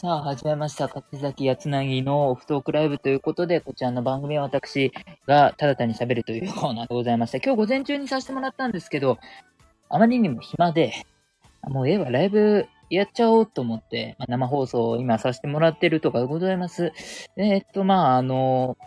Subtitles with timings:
[0.00, 0.88] さあ、始めました。
[0.88, 4.92] 柿崎やつなぎのオフトークライブということで、こちらの番組は私
[5.26, 7.36] がただ単に喋るというコーナーでございました。
[7.36, 9.18] 今日午前中にさせてもらったんですけど、
[9.90, 10.94] あまりにも暇で、
[11.64, 16.94] もうええわ、ライブやっちゃおうと思って、まあ、生放送を今させてもらってるとかございます。
[17.36, 18.78] えー、っと、まあ、あの、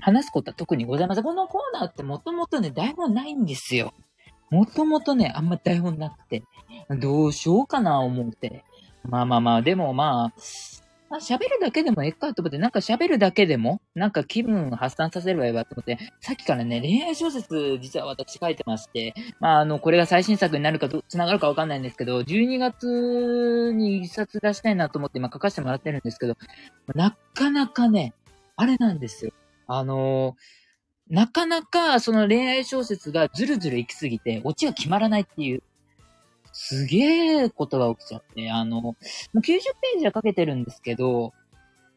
[0.00, 1.24] 話すことは特にございません。
[1.24, 3.94] このコーナーってもともとね、台本ないんですよ。
[4.50, 6.42] もともとね、あんま台本なくて、
[6.90, 8.66] どうしようかな思って。
[9.06, 10.40] まあまあまあ、でもまあ、
[11.08, 26.36] まあ、喋るだけでもええかと思って、なんか喋るだけでも、なんか気分を発散させればいいわと思って、さっきからね、恋愛小説、実は私書いてまして、まあ、あの、これが最新作になるかど、繋がるかわかんないんですけど、12月に一冊出したいなと思って今書かせてもらってるんですけど、
[26.94, 28.12] なかなかね、
[28.56, 29.32] あれなんですよ。
[29.68, 30.36] あの
[31.08, 35.62] なかなかその恋愛小説がずるずる行きすぎて、オチが決まらないっていう
[36.58, 38.96] すげえことが起きちゃって、あの、も
[39.34, 41.34] う90ページはかけてるんですけど、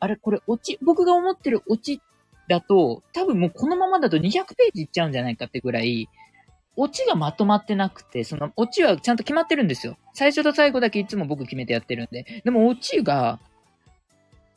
[0.02, 2.02] あれ、これ、落ち、僕が思ってる落ち
[2.50, 6.10] だと、多分もうこのままだと200ページいっちゃうんじゃないかってぐらい、
[6.76, 9.98] オチがまとまってなくて、その、オチはちゃんと決まってるんですよ。
[10.14, 12.42] 最初と最後だけいつも僕決めてやってるんで。
[12.44, 13.40] でも、オチが、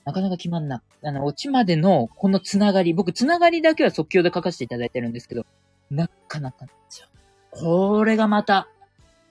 [0.04, 0.82] なかなか決まんな。
[1.04, 5.46] あの、オチまでの、このつながり、僕、つながりだけは即興で書かせていただいてるんですけど、
[5.92, 7.06] なかなかなんですよ。
[7.52, 8.68] これがまた、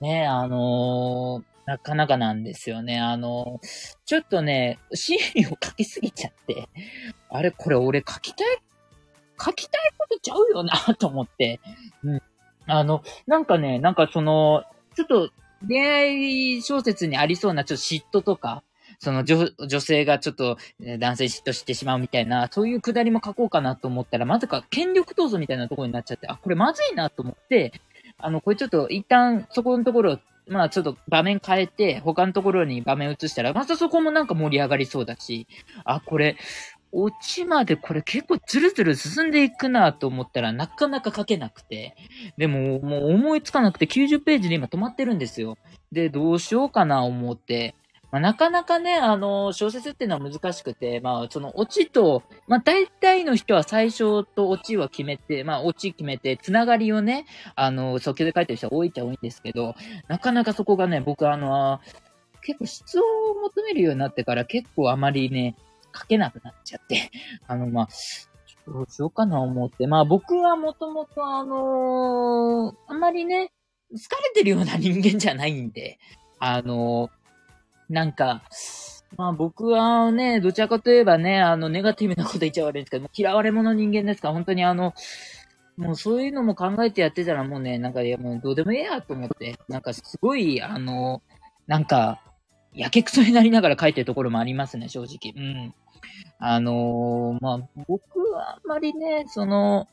[0.02, 2.98] ね、あのー、なかなかなんですよね。
[2.98, 6.68] あのー、ちょっとね、シーンを書きすぎちゃって、
[7.30, 8.58] あれ、これ俺書きたい、
[9.40, 11.60] 書きたいことちゃうよな、と思って。
[12.02, 12.22] うん。
[12.66, 14.64] あの、なんかね、なんかその、
[14.96, 15.30] ちょっと
[15.68, 18.64] 恋愛小説にありそうなちょっと嫉妬とか、
[18.98, 20.58] その女女性がちょっと
[20.98, 27.72] 男性嫉妬してしまうみたいな、そういうくだりも書こうかなと思ったら、まさか権力闘争みたいなところになっちゃって、あ、これまずいなと思って、
[28.22, 35.46] あの、これちょっと一旦そこのところ、まあちょっと場面変えて、他のところに場面移したら、またそこもなんか盛り上がりそうだし、
[35.84, 36.36] あ、これ、
[36.92, 41.96] 落ちまでこれ結構ズルズル進んでいくなと思ったらなかなか書けなくて。
[42.36, 45.56] でももう思いつかなくて90ページで今止まってるんですよ。
[45.90, 47.74] で、どうしようかな思って。
[48.12, 57.24] まあ、なかなかね、あの、小説っていうのは難しくて、まあ、そのオチと、まあ、大体の人は最初とオチは決めて、まあ、オチ決めて、つながりをね、
[57.56, 59.74] あの、即興で書いてる人は多いっちゃ多いんですけど、
[60.08, 61.80] なかなかそこがね、僕あの、
[62.42, 63.02] 結構質を
[63.40, 65.56] 求めるようになってから結構あまりね、
[65.98, 67.10] 書けなくなっちゃって、
[67.48, 67.88] あの、まあ、
[68.66, 69.86] どうしようかな思って。
[69.86, 73.50] まあ僕はもともとあのー、あんまりね、
[73.92, 75.98] 疲れてるような人間じゃないんで、
[76.38, 77.21] あのー
[77.92, 78.42] なんか、
[79.18, 84.28] まあ僕はね、どちらかといえばね、あの、ネガティブなこと言っちゃ悪いんですけど、嫌われ者人間ですか？
[84.28, 84.94] ら、本当にあの、
[85.76, 91.22] もうそういうのも考えてやってたらもうね、なんか、いやもうどうでもええやと思って、なんかすごい、あの、
[91.66, 92.22] なんか、
[92.74, 95.34] やけくそになりながら書いてるところもありますね、正直。
[95.36, 95.74] うん。
[96.38, 99.86] あのー、まあ、僕はあんまりね、その、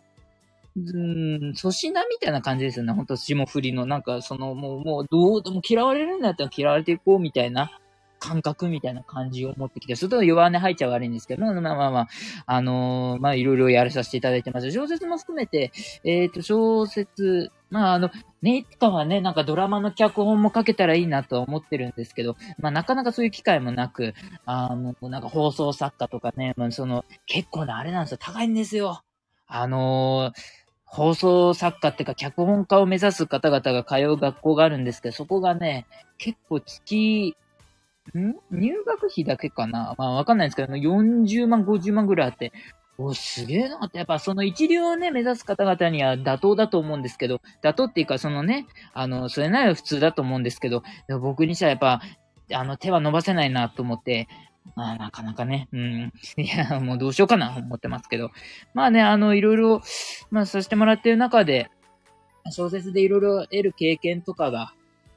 [0.78, 2.94] うん、粗品みたいな感じですよね。
[2.94, 7.78] ほんと、霜降りの、なんか、その、もう、もう、どうでも嫌われるんだったら嫌われていこうみたいな
[8.20, 12.08] 感覚みたいな感じを持ってきて、それと弱音吐いちゃ悪いんですけど、まあまあまあ
[12.46, 14.72] あ、のー、まあいろいろやらさせていただいてます。
[14.72, 15.72] 小説も含めて、
[16.04, 24.14] えっ、ー、と、小説、まああの、ね、いつかはね、なんかドラマの脚本も書けたらいいなとは思ってるんですけど、まあなかなかそういう機会もなく、
[24.46, 29.02] あの、なんか放送作家とかね、まあその、結構なあれなんですよ、高いんですよ。
[29.48, 35.86] あのー放送作家っていうか脚本家を目指す方々が通う学校があるんですけど、そこがね、
[36.18, 37.38] 結構月
[38.18, 38.36] ん？
[38.52, 39.96] 入学費だけかな？
[39.98, 42.54] まあわかんないんですけど、40万、50万ぐらいあって、
[42.98, 50.84] お、すげえなって、やっぱその一流をね、目指す方々には妥当だと思うんですけど、妥当っていうかそのね、あの、それなら普通だと思うんですけど、
[51.22, 52.02] 僕にしたらやっぱ、
[52.52, 54.28] あの、手は伸ばせないなと思って、
[54.76, 56.14] まあ、なかなかね、うん。
[56.38, 58.32] いや、もうどうしようかな、思ってますけど。
[58.74, 59.82] まあね、あの、いろいろ、
[60.30, 61.70] まあ、させてもらってる中で、
[62.52, 64.74] 小説でいろいろ得る経験とかが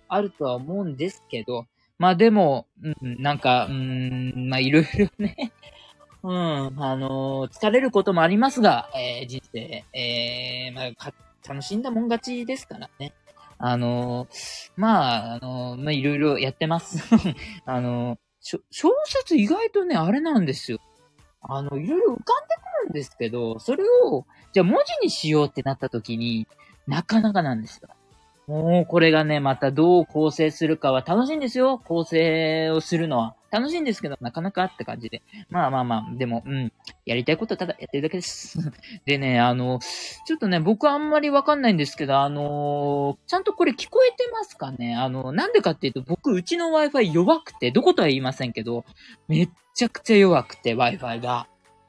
[0.09, 1.67] あるとは思うんですけど、
[2.03, 5.53] まあでも、うん、なんか、うん、まあいろいろね
[6.25, 11.13] うん、あのー、疲れることもありますが、えー、人生、えー、まあ、
[11.49, 13.13] 楽しんだもん勝ちですからね。
[13.57, 16.99] あのー、まあ、あのまあいろいろやってます。
[17.67, 18.59] あの小
[19.07, 20.81] 説意外とね、あれなんですよ。
[21.41, 22.25] あの、いろいろ浮かんで
[22.83, 26.49] くるんですけど、それを、じゃあ文字にしようってなった時に、
[26.89, 27.89] なかなかなんですよ。
[28.47, 31.79] もうこれがね、またどう構成するかは楽しいんですよ。
[31.79, 33.37] 構成をするのは。
[33.53, 35.23] 楽しいんですけど、なかなかって感じで。
[35.51, 36.73] まあまあまあ、でも、うん。
[37.05, 38.59] やりたいことただやってるだけです。
[39.05, 39.79] でね、あの、
[40.27, 44.97] ちょっとね、僕あんまりわかんないんですけど、あのちゃんとこれ聞こえてますかね？
[44.97, 48.85] あの、なんでかっていうと、僕、うちの Wi-Fi 弱くて、どことは言いませんけど、
[49.29, 51.47] めっちゃくちゃ弱くて、Wi-Fi が。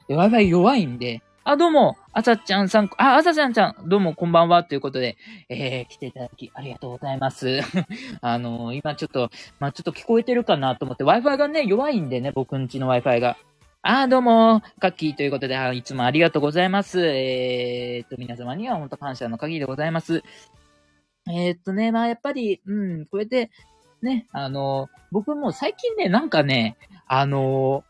[0.08, 5.18] Wi-Fi 弱いんで、あ、どうも、あさちゃんさん、あ、あさちゃんちゃん、どうもこんばんは、ということで、
[5.50, 7.60] えー、来ていただきありがとうございます。
[8.22, 9.28] あのー、今ちょっと、
[9.60, 13.36] まあ、ちょっと聞こえてるかなと思って、Wi-Fi がね、弱いんでね、僕んちの Wi-Fi が。
[13.82, 17.06] あ、どうも、カッキーということで、いつもありがとうございます。
[17.06, 20.22] えー、っと、皆様には本当感謝の限りでございます。
[21.28, 23.50] えー、っとね、まあ、やっぱり、うん、こうやって、
[24.00, 27.84] ね、あのー、僕も最近ね、なんかね、あの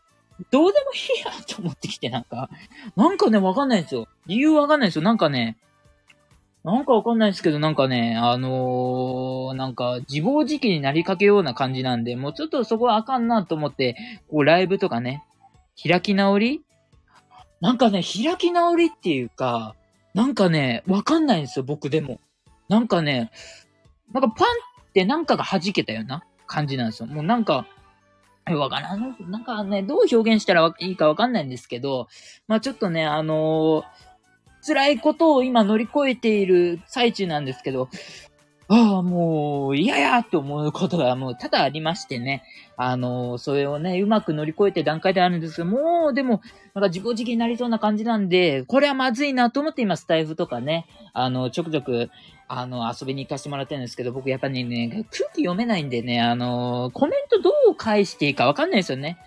[0.51, 2.49] どうでもいいやと思ってきて、なんか、
[2.95, 4.07] なんかね、わかんないんですよ。
[4.25, 5.01] 理由わかんないんですよ。
[5.01, 5.57] なんかね、
[6.63, 13.95] なんかわかんないですけど、なんかね、あのー、なんか、自暴自棄になりかけような感じなんで、もうちょっとそこはあかんなと思って、
[14.31, 15.23] こう、ライブとかね、
[15.81, 16.61] 開き直り
[17.61, 19.75] なんかね、開き直りっていうか、
[20.13, 22.19] なんかね、わかんないんですよ、僕でも。
[22.67, 23.31] なんかね、
[24.11, 24.47] なんかパン
[24.89, 27.07] ってなんかが弾けたような感じなんですよ。
[27.07, 27.67] もうなんか、
[28.53, 29.15] わからん。
[29.29, 32.07] なんかね、どう表現したらいいかわかんないんですけど、
[32.47, 37.89] まあちょっとね、あのー、辛いことを今乗り越えている最中なんですけど、
[38.67, 42.43] ああ、もう、嫌やと思うことがもう多々ありましてね。
[42.77, 46.41] あの、それをね、うまく乗り越えて段階であるんですけど、もう、でも、
[46.73, 52.09] なんか自己自棄になりそうな感じなんで、これはまずいなと思って今、スタイフとかね、あの、ちょくちょく、
[52.47, 59.19] あの、遊びに行かせてもらってるんですけど、僕やっぱりね、空気読めないんでね、あの、コメントどう返していいかわかんないですよね。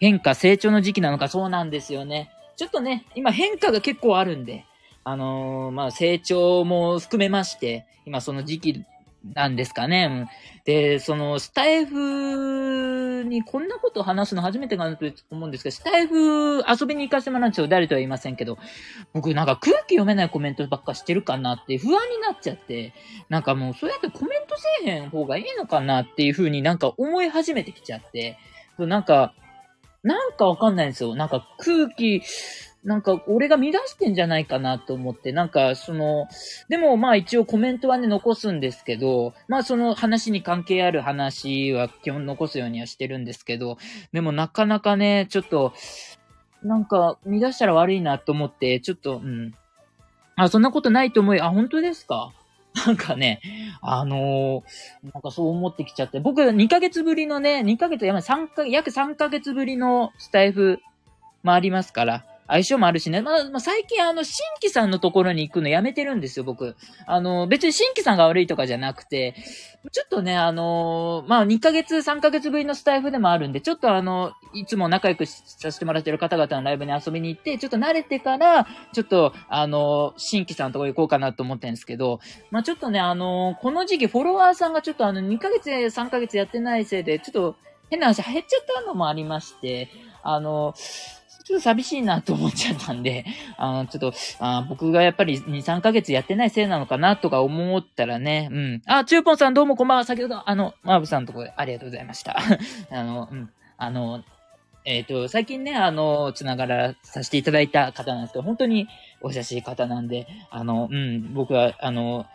[0.00, 2.30] 変化、成長の時期なのかそうなんですよね。
[2.56, 4.64] ちょっとね、今変化が結構あるんで、
[5.04, 8.84] あのー、まあ、成長も含めまして、今その時期
[9.34, 10.28] なんですかね。
[10.64, 17.68] で、その、スタイフにこんなこと話すの初めてかなと思うんですけど、スタイフ遊びに行かせてもらうんですよ。
[17.68, 18.58] 誰とは言いませんけど、
[19.12, 22.94] 僕なんか空気読めないコメントばっかしてるかなって不安になっちゃって、
[23.28, 28.38] なんかもうそうやってコメントせえへん方がいいのかなっていう風になんか思い始めてきちゃって、
[28.78, 29.34] なんか、
[30.02, 31.14] なんかわかんないんですよ。
[31.14, 32.22] なんか空気、
[32.84, 36.26] なんか、俺が乱してんじゃないかなと思って、なんか、その、
[36.68, 43.78] でもまあ一応コメントはね、残すんですけど、まあその話に関係ある話は基本残すようにはしてるんですけど、
[44.12, 45.72] でもなかなかね、ちょっと、
[46.64, 49.54] なんか、乱したら悪いなと思って、ちょっと、うん。
[50.34, 52.32] あ、そんなことないと思い、あ、本当ですか？
[52.86, 53.40] なんかね、
[53.82, 60.80] あのー、なんかそう思ってきちゃって、僕2ヶ月ぶりのね、2ヶ月、や3か、約3ヶ月ぶりのスタイフ
[61.42, 63.22] もありますから、相性もあるしね。
[63.22, 66.76] まあ、まあ、最近あの、新規さんのところに行くのやめてるんですよ、僕。
[67.06, 69.34] あの、別に新規さんが悪いとかじゃなくて、
[69.90, 82.20] ちょっとね、あのまあ、2ヶ月、3ヶ月ぶりのスタイフでもあるんで、ちょっとあの、いつも仲良くさせてもらってる方々のライブに遊びに行って、ちょっと慣れてから、ちょっと、あの、新規さんのところ行こうかなと思ってるんですけど、
[82.50, 87.56] まあ、ちょっとね、あのこの時期フォロワーさんがちょっとあの、2ヶ月、3ヶ月やってないせいで、ちょっと、
[87.92, 89.90] 変な話減っちゃったのもありまして、
[90.22, 90.74] あの、
[91.44, 93.24] ちょっと寂しいなと思っちゃったんで、
[93.56, 98.82] あ、ちょっと、あ僕がやっぱり2、3ヶ月やってないせいなのかなとか思ったらね、うん。
[98.86, 100.04] あ、チューポンさんどうもこんばんは。
[100.04, 102.36] 先ほど、あの、マーブさんのとこでありがとうございました。
[102.90, 103.50] あの、うん。
[103.76, 104.22] あの、
[104.84, 108.88] えっ、ー、と、最近ね、あの、つながらさせていただいた方なんですけど、本当に
[109.20, 112.26] お優しい方なんで、あの、うん、僕は、あの、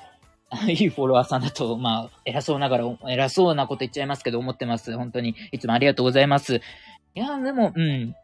[0.68, 4.96] いいフォロワーさんだと、まあ、偉そうながら、偉そうなこと言っちゃいますけど、思ってます。
[4.96, 6.62] 本当に、いつもありがとうございます。
[7.16, 8.16] いや、でも、うん。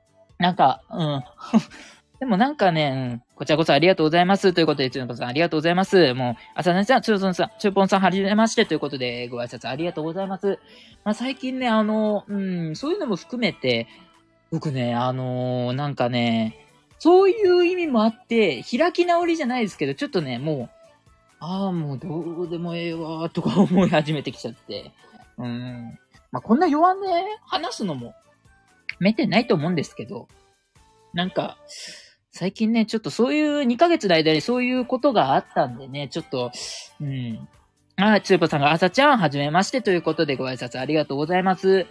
[0.43, 1.23] なんか、うん。
[2.19, 4.51] でもなんかね、うん、こちらこそありがとうございます。
[4.51, 6.13] ということで、つーぽんさんありがとうございます。
[6.13, 10.59] もう、朝ねさん、つーぽんさん、つーぽんさんはじめましてということで、ご挨拶ありがとうございます。
[11.05, 13.87] まあ、最近ね、あの、うん、そういうのも含めて、
[14.51, 16.67] 僕ね、あの、なんかね、
[16.99, 20.69] そういう意味もあって、開き直りじゃないですけど、ちょっとね、もう、
[21.39, 24.91] ああ、もうどうでもええわ、とか思い始めてきちゃって。
[25.37, 25.97] うん。
[26.33, 26.99] まあ、こんな弱音
[27.45, 28.15] 話すのも
[28.99, 30.27] めてないと思うんですけど、
[31.13, 31.57] なんか、
[32.31, 36.51] 最近ね、ちょっとそういう2ヶ月の間にそういうことがあったんでね、ちょっと、
[36.99, 37.47] うん。
[37.95, 41.85] あ、つーぽさんが、朝ちゃん、はじめましてということでご挨拶ありがとうございます。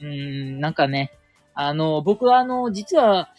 [0.00, 1.12] うん、なんかね、
[1.54, 3.30] あの、僕はあの、実は、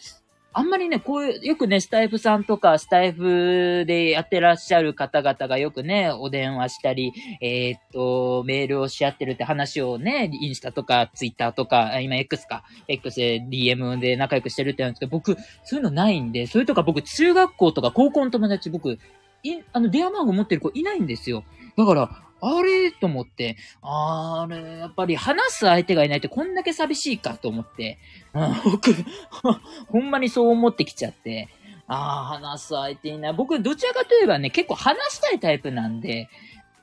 [0.54, 18.98] あんまりね、こういう、よくね、スタイフさんとか、スタイフでやってらっしゃる方々がよくね、お電話したり、えー、っと、メールをし合ってるって話をね、インスタとか、ツイッターとか、今 X か、X で DM で仲良くしてるって言うんですけど、僕、そういうのないんで、それとか僕、中学校とか高校の友達、僕、
[19.42, 21.44] い、あの、電話番号持ってる子いないんですよ。
[21.76, 22.10] だから、
[22.42, 22.90] あれ？
[22.90, 27.98] と思って、あれ、やっぱり話す相手がいないとこんだけ寂しいかと思って、
[28.64, 28.92] 僕、
[29.88, 31.48] ほんまにそう思ってきちゃって、
[31.86, 33.32] ああ、話す相手いない。
[33.32, 36.28] 僕、どちらかといえばね、結構話したいタイプなんで、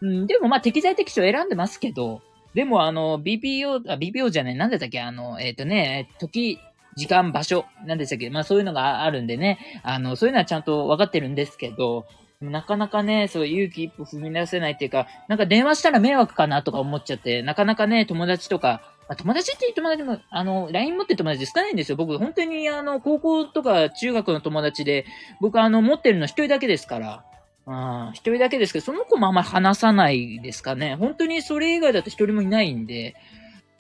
[0.02, 2.22] うん、でもまあ適材適所選んでますけど、
[2.54, 6.60] でもあの、BPO、あ、BPO じゃない、なんでだったっけあの、えっ、ー、とね、時、
[6.96, 12.06] 時間、場所、なんでしたっけまあそういうのがあるんでね、あの、そういうのはちゃんと分かってるんですけど、
[12.42, 21.98] なかなかね、そう勇気一歩踏み出せないっていうか、なんか電話したら迷惑かなとか思っちゃって、なかなかね、友達とか、まあ、友達って言ってもらっても、あの、LINE 持ってる友達少ないんですよ。
[21.98, 25.06] 僕、本当にあの、高校とか中学の友達で、
[25.42, 27.26] 僕あの、持ってるの一人だけですから。
[27.68, 30.96] うん、一人だけですけど、その子もあんまり話さないですかね。
[30.96, 33.16] 本当にそれ以外だと一人もいないんで、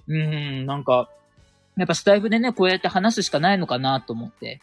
[0.07, 1.09] うーん、なんか、
[1.77, 4.59] やっぱスタイフでね、こうやって話すしかないのかなと思って。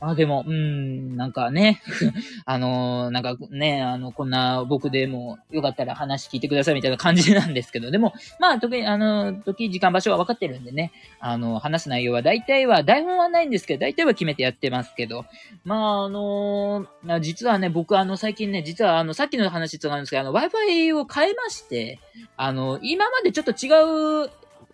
[0.00, 1.82] あ、でも、うん、なんかね、
[2.46, 15.24] あのー、なんかね、あの、こんな僕でもよかったら話聞いてくださいみたいな感じなんですけど、でも、まあ、時、あの、時、時間、場所は分かってるんでね、あの、話す内容は大体は、台本はないんですけど、大体は決めてやってますけど、
[15.64, 21.98] まあ、あのー、実はね、僕あの、最近ね、実はあの、さっきの話つがるんですけど、あの、Wi-Fi を変えまして、
[22.36, 24.30] あの、今までちょっと違う、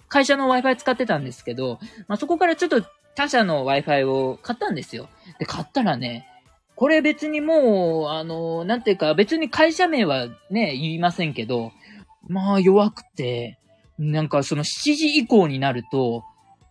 [0.09, 1.79] 会社の Wi-Fi 使ってたんですけど、
[2.09, 2.85] まあ、そこからちょっと
[3.15, 5.09] 他社の Wi-Fi を買ったんですよ。
[5.39, 6.29] で、買ったらね、
[6.77, 11.73] これ別にもう、あの、なんていうか、別に会社名はね、言いませんけど、
[12.27, 13.59] まあ弱くて、
[13.99, 16.25] なんかその7時以降になると、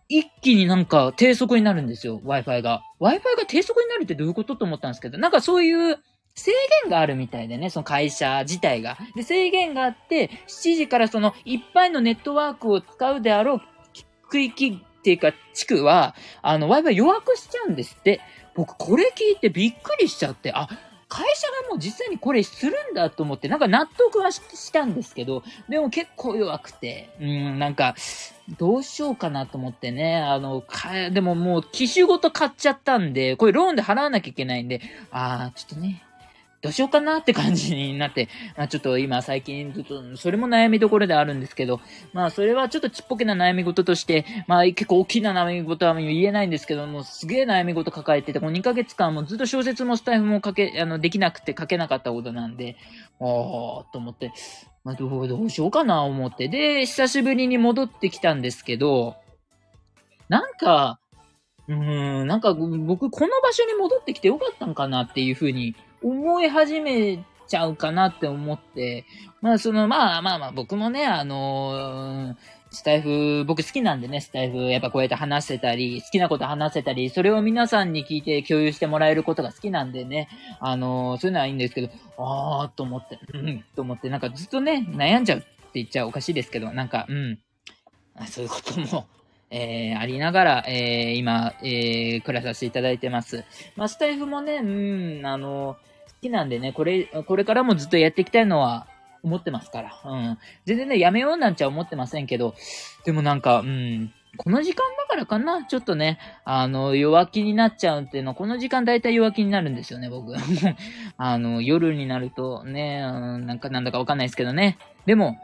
[0.08, 2.82] 一気になんか低速になるんですよ、Wi-Fi が。
[3.00, 5.98] Wi-Fi が低速になるってどういうことと思ったんですけど、なんかそういう
[6.34, 8.98] 制限があるみたいでね、その会社自体が。
[9.16, 13.60] で、制限があって、7時からそのいっぱいのネットワークを使うであろう
[14.28, 18.20] 区域ていうか、地区は、あの、Wi-Fi 弱くしちゃうんですって。
[18.54, 20.68] 僕、これ聞いてびっくりしちゃって、あ、
[21.08, 27.94] 会社がもう実際にこれするんだと思って、なんか納得はしたんですけど、でも結構弱くて、うん、なんか、
[28.58, 34.80] どうしようかなと思ってね、あの、か、でももう機種ごと買っちゃったんで、これローンで払わなきゃいけないんで、
[35.10, 36.02] あー、ちょっとね、
[36.64, 41.78] どうしようかなって感じになって、まあ、ちょっと今最近ずっと、それも悩みどころであるんですけど、
[42.14, 52.76] まあそれはちょっとちっぽけな悩み事として、まあ結構大きな悩み事は言えないんですけども、すげえ悩み事抱えてて、この2ヶ月間もずっと小説もスタイフも書け、あの、できなくて書けなかったことなんで、
[53.20, 54.32] あーと思って、
[54.84, 59.16] まあどう、どうしようかな思って、で、久しぶりに戻ってきたんですけど、
[60.30, 60.98] なんか、
[61.68, 69.06] うーん、なんか僕この場所に戻ってきてよかったんかなっていうふうに思い始めちゃうかなって思って、
[69.40, 72.36] まあその、まあまあまあ僕もね、あの、
[72.70, 80.28] スタイフ、僕好きなんでね、スタイフ、やっぱこうやって話せたり、好きなこと話せたり、それを皆さんに聞いて共有してもらえることが好きなんでね、
[80.60, 87.38] あのー、そういうのはいいんですけど、あーと思って、うん、と思って、なんかずっとね、悩んじゃうって言っちゃおかしいですけど、なんか、うん、
[88.26, 89.06] そういうことも、
[89.50, 93.44] えー、ありながら、えー、今、えー、暮らさせていただいてます。
[93.76, 95.93] まあ、スタイフもね、うん、あのー
[96.24, 98.86] きなんでね、これ、これからもずっとやっていきたいのは
[99.22, 100.00] 思ってますから。
[100.04, 100.38] うん。
[100.64, 102.54] 全然ね、やめようなんちゃ思ってませんけど、
[103.04, 110.34] でもなんか、うん、この時間だからかなちょっとね、あの、弱気になっちゃうっていうのは、この時間だいたい弱気になるんですよね、僕。
[111.16, 114.78] あの、夜になるとね、うん、なんかなんだかわかんないですけどね。
[115.06, 115.38] でも、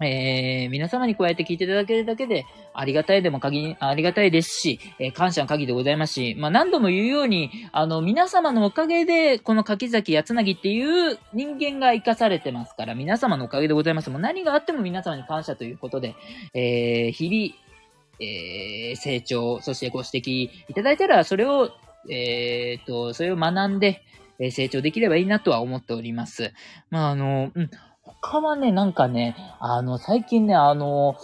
[0.00, 14.08] えー、皆様にこうやって聞いていただけるだけで、ありがたいでも限り、ありがたいですし、えー、感謝の限りでございますし、まあ、何度も言うように、あの、皆様のおかげで、この柿崎八つなぎっていう人間が生かされてますから、皆様のおかげでございます。
[14.08, 16.14] もう何があっても皆様に感謝ということで、
[16.54, 17.70] えー、日々、
[18.20, 21.70] えー、成長、そしてご指摘いただいたら、それを、
[22.08, 24.02] えー、と、それを学んで、
[24.42, 26.54] え成長できればいいなとは思っております。
[26.88, 27.70] まあ、あの、うん、
[28.20, 31.16] 他はね、なんかね、あの、最近ね、あの、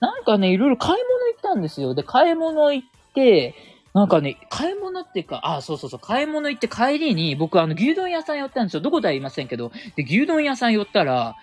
[0.00, 1.94] なんかね、いろいろ買い物行ったんですよ。
[1.94, 3.54] で、買い物行って、
[3.94, 8.80] なんかね、買い物っていうか、あ、そうそうそう、買い物行って帰りに、僕あの、牛丼屋さん寄ったんですよ。
[8.80, 11.36] どこでは言いませんけど、で、牛丼屋さん寄ったら、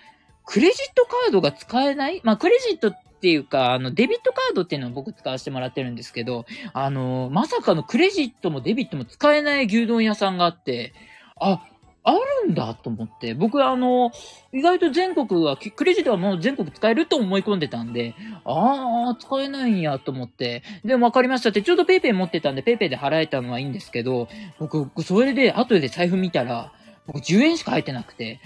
[0.44, 2.20] クレジットカードが使えない？
[2.24, 10.92] まあ、クレジットっていうか、あの、デビットカードっていうのを僕使わせてもらってるんですけど、あの、まさかのクレジットもデビットも使えない牛丼屋さんがあって、
[11.40, 11.62] あ、
[12.02, 14.10] あるんだと思って、僕はあの、
[14.52, 18.14] 意外と全国は、クレジットはもう全国使えると思い込んでたんで、
[18.44, 24.28] ああ、使えないんやと思って、でも分かりましたって、ちょうど PayPay 持ってたんで PayPay で払えたのはいいんですけど、
[24.58, 26.72] 僕、それで後で財布見たら、
[27.06, 28.40] 僕10円しか入ってなくて、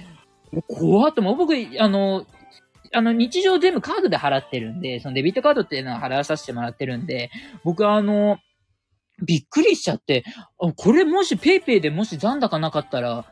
[0.67, 2.27] 怖っとも、僕、あの、
[2.93, 7.31] あの、日常全部カードで払ってるんで、そのデビットカードっていうのは払わさせてもらってるんで、
[7.65, 8.39] 僕はあの、
[9.23, 10.25] びっくりしちゃって、
[10.77, 13.25] これもし PayPay でもし残高なかったら、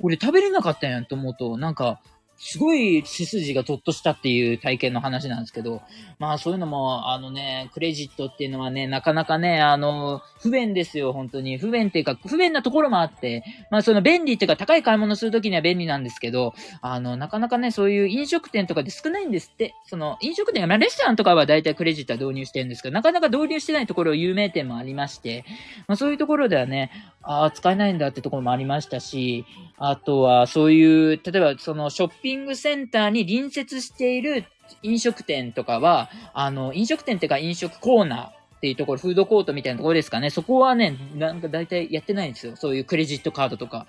[0.00, 2.00] 俺食べれなかったんやんと思うと、なんか、
[2.36, 5.82] すごい背筋がゾッとしたっていう体験の話なんですけど、
[6.18, 11.58] まあそういうのも、あのね、クレジットっていうのはね、なかなかね、あの、不便ですよ、本当に。
[11.58, 19.74] 不便っていうか、不便なところもあって、まあその便利っていうか高い買い物するときには便利なんですけど、あの、なかなかね、そういう飲食店とかで少ないんですって。
[19.86, 25.44] その、飲食店、まあレストランとかは大体クレジットは導入してるんですけど、なかなか導入してないところ有名店もありまして、
[25.86, 26.90] まあそういうところではね、
[27.22, 29.46] ああ、使えないんだってところもありましたし、
[29.76, 34.44] あとはそういう、例えばそのショッピングセンターに隣接している
[34.82, 40.30] 飲食店とかは、あの、飲食店っていうか飲食コーナーっていうところ、フードコートみたいなところですかね。
[40.30, 42.56] そこはね、なんか大体やってないんですよ。
[42.56, 43.86] そういうクレジットカードとか。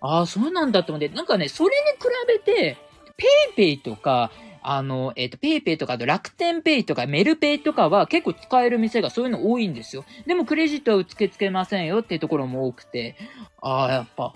[0.00, 2.76] ああ、そうなんだと思って、なんかね、それに比べて、
[3.16, 4.30] ペイペイとか、
[4.62, 10.04] あの、えっ、ー、と、ペイペイとか、あと楽天ペイとか、メルペイとかは結構使える店がそういうの多いんですよ。
[10.26, 13.16] でもクレジットは受け付けませんよっていうところも多くて、
[13.62, 14.34] ああ、やっぱ、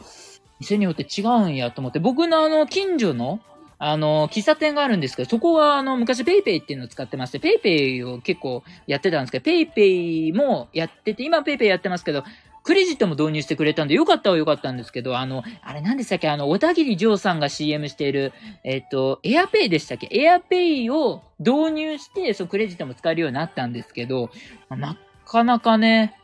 [0.62, 3.40] 店によって違うんやと思って、僕のあの、近所の、
[3.78, 12.22] あの、喫茶店があるんですけど、そこはあの、昔 PayPay っていうのを使ってまして、PayPay を結構やってたんですけど、PayPay もやってて、今 PayPay やってますけど、
[12.62, 20.08] クレジットも導入してくれたんで、よかったはよかったんですけど、あの、あれ何でしたっけあの、小田切丈さんが CM している、えっ、と、エアペイでしたっけ？
[20.12, 24.30] エアペイを導入して、そのクレジットも使えるようになったんですけど、
[24.70, 26.16] なかなかね、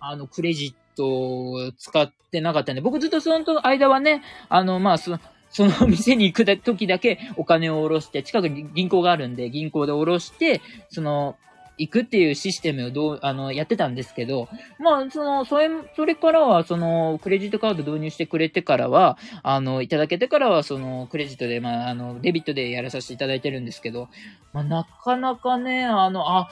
[0.00, 5.18] あの、クレジットを使ってなかったんで、僕ずっとその間はね、あの、まあ、そ
[5.50, 11.36] その 店に行く時だけお金を下ろして、近くに銀行があるんで、銀行で下ろして、その、
[11.78, 24.08] 行くっていうシステムをどう、あの、やってたんですけど、まあ、その、それ、それからは、その、クレジットカード導入してくれてからは、あの、いただけてからは、その、クレジットで、まあ、あの、デビットでやらさせていただいてるんですけど、
[24.52, 26.50] まあ、なかなかね、あの、あ、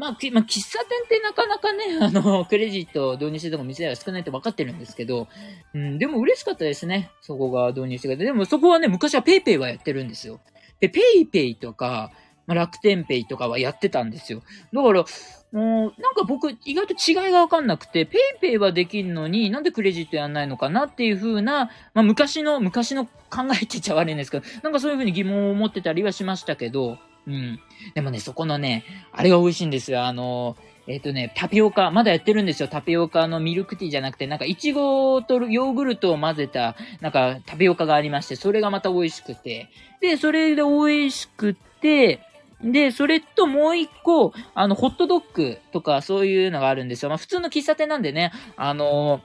[0.00, 5.28] まあ、まあ、喫茶店ってなかなかね、 あの、クレジットを導入してても店は少ないって分かってるんですけど、
[5.74, 7.10] うん、でも嬉しかったですね。
[7.20, 8.24] そこが導入してくれて。
[8.24, 10.40] でもそこはね、昔は PayPay はやってるんですよ。
[10.80, 12.12] で、PayPay とか、
[12.46, 14.42] まあ、楽天ペイとかはやってたんですよ。
[14.72, 15.04] だから、
[15.52, 26.96] もう、なんか僕、意外と違いがわかんなくて、ペイペイはできるのに、なんでクレジットやんないのかなっていう風な、まあ昔の、昔の考えって言っちゃ悪いんですけど、なんかそういう風に疑問を持ってたりはしましたけど、
[27.30, 27.60] うん。
[27.94, 30.04] でもね、そこのね、あれが美味しいんですよ。
[30.04, 32.68] あの、えっ、ー、とね、タピオカ、まだやってるんですよ。
[32.68, 39.68] タピオカのミルクティーじゃなくて、なんか、イチゴとヨーグルトを混ぜた、なんか、タピオカがありまして、それがまた美味しくて。
[40.00, 42.20] で、それで美味しくて、
[42.62, 47.08] で、それともう一個、あの、ホットドッグとかそういうのがあるんですよ。
[47.08, 49.22] まあ普通の喫茶店なんでね、あの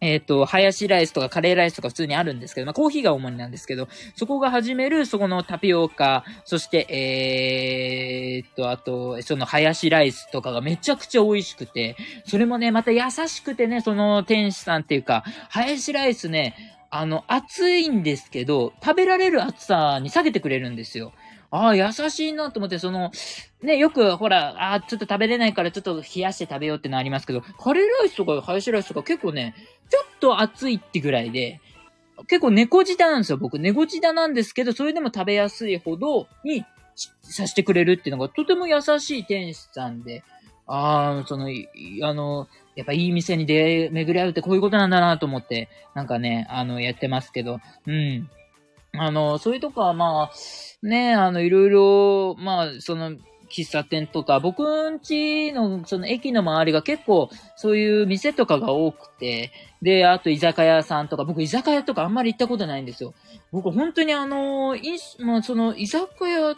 [0.00, 16.54] えっ、ー、と、ハヤシライスとかカレーライスとか普通にあるんですけど、まあコーヒーが主になんですけど、そこが始める、そこのタピオカ、そして、えー、っと、あと、そのハヤシライスとかがめちゃくちゃ美味しくて、それもね、また優しくてね、その店主さんっていうか、ハヤシライスね、
[16.90, 21.12] あの、熱いんですけど、食べられる熱さに下げてくれるんですよ。
[21.50, 23.10] ああ、優しいなと思って、その、
[23.62, 29.54] ね、よく、ほら、ああ、ちょっと食べれないからちょっと冷やして食べようってのありますけど、カレーライスとかハヤシライスとか結構ね、
[29.88, 31.60] ちょっと熱いってぐらいで、
[32.26, 33.58] 結構猫舌なんですよ、僕。
[33.58, 36.64] 猫舌なんですけど、それでも食べやすいほどに
[37.22, 40.24] させてくれるっていうのがとても優しい店主さんで、
[40.66, 41.48] ああ、その、
[42.02, 48.28] あの、やっぱいい店に出会い、巡り合うってこういうことなんだなと思って、なんかね、あの、やってますけど、うん。
[48.92, 53.16] あの、そういうとこはまあ、ね、あの、いろいろ、まあ、その、
[53.48, 63.14] 喫茶店とか、僕んちの、その駅の周りが結構、そういう店とかが多くて、で、あと居酒屋さんとか、僕居酒屋とかあんまり行ったことないんですよ。
[63.50, 66.54] 僕本当にあの、いまあ、その居酒屋、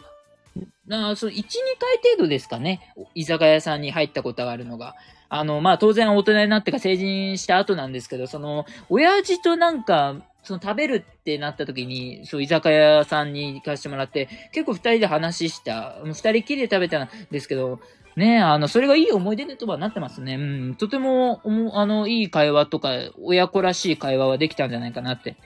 [0.85, 2.93] なその1、2回程度ですかね。
[3.15, 4.95] 居酒屋さんに入ったことがあるのが。
[5.33, 17.79] あの、まあ、当然大人になってか成人した後なんですけど、その、親父となんか、その食べるってなった時に、そう、居酒屋さんに行かせてもらって、結構二人で話した、二人きりで食べたんですけど、
[18.17, 20.35] ねあの、それがいい思い出とはなってますね。
[20.35, 20.37] う
[20.71, 21.41] ん、とても、
[21.75, 22.89] あの、いい会話とか、
[23.21, 25.37] 親子らしい会話はできたんじゃないかなって。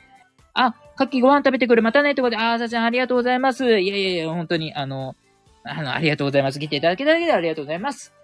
[0.55, 1.83] あ、かっきご飯食べてくる。
[1.83, 2.15] またね。
[2.15, 3.65] ということで、あーさちゃんありがとうございます。
[3.65, 5.15] いやいやいや、本当に、あの、
[5.63, 6.59] あの、ありがとうございます。
[6.59, 8.15] 来ていただけただけでありがとうございます。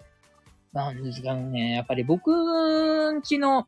[0.72, 2.30] なんですがね、やっぱり僕
[3.12, 3.66] んちの、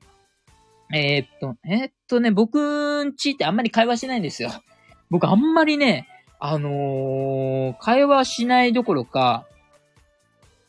[0.93, 4.51] えー、っと、えー、っとね、僕んちってあんまり会話しないんですよ。
[5.11, 6.09] 僕あんまりね、
[6.40, 9.47] あのー、会話しないどころか、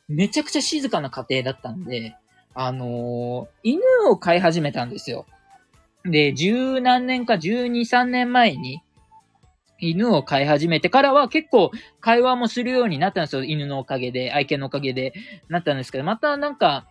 [0.08, 2.16] めちゃくちゃ静かな家庭だったんで、
[2.54, 5.26] あのー、犬を飼い始めたんですよ。
[6.04, 8.82] で、十何年か、十二、三年前に、
[9.80, 13.44] 犬を飼い始めてからは結構会話もするようになったんですよ。
[13.44, 15.14] 犬のおかげで、愛犬のおかげで
[15.50, 16.88] なったんですけど、またなんか、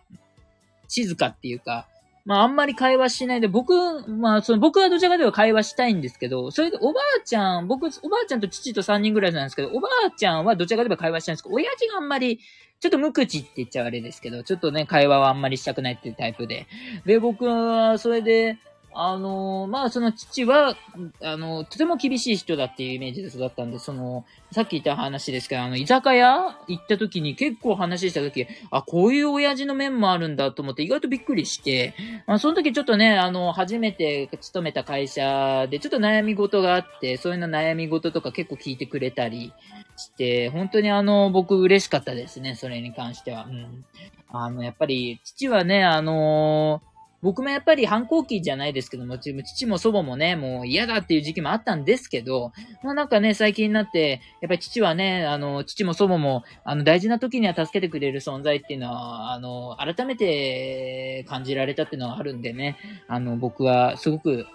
[0.87, 1.87] 静かっていうか、
[2.25, 3.73] まああんまり会話しないで、僕、
[4.09, 12.39] まあその僕はどちらかというと会話したいんですけど、それでおばあちゃん、僕、おばあちゃんと父と3人ぐらいなんですけど、おばあちゃんはどちらかというと会話したいんですけど、親父があんまり、
[12.79, 16.67] ちょっと無口って言っちゃあれですけど、ちょっとね、会話はあんまりしたくないっていうタイプで。
[17.05, 18.57] で、僕は、それで、
[18.97, 20.77] あの、まあ、その父は、
[21.21, 31.93] あの、とても厳しい人だっていうイメージで育ったんで、その、さっき言った話ですけど、あの、居酒屋行った時に結構話した時、あ、こういう親父の面もあるんだと思って意外とびっくりして、
[32.25, 39.51] まあ、その時ちょっとね、あの、初めて勤めた会社でちょっと悩み事があって、そういうの悩み事とか結構聞いてくれたり
[39.97, 43.43] して、本当にあの、僕嬉しかったですね、それに関しては。
[43.43, 43.83] うん。
[44.29, 46.94] あの、やっぱり、父はね、あのー
[47.25, 64.45] 僕もやっぱり反抗期じゃないですけども、父も祖母もね、もう嫌だっていう時期もあったんですけど、まあなんかね、最近になって、やっぱり父はね、あの、父も祖母も、あの、大事な時には助けてくれる存在っていうのは、あの、改めて感じられたっていうのはあるんでね、あの、僕はすごく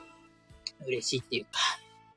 [0.86, 1.50] 嬉しいっていうか、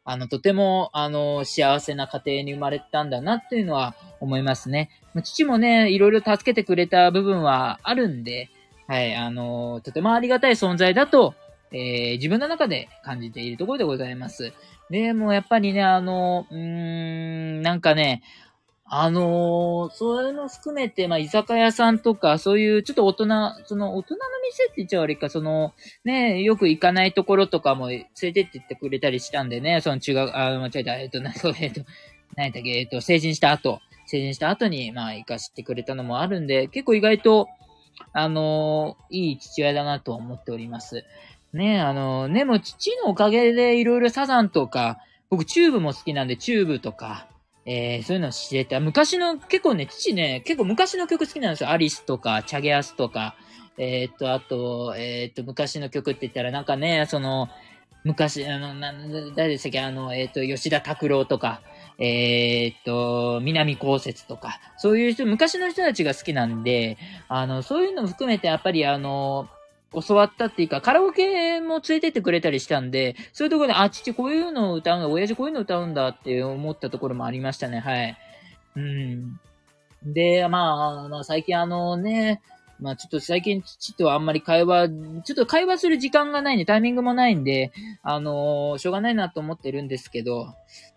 [0.05, 4.91] あの、とても、あの、幸せな家庭に生まれたんだなっていうのは思いますね。
[5.23, 8.51] 父もね、いろいろ助けてくれた部分はあるんで、
[8.87, 11.33] はい、あの、とてもありがたい存在だと、
[11.71, 14.53] えー、自分の中で感じているところでございます。
[14.89, 18.21] で、もやっぱりね、あの、うーん、なんかね、
[18.85, 23.25] あのー、そういうの含めて、まあ、居酒屋さんとか、そういうちょっと大人、
[23.65, 31.81] その大人の店って言っちゃ悪いか、その、ね、よく行かないところとかも連れてって言ってくれたりしたんでね、その違う、あ、間違えた、えっと、な、えっと、
[32.35, 37.47] 何だっけ、えっと、成人した後、成人した後に、まあ、行かしてくれたのもあるんで、結構意外と、
[38.11, 41.03] あの、いい父親だなと思っております。
[41.53, 47.27] ね、あのー、ね、もう父のおかげでいろいろサザンとか、僕チューブも好きなんでチューブとか、
[47.65, 48.79] えー、そういうの知れた。
[48.79, 51.69] 昔の、結構ね、父ね、結構昔の曲好きなんですよ。
[51.69, 53.35] アリスとか、チャゲアスとか、
[53.77, 57.49] えー、っと、あと、えー、っと、昔の曲って言ったらなんかね、その、
[58.03, 58.93] 昔、あの、な、
[59.35, 61.61] 誰でしたっけ、あの、えっと、吉田拓郎とか、
[61.99, 69.47] えー、っと、南高節とか、そういう人、昔の人たちが好きなんで、あの、そういうのも含めて、やっぱりあの、
[69.93, 78.17] 教わったっていうか、カラオケも連れてってくれたりしたんで、そういうところで、あ、父こういうのを歌うんだ、親父こういうのを歌うんだって思ったところもありましたね、はい。
[78.75, 79.39] うん。
[80.03, 82.41] で、まあ、まあ、最近あのね、
[82.79, 90.53] まあちょっと最近父とあんまり会話、ちょっと会話する時間がないんで、タイミングもないんで、あのー、しょうがないなと思ってるんですけど、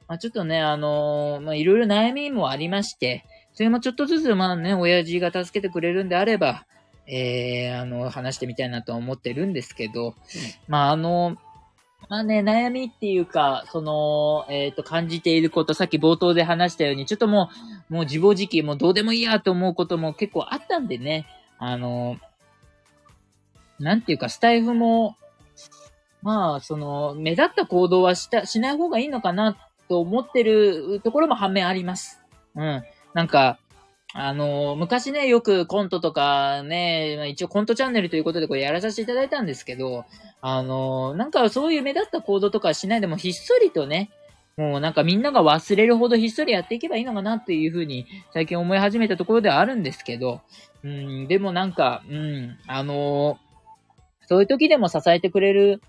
[0.09, 6.67] まあ、ちょっとね、あのー、ま、いろいろ悩みもありまして、それもちょっとずつ、まあね、親父が助けてくれるんであれば、
[7.07, 10.15] えー、あの、話してみたいなと思ってるんですけど、
[10.69, 11.37] まあ、あの、
[12.09, 17.51] まあね、悩みっていうか、その、えっ、ー、と、感じていること、さっき冒頭で話したように、ちょっとも
[17.91, 21.27] う、もう自暴自棄、もうどうでもいいやと思うことも結構あったんでね、
[21.59, 22.17] あの、
[23.81, 25.17] なんていうか、スタイフも、
[26.23, 29.57] まあ、その、目立った行動はした、しない方がいいのかな
[29.89, 32.21] と思ってるところも反面あります。
[32.55, 32.83] うん。
[33.15, 33.59] なんか、
[34.13, 40.05] あの、昔ね、よくコントとかね、一応コントチャンネルということでこれやらさせていただいたんですけど、
[40.41, 44.11] あの、なんかそういう目立った行動とかしないでもひっそりとね、
[44.57, 50.41] もうなんかみんなが忘れるほどひっそりやっていけばいいのかなっていうふうに最近思い始めたところではあるんですけど、
[50.83, 53.39] うん、でもなんか、うん、あの
[54.29, 55.83] そういう時でも支えてくれる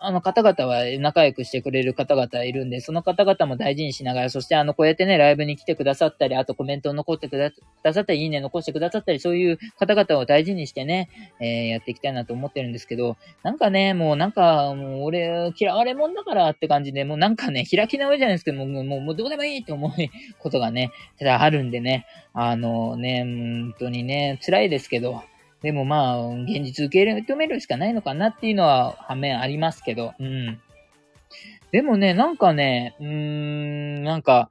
[0.00, 7.50] あの方々は仲良くしてくれる方々いるんで、その方々も大事にしながら、そしてあの、こうやってね、ライブに来てくださったり、あとコメントを残ってくだ
[7.92, 11.08] さったり、いいね残してくださったり、そういう方々を大事にしてね、
[11.40, 19.90] えー、やっていきたいなと思ってるんですけど、なんかね、もうなんか、もう俺、嫌われ者だからって感じで、もうなんかね、開き直りじゃないですけども、もう、もうどうでもいいって思う
[20.38, 25.24] ことがね、た だあるんでね、あのね、本当にね、辛いですけど、
[25.62, 30.60] でもまあ、現実受け止めるしかないのかなっていうのは反面ありますけど、うん。
[31.72, 34.50] でもね、なんかね、うーん、なんか、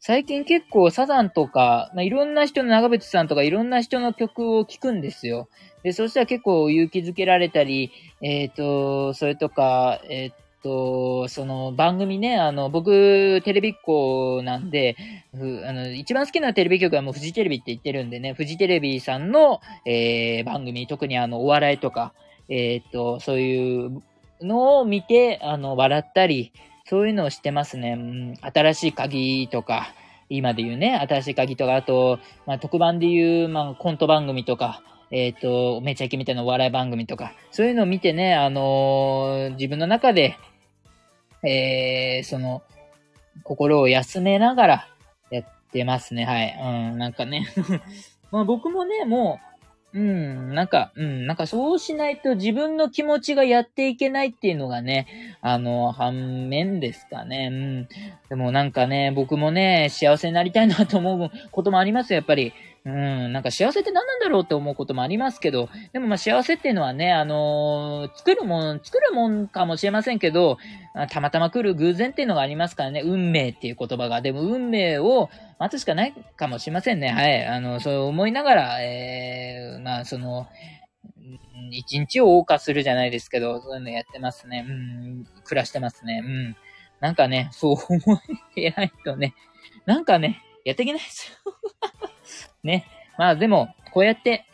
[0.00, 5.48] 最近結構サザンとか、まあ、いろんな人の長渕さんとかいろんな人の曲を聴くんですよ。
[5.82, 7.90] で、そしたら結構勇気づけられたり、
[8.22, 10.32] えっ、ー、と、それとか、えっ、ー、
[10.66, 14.96] と、その番組ね、あの、僕、テレビっ子なんで、
[15.32, 15.36] あ
[15.72, 22.12] の、一番好きなテレビ局はもうフジテレビって言ってるんでね、フジテレビさんの、えー、番組、特にあの、お笑いとか、
[22.48, 24.02] えっ、と、そういう
[24.40, 26.52] のを見て、あの、笑ったり、
[26.84, 27.92] そういうのをしてますね。
[27.92, 29.94] うん、新しい鍵とか、
[30.28, 40.36] 今で言うね、新しい鍵とか、あと、まあ、特番で言う、まあ、コント番組とか、えっ、ー、と、めちゃイケみたいなお笑い番組とか、そういうのを見てね、あのー、自分の中で、
[41.46, 42.62] えー、その、
[43.42, 44.88] 心を休めながら
[45.30, 46.24] やってますね。
[46.24, 46.90] はい。
[46.92, 47.46] うん、なんかね
[48.32, 49.38] まあ僕もね、も
[49.94, 55.06] う、うん、なんか、うん、なんかそうしないと自分の気持ちがやっていけないっていうのがね、
[55.40, 57.48] あの、反面ですかね。
[57.50, 57.88] うん。
[58.28, 62.52] でもなんかね、僕もね、幸せになりたいなと思うこともありますよ、やっぱり。
[62.86, 70.56] うん、なんか幸せって何なんだろうって思うこともありますけど、でもまあ幸せっていうのはね、あのー、作るもん、作るもんかもしれませんけど、
[71.10, 74.22] たまたま来る偶然っていうのがありますからね、運命っていう言葉が。
[74.22, 77.08] でも運命を待つしかないかもしれませんね。
[77.08, 77.44] はい。
[77.44, 80.46] あの、そう思いながら、えー、まあその、
[81.72, 84.64] 一日を謳歌するじゃないですけど、そういうのやってますね。
[84.68, 86.22] うん、暮らしてますね。
[86.24, 86.56] うん。
[87.00, 88.20] なんかね、そう思
[88.56, 89.34] えないとね、
[89.86, 91.54] なんかね、やっていけないですよ。
[92.64, 92.86] ね。
[93.16, 94.44] まあでも、こうやって、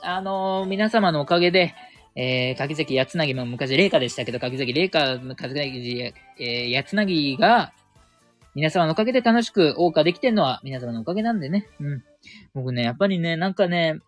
[0.00, 1.74] あのー、皆様のおかげで、
[2.16, 7.74] えー、柿崎八つなぎも昔霊下でしたけど、柿崎霊下、柿崎、えー、八つなぎが、
[8.54, 11.68] 皆様のおかげで楽しく謳歌できてるのは皆様のおかげなんでね。
[11.78, 12.04] うん。
[12.54, 13.98] 僕ね、やっぱりね、なんかね、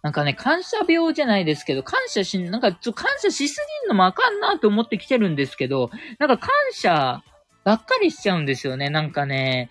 [0.00, 7.22] なんかね、感謝病じゃないですけど、感謝し、なんか、ちょ、感謝しすぎんのもあかんなと思ってきてるんですけど、なんか感謝
[7.64, 8.90] ばっかりしちゃうんですよね。
[8.90, 9.70] なんかね、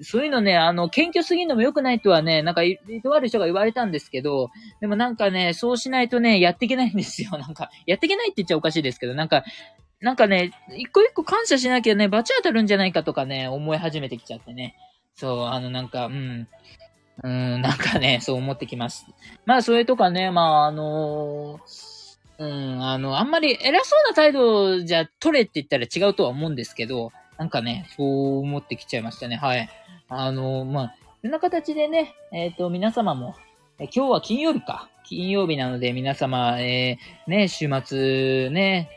[0.00, 2.62] そういうのね、あの、謙虚すぎるのも良くないとはね、なんか、
[3.02, 4.50] とある人が言われたんですけど、
[4.80, 7.30] でもなんかね、そうしないとね、やっていけないんですよ。
[7.32, 9.44] なんか、やっていけないって言っちゃおかしいですけど、なんか、
[10.00, 14.76] なんかね、一個一個感謝しなきゃね、罰当たるんじゃないかとかね、思い始めてきちゃってね。
[15.14, 16.48] そう、あの、なんか、うん。
[17.22, 19.06] うん、なんかね、そう思ってきます。
[19.44, 21.60] まあ、それとかね、まあ、あの
[22.38, 29.36] うん、あの、あんまり偉そうな態度じゃ取れって言ったら違うとは思うんですけど、なんかね、そう思ってきちゃいましたね。
[29.36, 29.68] はい。
[30.14, 33.34] あの、まあ、そんな形でね、えっ、ー、と、皆様も、
[33.78, 34.90] え今日は金曜日か。
[35.04, 38.90] 金曜日なので皆様、えー、ね、週末ね、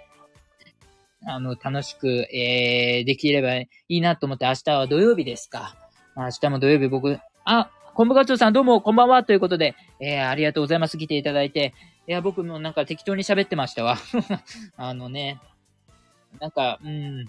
[1.25, 5.75] あの、楽しく、えー、できればいいなと思って、明日は土曜日ですか。
[6.17, 10.97] 明日も土曜日僕、あ、コンブガツオさんどうもこんばんはということで、えー、ありがとうございます。
[10.97, 11.73] 来ていただいて。
[12.07, 13.97] いや、僕もなんか適当に喋ってましたわ。
[14.75, 15.39] あのね、
[16.41, 17.25] なんか、うん、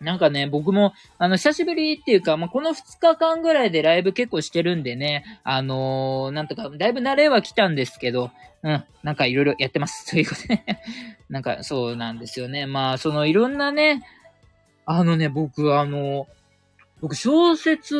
[0.00, 8.30] なんかね、僕も、あの、久しぶりっていうか、まあ、この2日間ぐらいでライブ結構してるんでね、あのー、なんとか、だいぶ慣れは来たんですけど、
[8.62, 10.06] うん、なんかいろいろやってます。
[10.10, 10.62] ということで、
[11.28, 12.66] なんかそうなんですよね。
[12.66, 14.02] まあ、そのいろんなね、
[14.86, 16.28] あのね、僕、あの、
[17.00, 17.94] 僕、小説、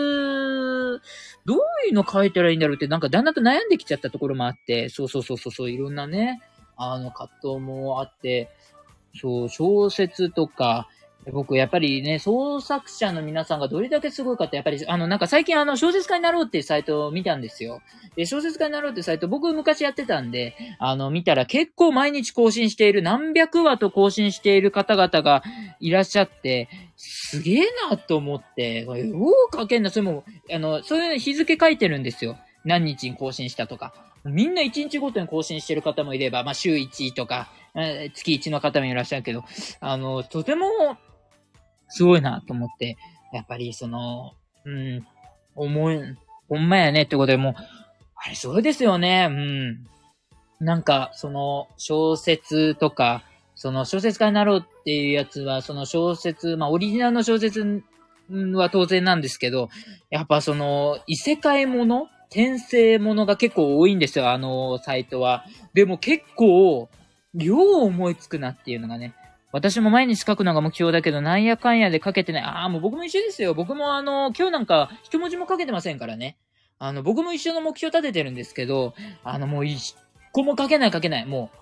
[1.45, 6.41] どういうの書いたらいいんだろうって、なんかだんだんと悩んできちゃったところもあって、そうそうそうそう、いろんなね、
[6.77, 8.51] あの、葛藤もあって、
[9.15, 10.89] そう、小説とか、
[11.33, 17.81] 僕、やっぱりね、創作者の皆さんがどれだけすごいかって、やっぱり、あの、なんか最近あの、小説家になろうっていうサイトを見たんですよ。
[18.17, 25.43] で、小説家になろうってサイト、僕昔やってたんで、あの、見たら結構毎日更新している、何百話と更新している方々が
[25.81, 32.39] いらっしゃって、すげえなと思って、よう書けんな、それも、あの、そういう日付書いてるんですよ。
[32.65, 33.93] 何日に更新したとか。
[34.25, 37.49] みんな1日ごとに更新してる方もいれば、まあ、週1とか、
[38.15, 39.45] 月1の方もいらっしゃるけど、
[39.81, 40.67] あの、とても
[41.89, 42.97] すごいなと思って、
[43.33, 44.33] やっぱりその、
[44.65, 45.07] うん、
[45.55, 46.01] 思い、
[46.49, 47.55] ほんまやねってことでもう、
[48.17, 50.65] あれすごいですよね、うん。
[50.65, 53.23] なんか、その、小説とか、
[53.55, 57.83] その小説家になろうっていうやつは、その小説、まあオリジナルの小説
[58.31, 59.69] は当然なんですけど、
[60.11, 65.45] やっぱその、異世界もの転生ものが結構多いんですよ、あのサイトは。
[65.75, 66.89] でも結構、
[67.35, 69.15] 量思いつくなっていうのがね。
[69.51, 72.43] 私も毎日書くのが目標だけど、なんやかんやで書けてない。
[72.43, 73.55] ああ、もう僕も一緒ですよ。
[73.55, 76.37] 僕もあの、今日なんか一文字も書けてませんからね。
[76.79, 79.97] あの、僕も一緒の目標立ててるんですけど、あの、もう一
[80.33, 81.27] 個も書けない書けない。
[81.27, 81.59] もう、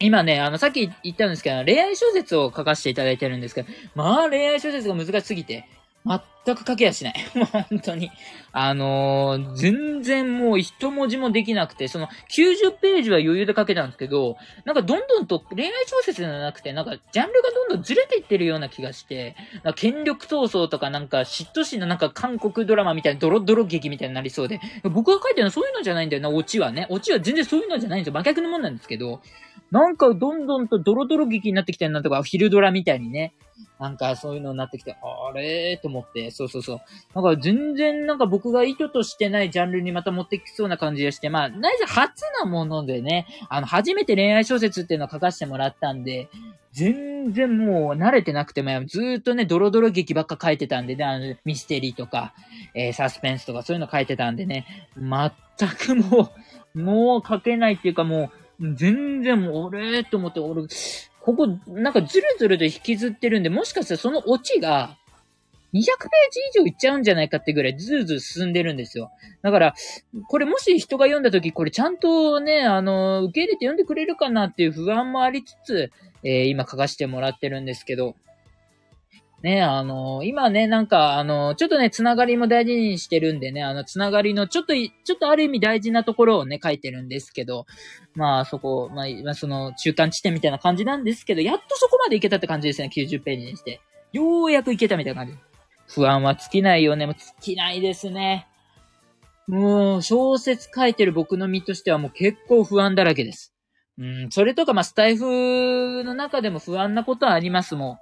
[0.00, 5.66] 今ね、あの、さっき言ったんですけど、恋愛小説を書かせていただいてるんですけど、まあ、恋愛小説が難しすぎて、
[6.06, 7.14] 全く書けやしない。
[7.36, 8.10] もう本当に。
[8.52, 26.86] あのー、全然もう一文字もできなくて、その90ページは余裕で書けたんですけど、なんかどんどんと恋愛小説じゃなくて、なんかジャンルがどんどんずれていってるような気がして、なんか権力闘争とかなんか嫉妬心のなんか韓国ドラマみたいなドロドロ劇みたいになりそうで、僕が書いてるのはそういうのじゃないんだよな、オチはね。
[26.88, 28.14] オチは全然そういうのじゃないんですよ。
[28.14, 29.20] 真逆のもんなんですけど、
[29.70, 33.34] なんかどんどんとドロドロ劇になってきてるなとか、昼ドラみたいにね。
[33.80, 36.80] なんかそういうのになってきて、あれーと思って、そうそうそう。
[37.14, 46.28] なんか全然なんか僕が意図としてないジャンルにまた持ってきそうな感じがして、まあ、なぜ初なものでね、あの、初めて恋愛小説っていうのを書かせてもらったんで、
[46.72, 52.34] 全然もう慣れてなくても、ずーっとね、ドロドロ劇ばっか書いてたんでね、あの、ミステリーとか、
[52.74, 54.66] えー、サスペンスとかそういうの書いてたんでね、
[54.96, 56.32] 全くも
[56.74, 60.64] う、もう書けないっていうかもう、全然もう、俺と思って、俺、
[61.22, 64.96] ここ、なんかずるずると引きずってるんで、もしかしたらそのオチが、
[65.72, 69.12] 200ページ以上いっちゃうんじゃないかってぐらいずーずー進んでるんですよ。
[69.42, 69.74] だから、
[70.28, 75.92] これもし人が読んだ時、これちゃんとね、あの、受け入れて読んでくれるかなっていう不安もありつつ、
[76.24, 78.16] えー、今書かせてもらってるんですけど、
[79.42, 87.64] ね、あの、今ね、なんか、あの、ちょっとね、つながりも大事にしてるんでね、あの、つながりの、ちょっと、ちょっとある意味大事なところをね、書いてるんですけど、
[88.14, 93.80] まあ、そこ、まあ、その、中間地点みたいな感じなんですけど、やっとそこまでいけたって感じですね、90ページにして。
[94.12, 95.38] ようやくいけたみたいな感じ。
[95.86, 97.06] 不安は尽きないよね。
[97.06, 98.46] もう尽きないですね。
[99.46, 103.54] もう、小説書いてる僕の身としてはもう結構不安だらけです。
[104.00, 108.00] うん、それとか、ま、スタイフの中でも不安なことはありますも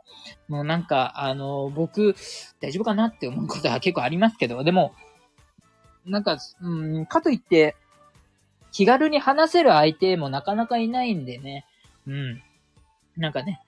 [0.48, 0.52] ん。
[0.52, 2.14] もうなんか、あの、僕、
[2.60, 4.94] 大丈夫かなって思うことは 結構ありますけど、でも、
[6.06, 7.74] なんか、うん、かといって、
[8.70, 11.66] 気軽に話せる相手もなかなかいないんでね。
[12.06, 12.42] うん。
[13.16, 13.60] なんかね、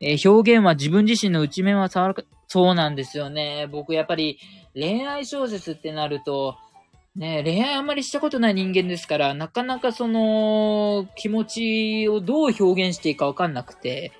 [0.00, 3.68] えー、表現は自分自身の内面は触るか、そうなんですよね。
[3.70, 4.38] 僕やっぱり
[4.72, 6.56] 恋愛小説ってなると、
[7.16, 14.12] ね、恋愛あんまりしたことない人間ですから、なかなかその、気持ちをどう表現していいかわかんなくて、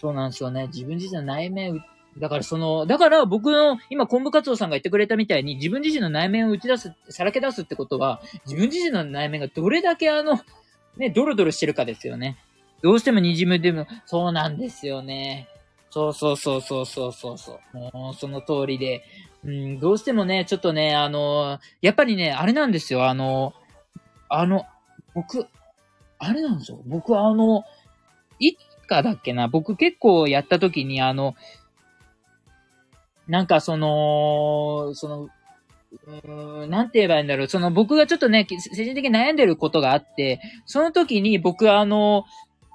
[0.00, 0.68] そうなんですよね。
[0.68, 1.84] 自分自身の内面、
[2.18, 10.40] だからその、だから僕の、今、昆布活動さんが言ってくれたみたいに、自分自身の内面を打ち出す、さらけ出すってことは、自分自身の内面がどれだけあの、
[10.96, 12.36] ね、ドロドロしてるかですよね。
[12.82, 15.48] どうしても滲むでも、そうなんですよね。
[15.90, 17.76] そうそうそうそうそうそうそう。
[17.78, 19.02] もう、その通りで。
[19.44, 23.54] うん、どうしてもね、ちょっとね、あの、やっぱりね、あれなんですよ、あの、
[24.28, 24.66] あの、
[25.14, 25.46] 僕、
[26.18, 26.80] あれなんですよ。
[26.86, 27.64] 僕あの、
[28.38, 31.34] いつかだっけな、僕結構やった時に、あの、
[33.26, 35.28] なんかその、その、
[36.24, 37.48] うん、なんて言えばいいんだろう。
[37.48, 42.24] その僕がちょっとね、精神的に悩んでることがあって、その時に僕あの、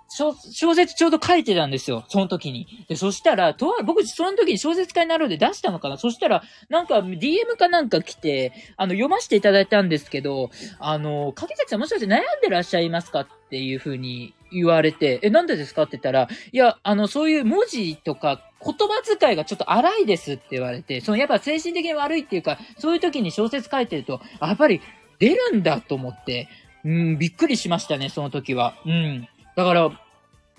[0.09, 2.05] 小小説ちょうど書いてたんですよ。
[2.07, 2.85] その時に。
[2.87, 24.81] で、そしたら、とあ僕、その時に小説家になるで出したのかなそしたら、なんか、DM かなんか来て、あの、読ませていただいたんですけど、あの、柿崎さんもしかして悩んでらっしゃいますかっていう風に言われて、え、なんでですかって言ったら、いや、あの、そういう文字とか言葉遣いがちょっと荒いですって言われて、そのやっぱ精神的に悪いっていうか、そういう時に小説書いてると、やっぱり
[25.19, 26.47] 出るんだと思って、
[26.83, 28.75] うん、びっくりしましたね、その時は。
[28.85, 29.27] うん。
[29.57, 29.89] だから、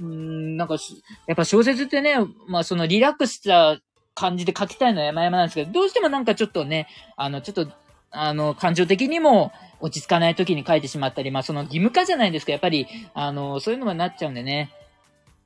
[0.01, 0.77] うん、なんか、
[1.29, 2.17] やっぱ小説ってね、
[2.49, 3.79] まあそのリラックスした
[4.15, 7.69] 感じで書きたいのは山々なんですけど、どうしてもなんかちょっとね、あの、ちょっと、
[8.11, 14.73] あの、感情的にも落ち着かない時に書いてしまったり、まあその義務化じゃないですか、やっぱり、あの、そういうのもなっちゃうんでね。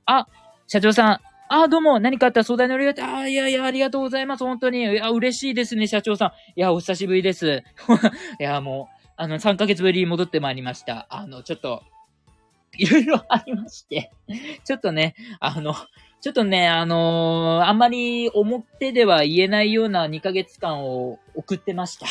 [0.06, 0.26] あ、
[0.66, 4.80] 社長さん、あ、どうも、何かあったら相談に乗りがて、あ、いやいや、ありがとうございます、本当に。
[4.80, 6.58] いや、嬉しいですね、社長さん。
[6.58, 7.62] いや、お久しぶりです。
[8.40, 11.06] いや、もう、あの、3ヶ月ぶりに戻ってまいりました。
[11.10, 11.82] あの、ちょっと、
[12.78, 14.10] いろいろありまして
[14.64, 15.74] ちょっとね、あの、
[16.22, 22.06] ちょっとね、あのー、あんまり表では言えないような2ヶ月間を送ってました。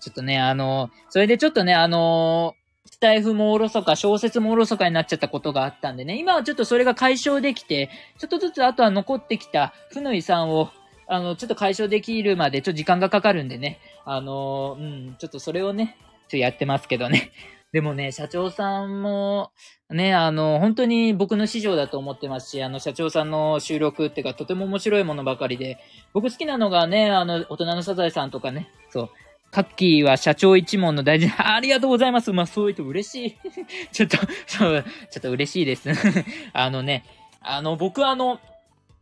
[0.00, 10.68] ちょっとね、あのー、それでちょっとね、あのー、スタイフもおろそか、小説もおろそかになっちゃったことがあったんでね、今はちょっとそれが解消できて、ちょっとずつあとは残ってきた負の遺産を、
[11.06, 17.32] あの、ちょっと解消できるまでちょっと時間がかかるんでね、あのうん、ちょっとそれをね、ちょっとやってますけどね。
[17.74, 19.50] でもね、社長さんも、
[19.90, 25.78] ね、あの、本当に僕の師匠だと思ってますし、あの、社長さんの収録っていうか、とても面白いものばかりで、
[26.12, 29.10] 僕好きなのがね、あの、大人のサザエさんとかね、そう、
[29.50, 32.32] カッキーは社長一門の大事な、 ありがとうございます。
[32.32, 33.36] まあ、そう言うと嬉しい。
[33.90, 35.90] ちょっと、そう、ちょっと嬉しいです。
[36.54, 37.04] あのね、
[37.40, 38.38] あの、僕あの、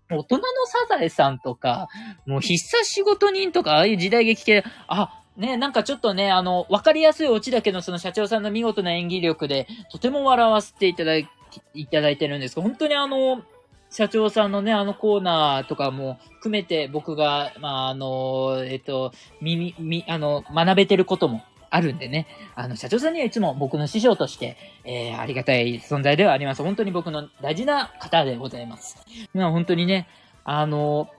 [0.08, 1.88] 大人のサザエさんとか、
[2.26, 11.29] もう必殺仕事人とか、ああいう時代劇系、あ、ね、なんかちょっとね、あの、わかりやすいオチだけのその社長さんの見事な演技力で、とても笑わせていただい
[11.75, 13.42] いただいてるんですが、本当にあの、
[13.90, 26.62] 社長さんのね、あのコーナーとかも含めて僕が、まあ、あの、えっと、み、み、あの、学べてることもあるんでね、あの、社長さんにはいつも僕の師匠として、えー、ありがたい存在ではあります。
[26.62, 28.97] 本当に僕の大事な方でございます。
[29.35, 30.09] まあ、本当にね、
[30.45, 31.11] あの、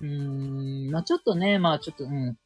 [0.00, 2.36] うーん、まあ、ちょっとね、まあ、ちょっと、うん、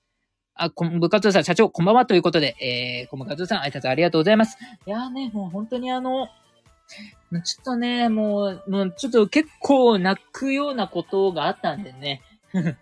[0.56, 4.56] あ、こん、部活さん、社長、こんばんはということで、えー、こん部活さん、挨拶ありがとうございます。
[4.86, 6.28] いやーね、もう本当にあの、
[7.42, 12.22] ちょっとね、もう、もうちょっと結構泣くようなことがあったんでね。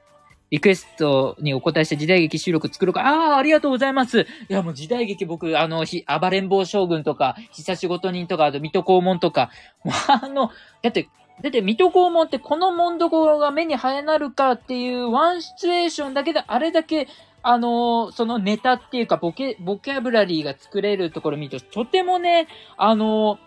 [0.50, 3.00] リクエストにお答えして時代劇収録作ろうか。
[3.00, 4.20] ああ、ありがとうございます。
[4.20, 9.50] いや、もう時代劇僕、あの、ひ、暴れん坊将軍とか、久しごと人とか、あと、水戸黄門とか、
[9.82, 10.50] もうあの、
[10.82, 11.08] だって、
[11.40, 17.08] だって、水戸黄門ってこの門どころが目に生えなるかっていうワンシチュエーションだけであれだけ
[17.42, 23.38] あのそのネタっていうか、ボケ、ボキャブラリーが作れるところ見ると、とてもね、あの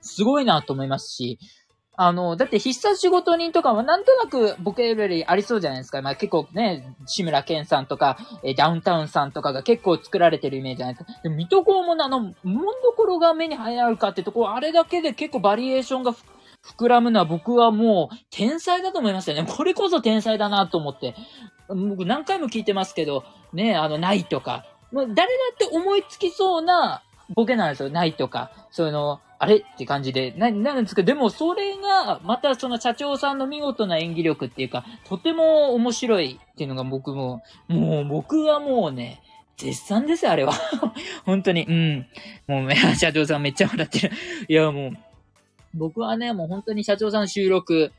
[0.00, 1.38] すごいなと思いますし、
[2.02, 6.00] あの、だって必殺仕事人とかはなんとなくボケレリーありそうじゃないですか。
[6.00, 11.20] まあ結構ね、志村けんさんとか、えダウンタウンさんとかが結構作られてるイメージじゃないですか。
[11.22, 12.34] でも、水戸黄門のあの、もん
[12.82, 16.14] どころが目に入るかってところ、あれだけで結構バリエーションが
[16.64, 19.46] 膨らむのは僕はもう天才だと思いましたね。
[19.46, 21.14] これこそ天才だなと思って。
[21.74, 27.02] 僕何回も聞いてますけど、ね、あの、ないとか、もう誰だって思いつきそうな
[27.34, 27.90] ボケなんですよ。
[27.90, 39.22] ないとか、そういうの、あれって感じで、な、なんですけど、でもそれが、またその社長さんの見事な演技力っていうか、とても面白いっていうのが僕も、もう僕はもうね、
[39.56, 40.52] 絶賛ですよ、あれは。
[41.24, 42.06] 本当に、うん。
[42.48, 44.12] もう、社長さんめっちゃ笑ってる。
[44.48, 44.92] いや、もう、
[45.74, 47.92] 僕はね、もう本当に社長さん収録、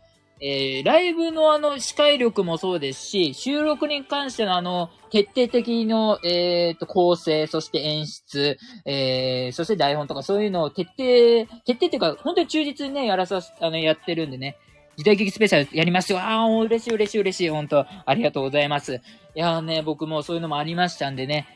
[0.44, 14.58] えー、ライブのあの、司会力もそうですし、収録に関してのあの、徹底的の、えっ、ー、と、構成、そして演出、えー、そして台本とかそういうのを徹底、徹底っていうか、本当に忠実にね、やらさ、あの、やってるんでね。
[14.98, 16.20] 時代劇スペシャルやりますよ。
[16.20, 17.50] ああ、嬉しい嬉しい嬉しい。
[17.50, 18.96] 本当ありがとうございます。
[18.96, 19.00] い
[19.36, 21.48] やーね、僕もそういうのもありましたんでね。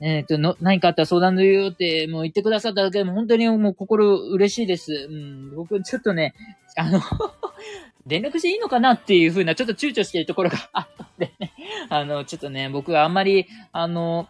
[0.00, 5.08] えっ、ー、と、の、何かあったら相談の言うよって、もう言ってくださっただけでも本当にもう心嬉しいです。
[5.10, 6.34] うん、僕ちょっとね、
[6.76, 7.00] あの
[8.08, 11.52] 連絡していいのかなっていうふうな、ちょっと躊躇しているところが あったんでね。
[11.88, 14.28] あの、ちょっとね、僕はあんまり、あの、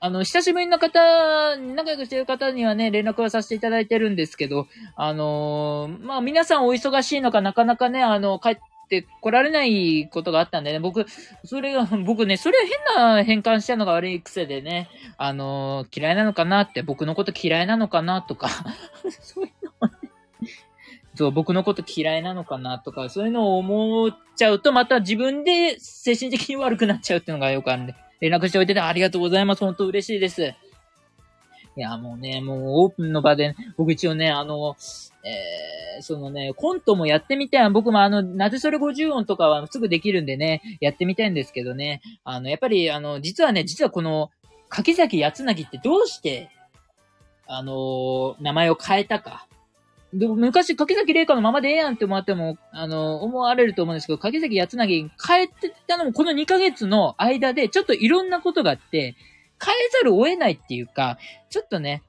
[0.00, 4.66] あの、久しぶりの方、仲良くしてる方にはね、連絡はさせていただいてるんですけど、
[4.96, 8.58] あのまあ、皆さんお忙しいのか、なかなかね、あの、帰っ
[8.92, 11.06] て来られないことがあったんでね、僕、
[11.44, 12.58] それが、 僕ね、それ
[12.94, 18.48] 変な変換したのが悪い癖でね、あの嫌いなのかなって、僕のこと嫌いなのかなとか
[19.20, 20.01] そういうのをね、
[21.22, 29.64] そう、僕のこと嫌いなのかなとか、そういうのを思っちゃうと、また自分で精神的に悪くなっちゃうっていうのがよくあるんで、連絡しておいててありがとうございます。
[29.64, 30.42] 本当嬉しいです。
[31.76, 34.76] いや、もうね、もうオープンの場で、僕一応ね、あの、
[35.22, 37.70] えー、そのね、コントもやってみたい。
[37.70, 42.02] 僕もあの、なぜそれ50音とかはすぐできるんでね、やってみたいんですけどね。
[42.24, 44.32] あの、やっぱり、あの、実はね、実はこの、
[44.68, 46.50] 柿崎八つなぎってどうして、
[47.46, 49.46] あの名前を変えたか。
[50.12, 59.16] でも昔、柿崎玲香のままでええやんって思っても、あの、思われると思うんですけど、柿崎八つなぎ変えてたのもこの2ヶ月の間で、ちょっといろんなことがあって、
[59.64, 62.02] 変えざるを得ないっていうか、ちょっとね、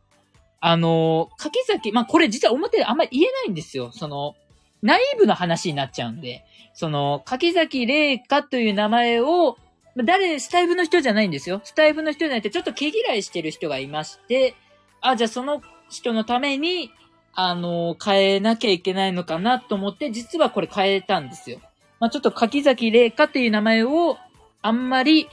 [0.59, 3.91] あの、柿崎、まあ、これ実は表であんまり言えないんですよ。
[3.93, 4.35] その、
[4.81, 6.43] ナイーブの話になっちゃうんで、
[6.73, 9.57] その、柿崎玲香という名前を、
[9.95, 11.61] 誰、スタイフの人じゃないんですよ。
[11.63, 14.55] スタイフの人じゃなくて、ちょっと毛嫌いしてる人がいまして、
[14.99, 16.91] あ、じゃあその人のために、
[17.35, 21.59] あの、変えなきゃいけないのかなと思って、実はこれ変えたんですよ。
[21.99, 24.17] まあ、ちょっと柿崎玲香っていう名前を、
[24.61, 25.31] あんまり好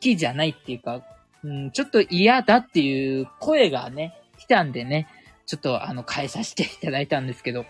[0.00, 1.02] きじゃないっていうか、
[1.42, 5.08] うん、ちょっと嫌だっていう声がね、来たんでね、
[5.46, 7.64] ちょっとあの、変えさせていただいたんですけど。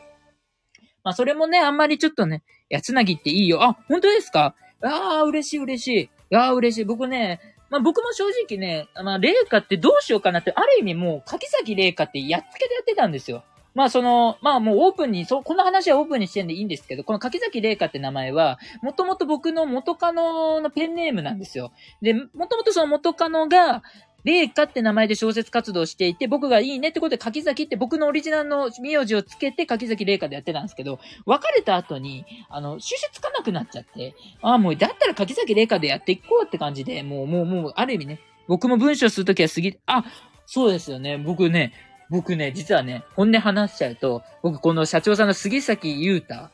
[1.04, 3.62] まあ、それもね、あんまりちょっとね、やつなぎっていいよ。
[3.62, 4.54] あ、本当ですか？
[4.82, 6.36] ああ、嬉しい嬉しい。
[6.36, 6.84] ああ、嬉しい。
[6.84, 7.40] 僕ね、
[7.70, 13.44] まあ僕も正直ね、まあ、霊下ってどうしようかなって、ある意味もう、柿崎麗華ってやっつけてやってたんですよ。
[13.76, 21.72] まあその、まあもうオープンに、そ、この話はオープンにしてんでいいんですけど、この柿崎麗香って名前は、もともと僕の元カノのペンネームなんですよ。
[22.00, 23.82] で、もともとその元カノが、
[24.26, 40.04] 霊下って名前で小説活動していて、僕がいいねってことで柿崎って僕のオリジナルの名字をつけて柿崎霊下でやってたんですけど、別れた後に、あの、収集つかなくなっちゃって、ああ、もうだったら柿崎霊下でやっていこうって感じで、もう、もう、もう、ある意味ね、僕も文章するときは過ぎ、あ、
[40.44, 41.72] そうですよね、僕ね、
[42.10, 46.50] 僕ね、実はね、本音話しちゃうと、僕この社長さんの杉崎優太、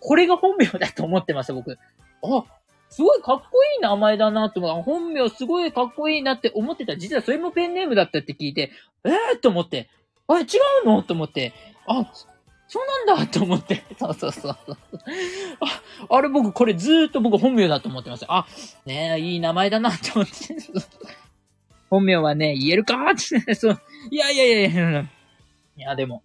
[0.00, 1.78] これが本名だと思ってました、僕。
[2.22, 2.44] あ、
[2.90, 4.82] すごいかっこいい名前だなって思う。
[4.82, 6.96] 本名すごいかっこいいなって思ってた。
[6.96, 8.70] 実はそれもペンネームだったって聞いて、
[9.04, 9.88] えーと思って、
[10.28, 10.44] あれ違
[10.84, 11.02] うの？
[11.02, 11.52] と思って、
[11.86, 12.10] あ、
[12.68, 13.82] そうなんだと思って。
[13.98, 14.56] そうそうそう。
[14.58, 14.76] あ、
[16.08, 18.26] あれ僕これずーっと僕本名だと思ってました。
[18.30, 18.46] あ、
[18.86, 20.32] ねえ、いい名前だなって思って。
[21.90, 23.14] 本名はね、言えるかっ
[23.46, 23.80] て、 そう。
[24.10, 25.00] いやいやいやいや。
[25.76, 26.22] いや、でも。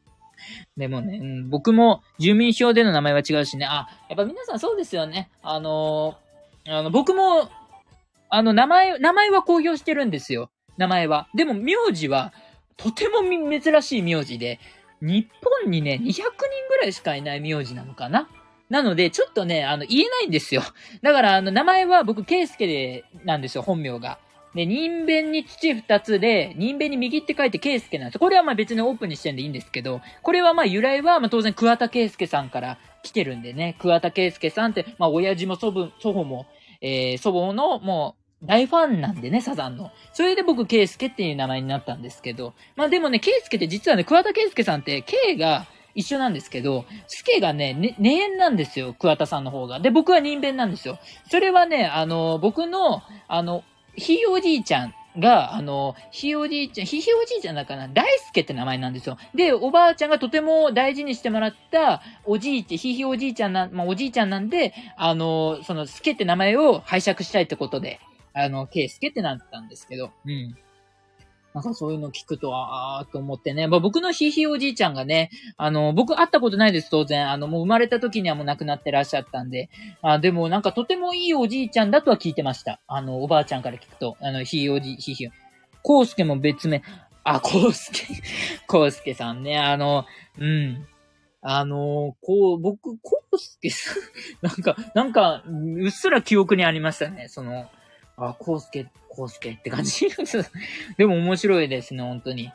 [0.78, 3.66] でもね、うん、僕も住民票での名前は違うしね。
[3.66, 5.30] あ、やっぱ皆さんそうですよね。
[5.42, 6.29] あのー
[6.70, 7.50] あの、僕も、
[8.30, 10.52] あの、名前、名前は公表してるんですよ。
[10.78, 11.28] 名前は。
[11.34, 12.32] でも、名字は、
[12.78, 14.60] とても珍しい名字で、
[15.02, 15.28] 日
[15.64, 16.22] 本にね、200人
[16.70, 18.30] ぐらいしかいない名字なのかな
[18.70, 20.62] なので、ちょっとね、あの、言えないんですよ。
[21.02, 24.20] だから、あの、名前は僕、ケイスケで、なんですよ、本名が。
[24.56, 28.20] で、人弁に土二つで、人弁に右って書いてケイスケなんです。
[28.20, 36.48] これはまあ別にオープンにしてるんでいいんですけど、これはまあ由来はまあ当然桑田ケイスケさんから来てるんでね、桑田ケイスケさんって、まあ親父も祖母、祖母も、
[36.82, 39.92] えー、祖母のもう大ファンなんでね、サザンの。
[40.14, 42.54] それで僕、ケイスケっていう名前になったんですけど。
[42.76, 45.66] まあでもね、ケイスケって実はね、桑田ケイスケさんって、K が、
[45.96, 49.80] 一緒なんですけど、スケがね、ね、ねえんなんですよ、桑田さんの方が。
[49.80, 51.00] で、僕は人弁なんですよ。
[51.30, 53.64] それはね、あの、僕の、あの、
[53.96, 59.18] ひいおじいちゃんが、あの、ひいおじいちゃん、ひひおじいちゃんだから大輔って名前なんですよ。
[59.34, 68.00] で、おばあちゃんがとても大事にしてもらったおじいちゃん、ひひおじいちゃんな、まあ、おじいちゃんなんで、あの、その、助って名前を拝借したいってことで、
[68.34, 70.56] あの、けいすけってなったんですけど、うん。
[71.54, 73.68] なんかそういうの聞くと、あーと思ってね。
[73.68, 77.32] まあ、僕のひいひいおじいちゃんがね、あの、僕会ったことないです、当然。
[77.32, 79.70] あの、もう生まれた時にはもう亡くなってらっしゃったんで。
[80.02, 82.80] あでもなんかとてもいいおじいちゃんだとは聞いてました。
[82.88, 84.16] あの、おばあちゃんから聞くと。
[84.22, 85.30] あの、ひいおじ、ひいひい。
[85.82, 86.84] こうすけも別名。
[87.24, 88.08] あ、こうすけ、
[88.68, 89.58] こうすけさんね。
[89.58, 90.06] あの、
[90.38, 90.88] うん。
[91.42, 93.96] あのこう、僕、こうすけさん、
[94.42, 97.28] なんか、なんか、うっすら記憶にありましたね。
[97.30, 97.70] その、
[98.18, 98.88] あ、こうすけ、
[99.20, 100.08] こうすけって感じ。
[100.98, 102.52] でも面白いですね、本当に。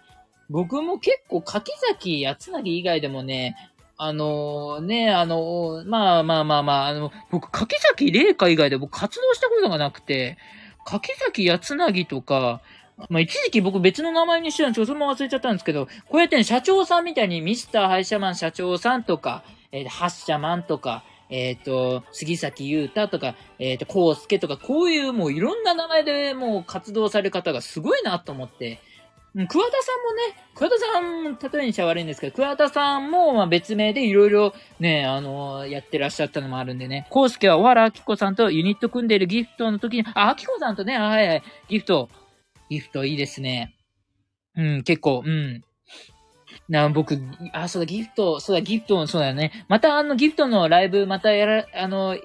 [0.48, 3.54] 僕も結構、柿崎八つなぎ以外でもね、
[3.98, 10.38] あのー、ね、あのー、まあまあまあまあ、あの、僕、柿崎玲香以外で僕活動したことがなくて、
[10.86, 12.62] 柿崎八つなぎとか、
[13.10, 28.80] まあ一時期僕別の名前にしてたんですけど、それも忘れちゃったんですけど、こうやってね、社長さんみたいにミスターハイシャマン社長さんとか、えー、ハッシャマンとか、えっ、ー、と、杉崎優太とか、えっ、ー、と、コウスケとか、こういうもういろんな名前でもう活動される方がすごいなと思って、
[29.34, 37.08] うん、桑田さんもね、桑田さん、例えにしちゃ悪いんですけど、桑田さんも、ま別名でいろいろね、あのー、やってらっしゃったのもあるんでね。
[37.10, 42.08] コウスケは小原明子さんとユニット組んでいるギフトの時に、あ、明子さんとね、はいはい、ギフト、
[42.70, 43.74] ギフトいいですね。
[44.56, 45.64] うん、結構、うん。
[46.68, 47.18] な、僕、
[47.52, 49.64] あ、そうだ、ギフト、そうだ、ギフト、そうだよね。
[49.68, 52.16] また、あの、ギフトのライブ、またやら、あの、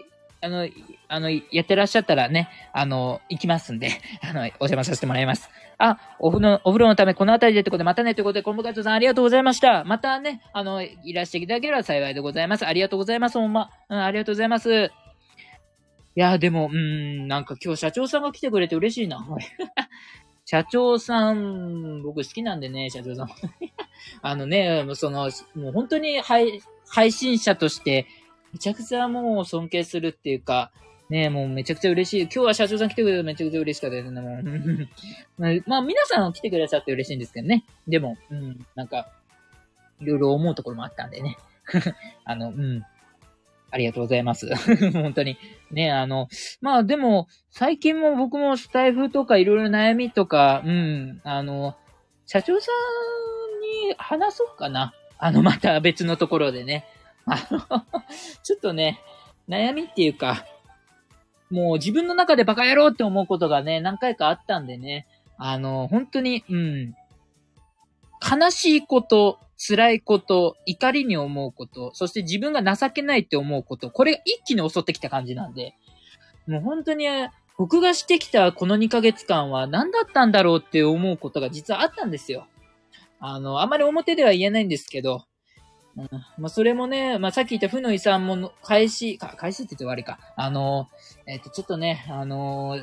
[0.41, 0.69] あの、
[1.09, 3.89] あの、やってらっしゃったらね、あの、行きますんで、
[4.23, 5.49] あの、お邪魔させてもらいます。
[5.77, 9.83] あ、お風呂、お風呂のためこの辺りでってことで、またねということで、コンボカイトさんありがとうございました。
[9.83, 12.65] またね、あの、いらしていただければ幸いでございます。
[12.65, 13.69] ありがとうございます、ほんま。
[13.89, 14.91] うん、ありがとうございます。
[16.15, 19.25] いや、でも、うん、なんか今日社長さんが来てくれて嬉しいな。
[20.49, 23.29] 社長さん、僕好きなんでね、社長さん。
[24.23, 28.07] あのね、その、もう本当に配配信者として、
[28.51, 30.71] めちゃくちゃもう尊敬するっていうか、
[31.07, 32.21] ねもうめちゃくちゃ嬉しい。
[32.23, 34.21] 今日は社長さん来てくれてめちゃくちゃ嬉しかったですね。
[34.21, 34.89] もう
[35.69, 37.63] まあ皆さん来てくださって嬉しいんですけどね。
[37.87, 39.07] でも、うん、なんか、
[40.01, 41.37] いろいろ思うところもあったんでね。
[42.25, 42.83] あの、うん。
[43.71, 44.47] ありがとうございます。
[44.93, 45.37] 本当に。
[45.71, 46.27] ね、あの、
[46.61, 51.75] まあでも、最近も僕もスタイフとかいろいろ悩みとか、うん、あの、
[52.25, 54.93] 社長さんに話そうかな。
[55.17, 56.85] あの、また別のところでね。
[57.25, 57.59] あの、
[58.43, 58.99] ちょっとね、
[59.47, 60.45] 悩みっていうか、
[61.49, 65.07] もう自分の中でバカ野郎って思うことがね、何回かあったんでね。
[65.37, 66.95] あの、本当に、うん。
[68.21, 75.75] 悲しいこと、辛いこと、怒りに思うこと、そして自分が情けないって思うこと、これが一気に襲ってきた感じなんで、
[76.47, 77.07] もう本当に、
[77.57, 82.47] 僕がしてきたこの2ヶ月間は何だったんだろうって思うことが実はあったんですよ。
[83.19, 85.25] あの、あまり表では言えないんですけど、
[85.97, 86.07] うん、
[86.37, 90.19] まあ、それもね、まあ、さっき言った負の遺産も、開始、か、開始って言って悪いか。
[90.37, 90.87] あの、
[91.25, 92.79] えっ、ー、と、ちょっとね、あの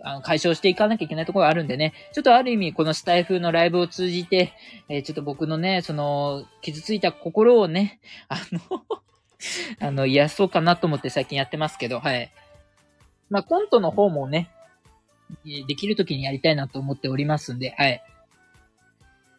[0.00, 4.52] あの解消していかなきゃいけないところがあるんでね、ちょっとある意味このスタイフのライブを通じて、
[4.88, 8.84] えー、ちょっと僕のね、その、傷ついた心をね、あの
[9.80, 12.30] あの、癒そうかなと思って最近やってますけど、はい。
[13.30, 14.50] まあ、コントの方もね、
[15.44, 18.02] できる時にやりたいなと思っておりますんで、はい。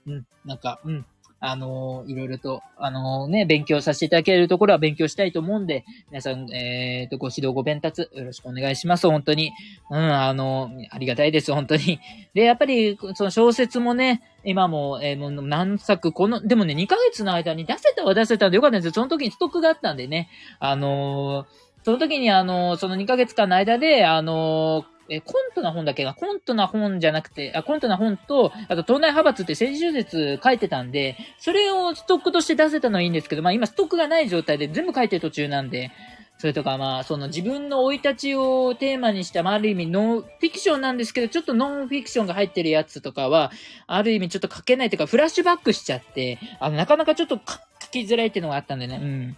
[0.07, 1.05] うん、なんか、うん。
[1.39, 9.51] あのー、いろいろと、あのー、ね、勉強させていただけるところは勉強したいと思うんで、皆さん、えー、と、ご指導ご鞭達、よろしくお願いします、本当に。
[9.89, 11.99] うん、あの、ありがたいです、本当に。
[12.33, 18.93] で、やっぱり、その小説もね、今も、えー、もう何作、この、でもね、2ヶ月の間に出せたは出せたんでよかったんですよ。
[18.93, 20.29] その時にストックがあったんでね、
[20.59, 21.45] あの
[21.83, 35.91] その時にあの、その2ヶ月間の間で、あのえコントな本だけが、コントな本じゃなくて、あ、コントな本と、あと、東大派閥って政治小説書いてたんで、それをストックとして出せたのはいいんですけど、まあ今ストックがない状態で全部書いてる途中なんで、
[36.37, 43.51] それとかまあ、その自分の生い立ちをテーマにした、まあある意味ノンフィクションなんですけど、ちょっとノンフィクションが入ってるやつとかは、
[43.87, 49.37] ある意味ちょっと書けないというか、フラッシュバックしちゃって、あの、なかなかちょっと書きづらいっていうのがあったんでね、うん。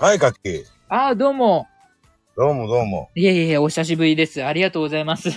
[0.00, 0.64] はい、かっきー。
[0.88, 1.68] ああ、どうも。
[2.34, 3.10] どうもどうも。
[3.14, 4.42] いえいえお久しぶりです。
[4.42, 5.28] ありがとうございます。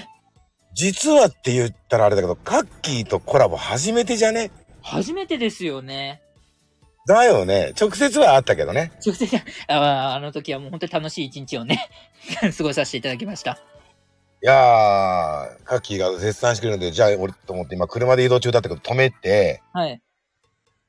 [0.74, 4.52] 実はって言ったらあれだけど、カッキーとコラボ初めてじゃね？
[4.82, 6.22] 初めてですよね。
[7.06, 7.74] だよね。
[7.78, 8.94] 直接はあったけどね。
[9.06, 9.36] 直接、
[9.68, 11.90] ああの時はもう本当に楽しい一日をね、
[12.58, 13.60] 過ごさせていただきました。
[14.40, 20.02] やー、カッキーが絶賛してくれるので、じゃあ俺と思って今車で移動中だったけど止めて、はい。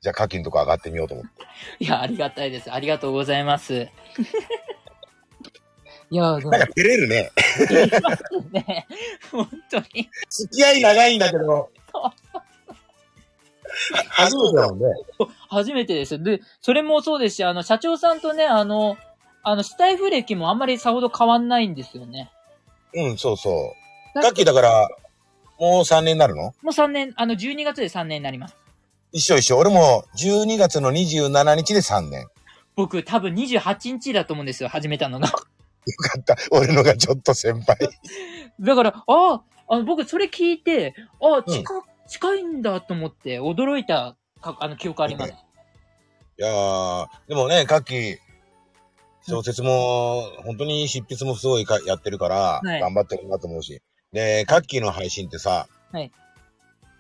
[0.05, 1.31] じゃあカッキーのとこ上がってみようと思って。
[1.83, 2.71] いや、ありがたいです。
[2.71, 3.89] ありがとうございます。
[6.11, 7.33] いや、なんか照れるね。
[7.71, 8.87] 言いますね。
[9.33, 10.11] 本当に。
[10.29, 11.71] 付き合い長いんだけど。
[14.11, 14.85] 初めてだもんね。
[15.49, 16.23] 初めてですよ。
[16.23, 18.99] で、それもそうですし、あの、社長さんとね、あの、
[19.43, 22.31] あの、スタイフ歴もあんまりさほど変わんないんですよね。
[22.93, 23.75] うん、そうそ
[24.15, 24.21] う。
[24.21, 24.89] カッキーだから、
[25.59, 26.43] もう3年になるの？
[26.43, 28.57] もう3年、あの、12月で3年になります。
[29.15, 29.59] 一緒一緒。
[29.59, 32.23] 俺も12月の27日で3年。
[32.23, 32.31] よ
[32.75, 35.29] 僕、多分28日だと思うんですよ、始めたのが。
[35.31, 35.39] か
[36.19, 36.37] った。
[36.51, 37.79] 俺のがちょっと先輩。
[38.59, 41.65] だから、ああ、あの僕、それ聞いて、ああ、うん近、
[42.09, 45.31] 近いんだと思って、驚いたか、あの、記憶あります。
[45.31, 48.19] いやー、でもね、カッキー、
[49.29, 53.81] 小説も、本当に執筆もすごいかやってるから、はい頑張ってるなと思うし。
[54.13, 56.11] で、カッキーの配信ってさ、はい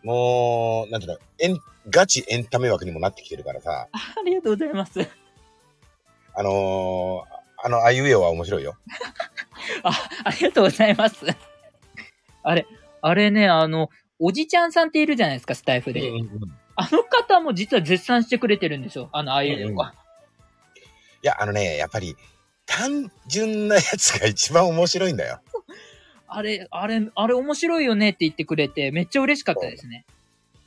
[0.04, 1.58] もう、なんていうの、エン、
[1.90, 5.00] ガチエンタメ枠にもなってきてるからさ、あありがとうございます。
[6.36, 7.22] あのー、
[7.64, 8.76] あの、あいうえおは面白いよ。
[9.82, 9.92] あ、
[10.24, 11.26] ありがとうございます。
[12.42, 12.66] あれ、
[13.02, 16.08] あれね、あの、おじちゃんさんっているじゃないですか、スタイフで。
[16.08, 16.30] うんうん
[16.76, 19.08] あの方も実は絶賛してくれてるんですよ。
[19.12, 19.94] あの、ああいうのが。
[21.22, 22.16] いや、あのね、やっぱり、
[22.66, 25.40] 単純なやつが一番面白いんだよ。
[26.26, 30.04] あれ、あれ、あれ面白いよねって言ってくれて、めっちゃ嬉しかったですね。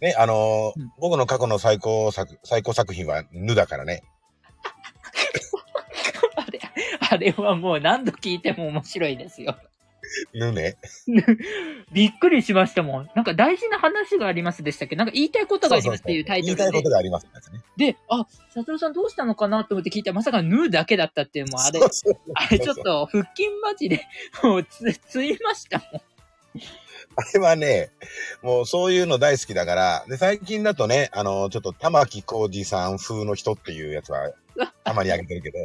[0.01, 4.03] ね、あのーうん僕の過去の最高作、最高作品は、ぬだからね。
[6.35, 6.59] あれ、
[7.11, 9.57] あれはもう何度聞いても面白いですよ。
[10.33, 10.77] ぬね。
[11.91, 13.09] びっくりしましたもん。
[13.15, 14.95] なんか大事な話がありますでしたっけ？
[14.95, 16.63] なんか言いたいことがありますっていうタイトルで。
[16.63, 17.31] 言いたいことがありますね。
[17.75, 24.05] で、あ、社長さんどうしたのかなと思って聞いたら、まさかヌーだけだったっていう、もうあれそう、そうあれちょっと腹筋マジで、
[24.43, 26.01] もうつ、ついましたもん。
[27.19, 27.89] あれはね、
[28.43, 34.31] もうそういうの大好きだから、で、最近だとね、あの、ちょっと玉木浩二さん風の人っていうやつは、
[34.85, 35.57] たまにあげてるけど、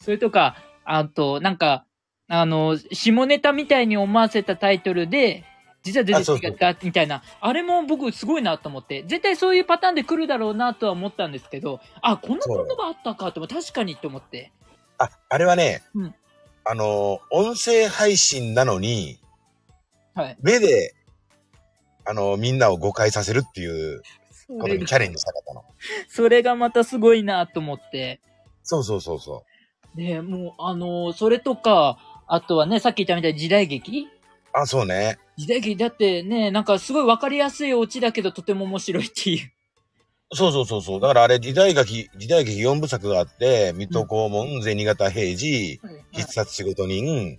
[0.00, 1.86] それとか、あと、なんか、
[2.28, 5.44] あの、下ネタみたいに思わせたタイトルで、
[5.82, 14.52] 実は全然違ったみたいな、あれも僕すごいなと思って、絶対そういうパターンで来るだろうなとは思ったんですけど、あ、こんなことがあったかとも確かにと思って。
[14.98, 16.14] あ、あれはね、うん。
[16.64, 19.18] あの、音声配信なのに、
[20.14, 20.36] はい。
[20.40, 20.94] 目で、
[22.04, 24.02] あの、みんなを誤解させるっていう
[24.60, 25.64] ことにチャレンジしたかったの。
[26.08, 28.20] それがまたすごいなと思って。
[28.62, 29.44] そうそうそうそ
[29.94, 34.08] で、もう、あのそれとか、あとはね、さっき言ったみたいに時代劇？
[34.08, 34.58] う。
[34.58, 35.18] あ、そうね。
[35.36, 35.76] 時代劇？
[35.76, 39.52] だってね、なんかすごいわかりやすいオチだけどとても面白いっていう。
[40.32, 41.00] そうそうそうそう。
[41.00, 45.80] だからあれ、時代劇、時代劇4部作があって、水戸黄門、銭形平次、
[46.12, 47.38] 必殺仕事人、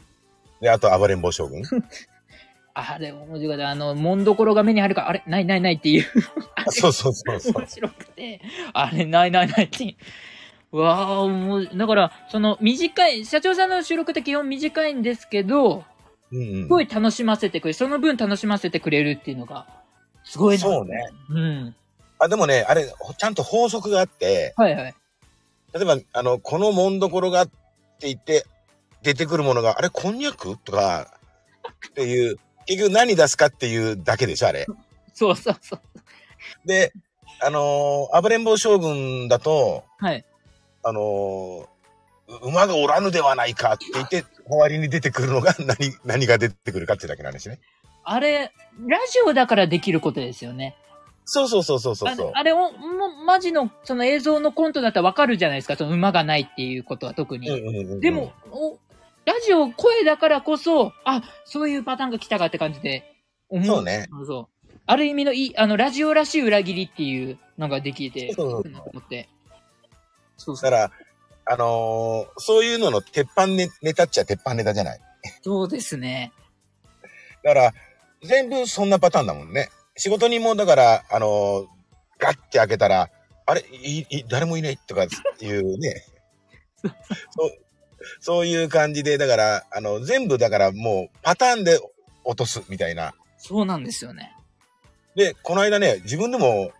[0.62, 1.62] で、あと暴れん坊将軍。
[2.78, 3.70] あれ、面白かった。
[3.70, 6.06] あの、もんどころが目に入るから、あれ、ないないないっていう。
[6.56, 7.54] あ そうそうそうそう。
[7.54, 8.42] 面白くて、
[8.74, 9.96] あれ、ないないないって。
[10.74, 15.86] うわあ、もう、だから、その、短い、社長さんの収録って基本短いんですけど、
[16.32, 17.74] うんうんすごい楽しませてくれる。
[17.76, 19.68] その分楽しませてくれるっていうのが、
[20.26, 20.64] すごいな。
[20.64, 21.10] そうね。
[21.30, 21.76] うん。
[22.20, 24.96] あ、でもね、あれ、ほちゃんと法則があって、はいはい。
[25.74, 28.46] 例えば、あの、このもんどころがって言って、
[29.02, 30.58] 出てくるものが、あれ、こんにゃく？
[30.58, 31.20] とか、
[31.90, 34.66] っていう、結局何出すかっていうだけでしょ、あれ。
[35.13, 35.80] そうそうそう。
[36.66, 36.93] で、
[37.41, 40.26] あのー、暴れん坊将軍だと、はい。
[40.84, 41.68] あのー、
[42.28, 47.59] う馬がおらぬではないかって言って、代わりに出てくるのが 何、何が出てくるかってだけなんですね。
[48.03, 48.51] あれ、
[48.88, 50.76] ラジオだからできることですよね。
[51.26, 52.39] そうそうそうそうそうそうあ。
[52.39, 55.76] あれを、もマジの、その映像のコントだったらわかるじゃないですか。
[55.76, 57.99] その馬がないっていうことは特に。
[57.99, 58.78] でも、、お
[59.26, 63.04] ラジオ声だからこそ、あ、そういうパターンが来たかって感じで
[63.50, 63.66] 思う。
[63.66, 64.08] そうね。
[64.26, 64.70] そう。
[64.86, 69.30] ある意味のいい、あの、ラジオらしい裏切りっていうのができて、そうそうそう思って。
[70.38, 70.72] そうそう。
[70.72, 70.92] だから、
[71.48, 75.00] あのーそういうのの鉄板ネネタっちゃ鉄板ネタじゃない。
[75.42, 76.32] そうですね。
[77.44, 77.74] だから、
[78.24, 79.70] 全部そんなパターンだもんね。
[79.96, 81.68] 仕事にも、だから、あのー
[82.18, 83.10] ガッて開けたら、
[83.48, 85.08] あれ、いい誰もいないとかっ
[85.38, 86.04] ていうね。
[87.36, 87.64] そう
[88.20, 91.80] そういう感じで、だから、あの、全部だからもうパターンで
[92.24, 93.14] 落とすみたいな。
[93.38, 94.36] そうなんですよね。
[95.16, 96.72] で、この間ね、自分でも、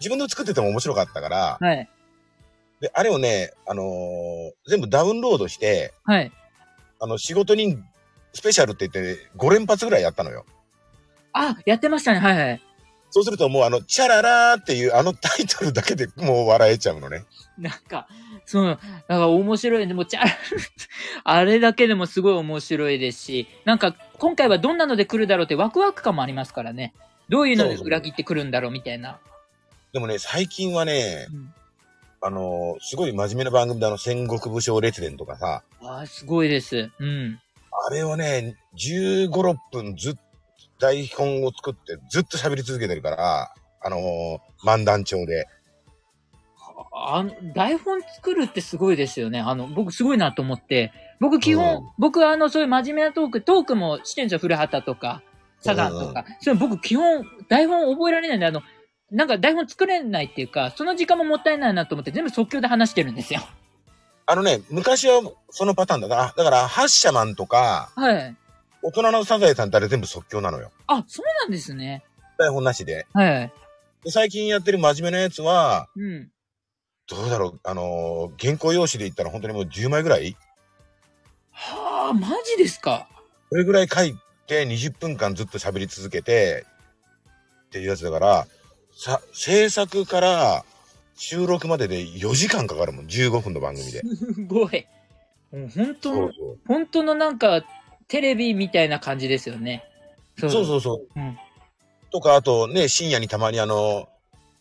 [0.00, 1.88] 自分で作ってても面白かったから、はい。
[2.80, 6.32] で、あれをね、あのー全部ダウンロードして、はい。
[7.00, 7.82] あの、仕事人
[8.32, 10.44] スペシャルって言って5連発ぐらいやったのよ。
[11.32, 12.18] あ、やってましたね。
[12.18, 12.62] はいはい。
[13.16, 17.24] そうするともうあの、チャララーっていうあのタイトルだけでもう笑えちゃうのね。
[17.56, 18.08] なんか、
[18.44, 19.88] そう、なんか面白い。
[19.88, 20.20] でも、ちゃ、
[21.24, 26.92] あれだけでもすごい面白いですし、なんか、今回はどんなので来るだろうってワクワク感もありますからね。
[27.30, 29.18] どういうので裏切ってくるんだろうみたいな。
[29.94, 31.54] でもね、最近はね、うん
[32.20, 36.90] あの、すごい真面目な番組であの、戦国武将列伝とかさ、ああ、すごいです。
[36.98, 37.40] うん。
[37.88, 40.20] あれをね、15、6分ずっと
[40.78, 45.46] 台本を作ってずっと喋り続けてるから、あのー漫談帳で。
[46.92, 49.40] あの、台本作るってすごいですよね。
[49.40, 50.92] あの、僕すごいなと思って。
[51.20, 54.38] 僕基本、うん僕はあの、そういう真面目なトーク、トークもしてるんですよ。
[54.38, 55.22] 古畑とか、
[55.60, 56.24] サザンとか。
[56.40, 58.62] それ僕基本、台本覚えられないんで、あの、
[59.10, 63.40] なんか台本作れないっていうか、その時間ももったいないなと思って全部即興で話してるんですよ。
[64.26, 66.34] あのね、昔はそのパターンだな。
[66.36, 68.36] だから、ハッシャマンとか、はい。
[68.86, 70.70] 大人のサザエさんってあれ全部即興なのよ。
[70.86, 72.04] あ、そうなんですね。
[72.38, 73.06] 台本なしで。
[73.12, 73.52] はい。
[74.04, 76.30] で最近やってる真面目なやつは、うん。
[77.08, 80.36] どうだろう、あのー原稿用紙で言ったら本当にもう10枚ぐらい
[81.52, 83.08] はあ、マジですか？
[83.50, 84.14] それぐらい書い
[84.46, 86.66] て20分間ずっと喋り続けて
[87.66, 88.46] っていうやつだから、
[88.92, 90.64] さ、制作から
[91.16, 93.06] 収録までで4時間かかるもん。
[93.06, 94.00] 15分の番組で。
[94.00, 94.86] すごい。
[95.52, 96.58] もう本当の、そうそう。
[96.66, 97.64] 本当のなんか、
[98.08, 99.84] テレビみたいな感じですよね。
[100.38, 101.20] そそうそうそう。
[101.20, 101.38] うん
[102.12, 104.08] とか、あとね、深夜にたまにあの、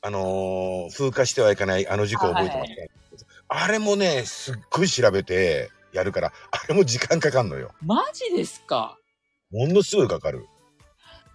[0.02, 7.72] あのー風化してはいけないあの事故覚えてますか、あれもね、すっごい調べてやるから、あれも時間かかんのよ。
[7.82, 8.98] マジですか？
[9.52, 10.48] ものすごいかかる。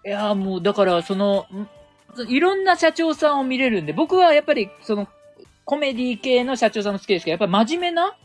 [0.04, 1.68] いや、もう、だから、その、ん
[2.28, 5.08] いろんな社長さんを見れるんで、僕はやっぱり、その、
[5.64, 8.16] コメディ系の社長さんも好きですけど、やっぱり真面目な、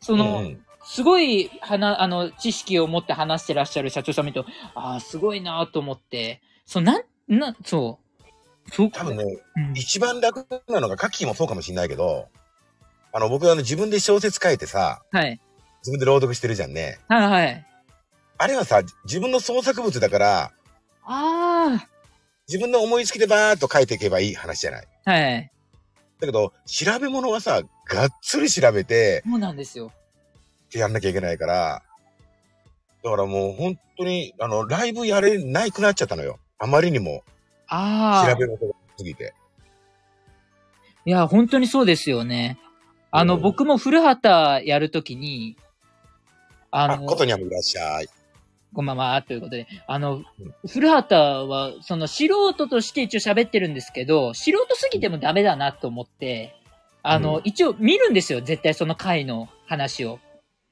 [0.00, 8.04] その、うんうんすごい、はな、あの、知識を持って話してらっしゃる社長さん見ると、ああ、すごいなと思って、そう、なん、な、そう。
[8.72, 12.28] そう多分ね、うん一番楽なのが、カッキーもそうかもしんないけど、
[13.12, 15.40] あの、僕はあの自分で小説書いてさ、はい。
[15.80, 16.98] 自分で朗読してるじゃんね。
[17.08, 17.66] はいはい。
[18.38, 20.52] あれはさ、自分の創作物だから、
[21.04, 21.86] あ
[22.48, 24.88] 自分の思いつきでバーっと書いていけばいい話じゃない。
[25.04, 25.52] あ、はい。
[26.20, 29.92] だけど、調べ物はさ、がっつり調べて、そうなんですよ。
[30.74, 31.82] ってやんなきゃいけないから、
[33.04, 36.40] だからもう本当に、あの、ライブやれないくなっちゃったのよ。
[36.58, 37.22] あまりにも
[37.68, 38.32] ああ。
[38.32, 39.34] 調べ事が過ぎて。
[41.04, 42.58] いや、本当にそうですよね。
[43.12, 45.56] あの、うん僕も古畑やるときに、
[46.72, 48.08] ああ、の、ことにゃむいらっしゃい。
[48.72, 50.24] こんばんは、ということで、あの、
[50.66, 56.56] 古畑は、その素人として一応喋ってるんですけど、素人すぎてもダメだなと思って、
[57.04, 60.18] あの、うん一応見るんですよ、絶対その回の話を。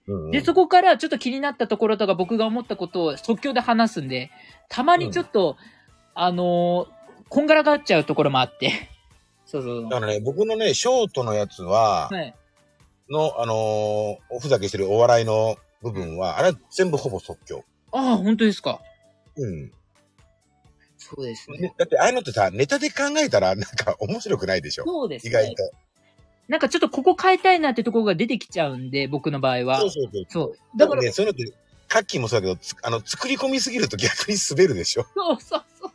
[0.09, 4.31] うんうんで、そこからちょっと気になったところとか僕が思ったことを即興で話すんで、
[4.69, 5.57] たまにちょっと、
[6.15, 8.91] あのーこんがらがっちゃうところもあって。
[9.47, 9.91] そうそうそう。
[9.91, 12.35] だからね、僕のね、ショートのやつは、はい。
[13.09, 17.65] の、あのーおふざけしてるお笑いの部分は、あれは全部ほぼ即興。
[17.93, 18.81] ああ、本当ですか？
[19.37, 19.73] うん。
[20.99, 21.59] そうですね。
[21.59, 24.85] ねだって、ああいうのってさ、ネタで考えたら、なんか面白くないでしょ？
[24.85, 25.31] そうですね。
[25.31, 25.71] 意外と。
[26.53, 29.81] なんかちょっとここ変えたいなってところが出てきちゃうんで、僕の場合は。
[29.81, 30.27] そうそうそう。
[30.29, 30.79] そう。
[30.79, 31.51] だか、ららね、そういうのって、
[31.89, 35.07] カッキーもそうだけど、つあの、作り込みすぎると逆に滑るでしょ。
[35.17, 35.91] そうそうそ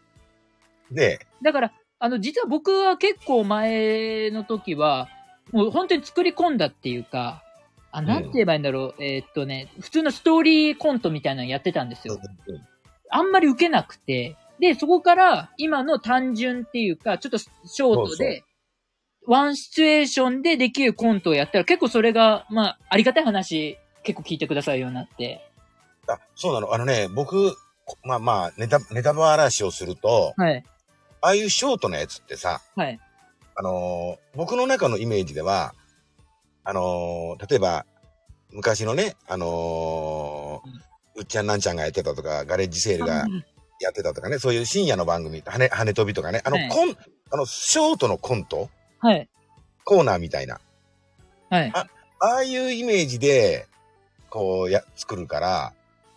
[0.90, 0.94] う。
[0.96, 5.10] ねだから、あの、実は僕は結構前の時は、
[5.52, 7.44] もう本当に作り込んだっていうか、
[7.92, 9.04] あ、なんて言えばいいんだろう。
[9.04, 12.20] えーっとね、普通のストーリーコントみたいなのやってたんですよ。
[13.12, 18.44] あんまり受けなくて、で、そこから今の単純っていうか、ちょっとショートで、
[19.28, 25.46] ワンシチュエーションでできるコントをやったら結構それが、まあ、ありがたい話、結構聞いてくださるようになって。
[26.08, 26.74] あ、そうなの。
[26.74, 27.54] あのね、僕、
[27.86, 30.64] こまあまあ、ネタ、ネタバラシをすると、はい。
[31.20, 33.00] ああいうショートのやつってさ、はい。
[33.56, 35.74] あのー僕の中のイメージでは、
[36.64, 37.86] あのー例えば、
[38.52, 43.26] 昔のね、あのーうっちゃんなんちゃんがやってたとか、ガレッジセールが
[43.82, 46.96] やってたとかね、そういう深夜の番組、羽、羽飛びとかね、あの、はいコン、
[47.32, 48.70] あの、ショートのコント
[49.00, 49.30] はい。
[49.84, 50.60] コーナーみたいな、
[51.50, 51.72] はい。
[51.74, 51.88] あ
[52.20, 53.68] あいうイメージで、
[54.30, 55.74] こう、や、作るから、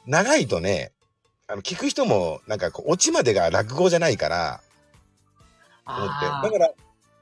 [0.06, 0.92] 長いとね、
[1.46, 4.60] あの、聞く人も、なんかこう、オチまでが落語じゃないから、
[5.86, 6.26] 思って。
[6.26, 6.70] あーだから、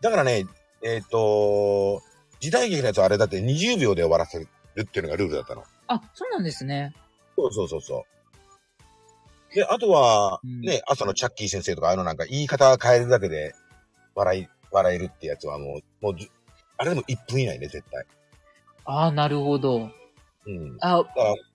[0.00, 0.46] だからね、
[0.82, 2.02] えっ、と、
[2.40, 4.48] 時代劇のやつはあれだって20秒で終わらせる
[4.80, 5.64] っていうのがルールだったの。
[5.88, 6.94] あ、そうなんですね。
[7.36, 8.06] そうそうそうそ
[9.50, 9.54] う。
[9.54, 13.54] で、あとは、うんね、朝のチャッキー先生とか、あのなんか言い方変えるだけで
[14.14, 16.16] 笑い、笑えるってやつはもう、もう
[16.78, 18.04] あれでも1分以内ね、絶対。
[18.84, 19.90] ああ、なるほど。
[20.46, 20.76] うん。
[20.80, 21.04] あ、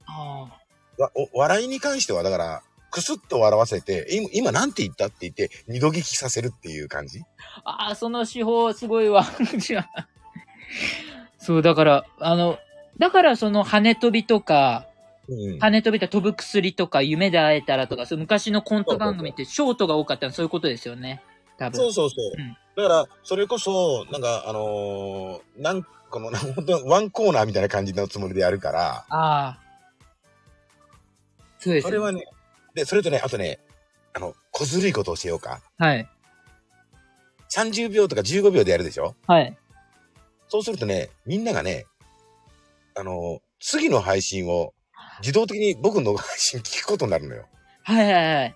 [0.06, 0.60] あ
[0.98, 2.62] わお笑いに関しては、だから、
[2.92, 7.22] くすっと笑わせて、今、今なんて言ったって言って、二度聞きさせるっていう感じ？
[7.64, 9.26] ああ、その手法すごいわ。
[11.40, 12.60] そう、だから、あの、
[13.00, 14.86] だからその羽飛びとか、
[15.28, 15.60] うん。
[15.60, 21.22] 羽飛びと飛ぶ薬とか、夢で会えたらとか、昔のコント番組ってショートが多かったのはそういうことですよね。
[21.68, 21.78] 多分。
[21.78, 22.32] そうそうそう。
[22.38, 29.60] うんだから、それこそ、なんか、あのーなんこの、本当ワンコーナーみたいな感じのつもりでやるから、ああ。
[31.60, 32.26] そうです、それはね、
[32.74, 33.60] で、それとね、あとね、
[34.16, 35.62] あの、小ずるいことをしようか。
[35.78, 36.10] はい。
[37.56, 39.16] 30秒とか15秒でやるでしょ？
[39.28, 39.56] はい。
[40.48, 41.86] そうするとね、みんながね、
[42.96, 44.74] あの、次の配信を
[45.22, 47.46] 自動的に僕の配信聞くことになるのよ。
[47.84, 48.56] はいはいはい。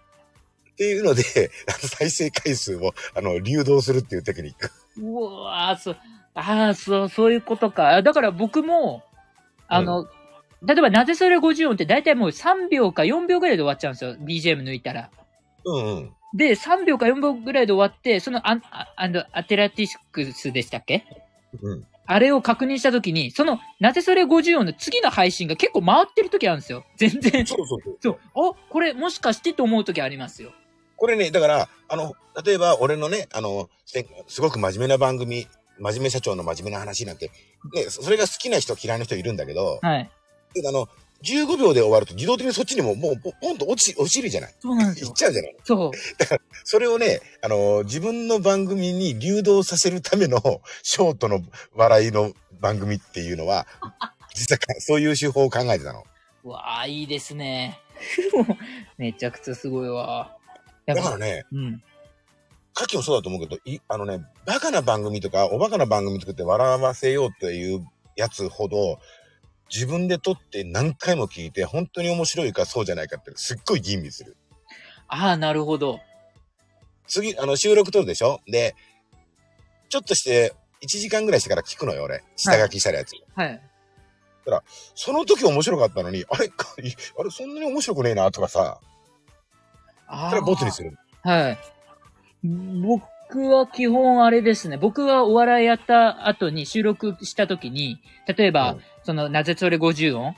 [0.77, 1.23] っていうので、
[1.97, 4.69] 再生回数を、あの、流動するっていうテクニック。
[5.01, 5.97] うわーそう、
[6.35, 7.99] ああ、そう、そういうことか。
[8.03, 9.01] だから僕も、
[9.67, 10.07] あの、
[10.63, 14.15] 例えばなぜそれ50音って大体もう3秒か4秒ぐらいで終わっちゃうんですよ。
[14.21, 15.09] BGM 抜いたら。
[15.65, 16.13] うんうん。
[16.35, 21.05] で、3秒か4秒ぐらいで終わって、そのアン、ああの、アテラティスクスでしたっけ？
[21.59, 21.87] うん。
[22.05, 26.85] あれを確認したときに、その、なぜそれ50音の次の配信が結構回ってるときあるんですよ。
[26.95, 27.45] 全然。
[27.45, 27.97] そうそうそう。
[28.01, 28.19] そう。
[28.51, 30.53] あ、これもしかしてと思うときありますよ。
[30.97, 35.47] これね、だから、あの、例えば俺のね、あの、せすごく真面目な番組、
[35.79, 37.31] 真面目社長の真面目な話なんて、
[37.73, 40.09] ね、それが好きな人嫌いな人いるんだけど、はい。
[40.67, 40.89] あの、
[41.23, 45.15] 15秒で終わると自動的にそっちにももうポポンと落ち、落ちるじゃないそうなんですよ行っ。
[45.15, 45.91] ちゃうじゃないそう。
[46.63, 50.39] それをね、あの、自分の番組に流動させるための
[50.83, 51.41] ショートの
[51.75, 53.67] 笑いの番組っていうのは、
[54.33, 56.03] 実はかそういう手法を考えてたの。
[56.43, 57.79] うわあ、いいですね。
[58.97, 60.36] めちゃくちゃすごいわ。
[60.95, 61.83] だからね、うん。
[62.73, 67.85] カキもそうだと思うけど、い、あのね、バカな番組とか、おバカな番組作って笑わせようっていう
[68.15, 68.99] やつほど、
[69.73, 74.37] 自分で撮って何回も聞いて、本当に面白いかそうじゃないかってすっごい吟味する。
[75.07, 75.99] ああ、なるほど。
[77.07, 78.41] 次、あの、収録撮るでしょ？
[78.47, 78.75] で、
[79.89, 82.23] ちょっとして、1時間ぐらいしてから聞くのよ、俺。
[82.35, 83.13] 下書きしたやつ。
[83.35, 83.61] はい。
[84.95, 86.49] その時面白かったのに、あれ、
[87.19, 88.96] あれ、そんなに面白くねえな、とかさ、あ
[90.09, 90.97] それはボツにする。
[91.23, 91.57] はい。
[92.43, 94.77] 僕は基本あれですね。
[94.77, 100.35] 僕はお笑いやった後に収録した時に、例えば、うんその、なぜそれ50音？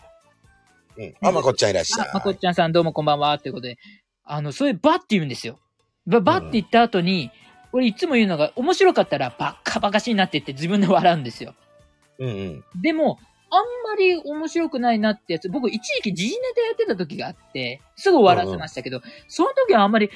[0.97, 1.15] うん。
[1.21, 2.07] あ、まこっちゃんいらっしゃい。
[2.07, 3.77] あ、まこっちゃんさんどうもこんばんは、ということで、
[4.23, 5.59] あの、それバッて言うんですよ。
[6.05, 7.31] ば、バッて言った後に、
[7.71, 11.55] 俺いつも言うのが、面白かったらバッカバカしになってって自分で笑うんですよ。
[12.19, 12.63] うんうん。
[12.81, 13.17] でも、
[13.51, 20.09] あんまり面白くないなってやつ、僕一時期時事ネタやってた時があって、すぐ終わらせましたけど、その時はあんまり、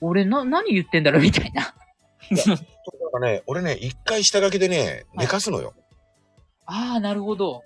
[0.00, 1.62] 俺な、何言ってんだろうみたいな。
[1.62, 2.62] だか
[3.20, 5.74] らね、俺ね、一回下書きでね、寝かすのよ。
[6.66, 7.62] ああ、なるほど。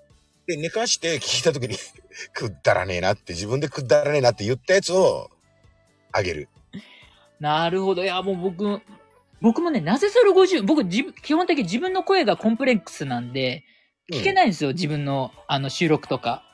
[0.47, 1.77] で、寝かして聞いた時に、
[2.33, 5.31] くだらねえなって、自分でくだらねえなって言ったやつを、
[6.13, 6.49] あげる。
[7.39, 8.03] なるほど。
[8.03, 8.81] いや、もう僕、
[9.41, 13.65] 僕もね、なぜそれ50、僕基本的に自分の声がコンプレックスなんで、
[14.13, 14.33] 聞けい。
[14.33, 16.45] ないんですよ、自分の、あの、収録とか。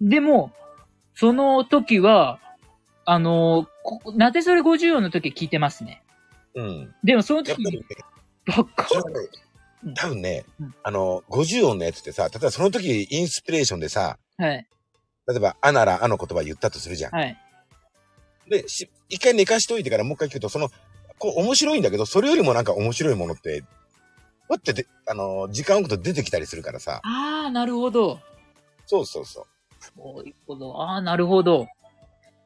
[0.00, 0.52] でも、
[1.14, 2.38] その時は、
[3.04, 6.02] あの、こなぜそれ50音の時聞いてますね。
[6.54, 6.94] うん。
[7.04, 7.80] でもその時ね、、
[8.46, 8.88] ばっか
[9.94, 14.66] 多分ねうん、あの、50音のやつってさ、例えばその時インスピレーションでさ、はい、
[15.28, 17.12] 例えば、あならあの言葉言ったとするじゃん。
[17.14, 17.36] はい。
[18.48, 20.70] で、し一回寝かしといてからもう一回聞くと、その、
[21.18, 23.64] こう面白いんだけど、それよりもなんか面白いものって、
[24.48, 27.00] わってで、あの、時間置くと出てきたりするからさ。
[27.04, 28.20] ああ、なるほど。
[28.86, 29.44] そうそうそう。
[29.80, 30.82] そういうこと。
[30.82, 31.66] ああ、なるほど。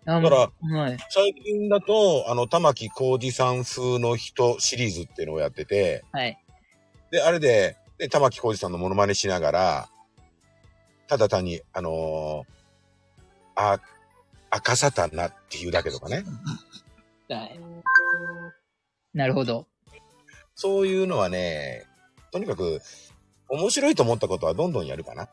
[0.05, 0.98] だだから、はい。
[1.11, 6.42] 最近だと、あの、玉木浩二さん風の人シリーズっていうのをやってて、はい。
[7.11, 9.88] で、あれで、で玉木浩二さんのモノマネしながら、
[11.07, 12.61] ただ単に、あのー
[13.57, 13.80] あ、
[14.51, 16.24] 赤サタナっていうだけとかね。
[17.28, 17.61] はい。
[19.12, 19.66] なるほど。
[20.55, 21.84] そういうのはね、
[22.31, 22.81] とにかく、
[23.49, 25.28] 面白いと思ったことはどんどんやるかな。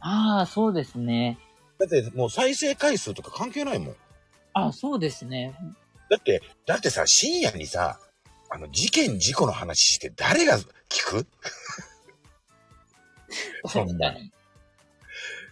[0.00, 1.38] ああ、そうですね。
[1.78, 3.96] だってもう再生回数とか関係ないもん。
[4.54, 5.54] あそうですね。
[6.10, 7.98] だって、だってさ、深夜にさ、
[8.50, 10.64] あの、事件事故の話して誰が聞
[11.24, 11.26] く？
[13.68, 14.14] そんな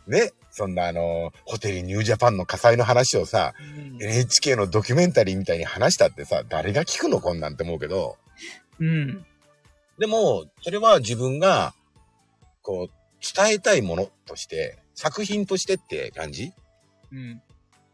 [0.06, 7.20] ねそんなあの、ホテルニュージャパンの火災の話をさ、うん NHK のドキュメンタリーみたいに話したってさ、誰が聞くの？
[7.20, 8.16] こんなんって思うけど、
[8.78, 9.26] うん。
[9.98, 11.72] でも、それは自分が、
[12.62, 16.52] こう、伝えたいものとして、作品としてって感じ？
[17.12, 17.42] うん。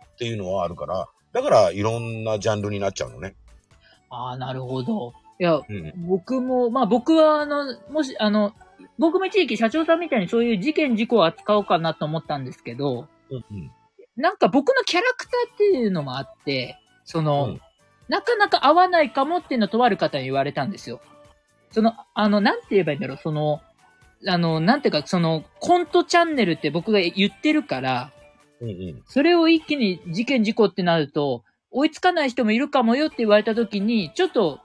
[0.04, 3.34] っていうのはあるから、だからいろんなジャンルになっちゃうのね。
[4.10, 5.12] ああ、なるほど。
[5.38, 5.92] いや、うん。
[6.06, 8.52] 僕も、まあ僕は、あの、もし、あの、
[8.98, 13.70] 僕も一時期社長さんみたいにそういう事件事故を扱おうかなと思ったんですけど、うんうん。
[14.16, 17.60] なんか僕のキャラクターっていうのもあって、その、うん
[18.08, 21.00] なかなか合わないかもっていうのをとある方に言われたんですよ。
[21.72, 23.60] その、あの、なんて言えばいいんだろう、その、
[24.28, 28.12] あの、なんていうか、その、コントチャンネルって僕が言ってるから、
[28.60, 29.02] うんうん。
[29.08, 34.60] それを一気に事件事故ってなると、追いつかない人もいるかもよって言われた時に、ちょっと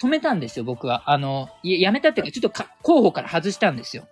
[0.00, 1.10] 止めたんですよ、僕は。
[1.10, 4.06] あの、いやめたっていうか、ちょっとか候補から外したんですよ。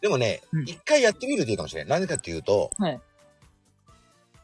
[0.00, 1.90] でもねうん、一、回やってみるといいかもしれない。
[1.90, 3.00] なんでかっていうと、はい。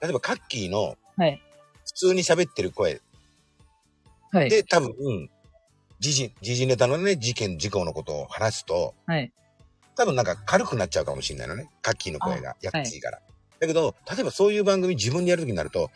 [0.01, 1.43] 例えばカッキーのはい。
[1.85, 3.01] 普通に喋ってる声
[4.31, 4.51] はい。
[4.51, 5.29] で多分、
[6.03, 9.33] 時事、時事ネタのね、事件、事故のことを話すと、はい。
[9.95, 11.71] 多分なんか軽くなっちゃうかもしれないのね。
[11.81, 13.21] カッキーの声が、あやっちいから。
[13.61, 15.91] だけど、例えばそういう番組自分でやるときになると、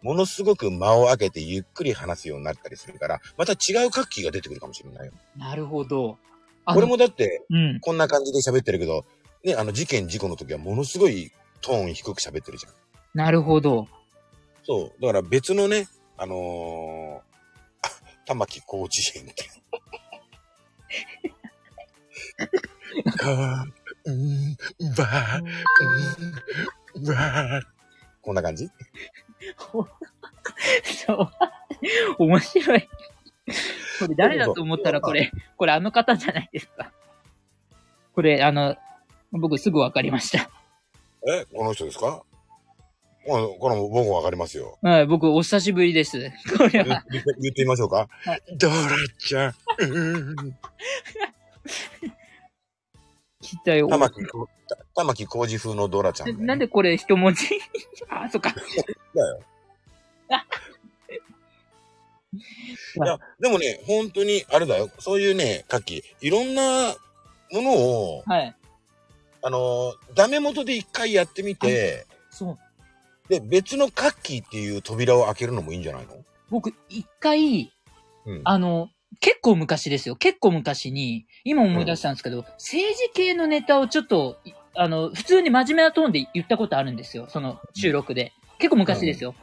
[0.00, 5.12] ものすごく間を空けてゆっくり話すようになったりするから、また違うカッキーが出てくるかもしれないよ。
[5.36, 6.16] なるほど。
[6.64, 7.80] あ俺もだって、うん。
[7.80, 9.04] こんな感じで喋ってるけど、
[9.44, 11.30] ね、あの事件、事故の時はものすごい
[11.60, 12.72] トーン低く喋ってるじゃん。
[13.14, 13.86] なるほど。
[14.64, 15.02] そう。
[15.02, 17.31] だから別のね、あのー、あ
[18.26, 19.50] 玉木コーチ編って。
[23.18, 23.66] か
[24.04, 24.56] うん、
[24.96, 27.62] ばー、ん、ばー。
[28.20, 28.68] こんな感じ
[31.06, 31.30] そう。
[32.18, 32.88] 面白い。
[33.98, 36.92] これ誰だと思ったらこれ、これあの方じゃないですか。
[38.14, 38.76] これ、あの、
[39.32, 40.50] 僕すぐわかりました。
[41.28, 42.22] え、この人ですか
[43.26, 44.78] ここれも僕わかりますよ。
[44.82, 46.30] はい、僕お久しぶりです。
[46.56, 48.08] これ言は、言って言ってみましょうか。
[48.24, 48.74] はいドラ
[49.18, 49.54] ちゃん。
[49.80, 50.54] う
[53.64, 53.88] たよ。
[53.88, 54.48] 玉木こ、
[54.94, 56.34] 玉木浩二風のドラちゃん、ね。
[56.44, 57.46] なんでこれ一文字？
[58.08, 58.54] あ、そっか。
[59.14, 59.40] だよ。
[62.32, 64.90] いや、でもね、本当に、あれだよ。
[64.98, 66.94] そういうね、カッキー、いろんな
[67.52, 68.56] ものを、はい。
[69.42, 72.58] あの、ダメ元で一回やってみて、そう。
[73.28, 76.24] で、別のカッキーっていう扉を開けるのもいいんじゃないの？
[76.50, 77.72] 僕、一回、
[78.26, 78.40] うん。
[78.44, 80.16] あの、結構昔ですよ。
[80.16, 87.26] 結構昔に、今思い出したんですけど、政治系のネタをちょっと、いあの、普通に真面目なトーンで言ったことあるんですよ。
[87.28, 88.32] その収録で。
[88.58, 89.34] 結構昔ですよ。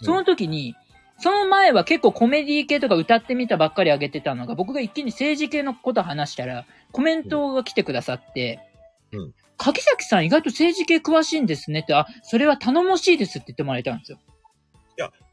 [0.00, 0.76] うんその時に、
[1.18, 8.60] その前は結構コメディ系とか歌ってみたばっかり上げてたのが、僕が一気に政治系のこと話したら、コメントが来てくださって、
[9.10, 14.18] うん柿崎さん意外と政治系詳しいんですねって、あ、それは頼もしいですって言ってもらえたんですよ。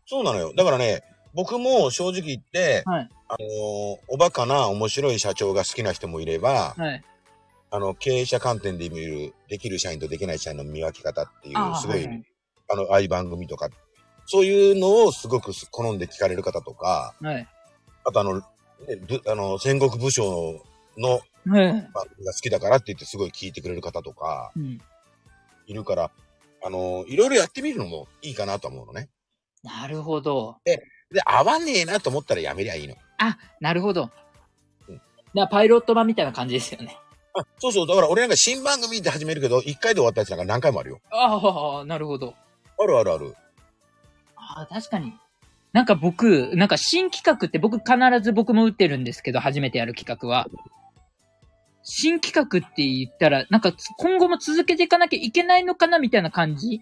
[0.08, 0.54] そうなのよ。
[0.56, 1.04] だからね、
[1.34, 3.10] 僕も正直言って、はい。
[3.28, 7.04] あのーおバカな面白い社長が好きな人もいれば、はい。
[7.72, 12.26] あの、経営者観点で見る、できる社員とできない社員の見分け方っていう、あすごい、はいはい
[12.68, 13.70] あの、ああいう番組とか、
[14.28, 17.48] そういうのをすごく好んで聞かれる方とか、はい。
[18.04, 18.44] あとあの、ね
[19.08, 20.64] ぶあの、戦国武将
[20.98, 21.22] のはい。
[21.46, 24.82] 番組が好きだからって言ってすごい聞いてくれる方とか、うん。
[25.68, 26.12] いるから、
[26.64, 29.10] あの、いろいろやってみるのもいいかなと思うのね。
[29.64, 30.58] なるほど。
[30.66, 30.82] で、
[31.26, 32.96] 合わねえなと思ったらやめりゃいいの。
[33.18, 34.10] あ、なるほど。
[34.88, 36.98] うんだからパイロット版みたいな感じですよね。
[37.34, 41.02] あ、そうそう、だから俺なんか新番組って始めるけど、一回で終わったやつなんか何回もあるよ。
[41.12, 42.34] ああ、なるほど。
[42.80, 43.36] あるあるある。
[44.36, 45.14] ああ、確かに。
[45.74, 47.92] なんか僕、なんか新企画って僕必
[48.22, 50.48] ず僕も打ってるんですけど、初めてやる企画は。
[51.88, 56.82] 新企画って言ったら、なんかつ今後も続けていかなきゃいけないのかなみたいな感じ？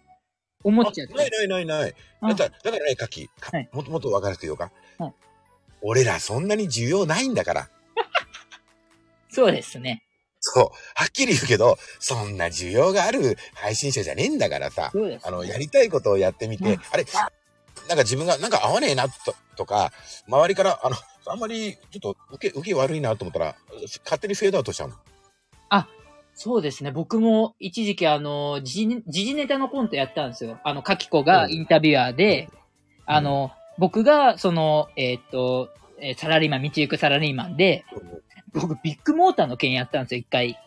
[0.64, 1.38] 思っちゃっあないて。
[1.38, 1.96] ないないない。
[2.22, 3.08] あだから、だからね、か
[3.52, 5.14] はいもっともっと分かるというか、はい
[5.86, 7.70] 俺らそんなに需要ないんだから。
[9.30, 10.04] そうですね。
[10.40, 10.64] そう。
[10.96, 14.92] はっきり言うけど、そんな需要がある配信者じゃねえんだからさ。
[14.94, 17.06] そうです、あの、やりたいことをやってみて、うんあれ、
[17.90, 19.92] なんか自分がなんか合わねえなととか、
[20.28, 20.96] 周りから、あの、
[21.26, 23.56] あんまりちょっと受け、受け悪いなと思ったら、
[24.04, 24.96] 勝手にフェードアウトしちゃうの。
[26.36, 26.92] そうですね。
[26.92, 30.60] 僕も一時期あの、時事ネタのコントやったんですよ。
[30.64, 32.50] あの、かきこがインタビュアーで、
[33.06, 35.70] あの、僕が、その、えーっと、
[36.00, 37.86] えーサラリーマン、道行くサラリーマンで、
[38.54, 40.58] 僕、ビッグモーターの件やったんですよ、一回。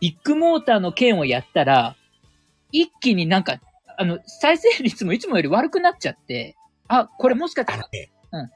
[0.00, 1.96] ビッグモーターの件をやったら、
[2.72, 3.60] 一気になんか、
[3.96, 6.56] あの、再生率もいつもより悪くなっちゃって、
[6.88, 7.88] あ、これもしかしたら、
[8.32, 8.50] うん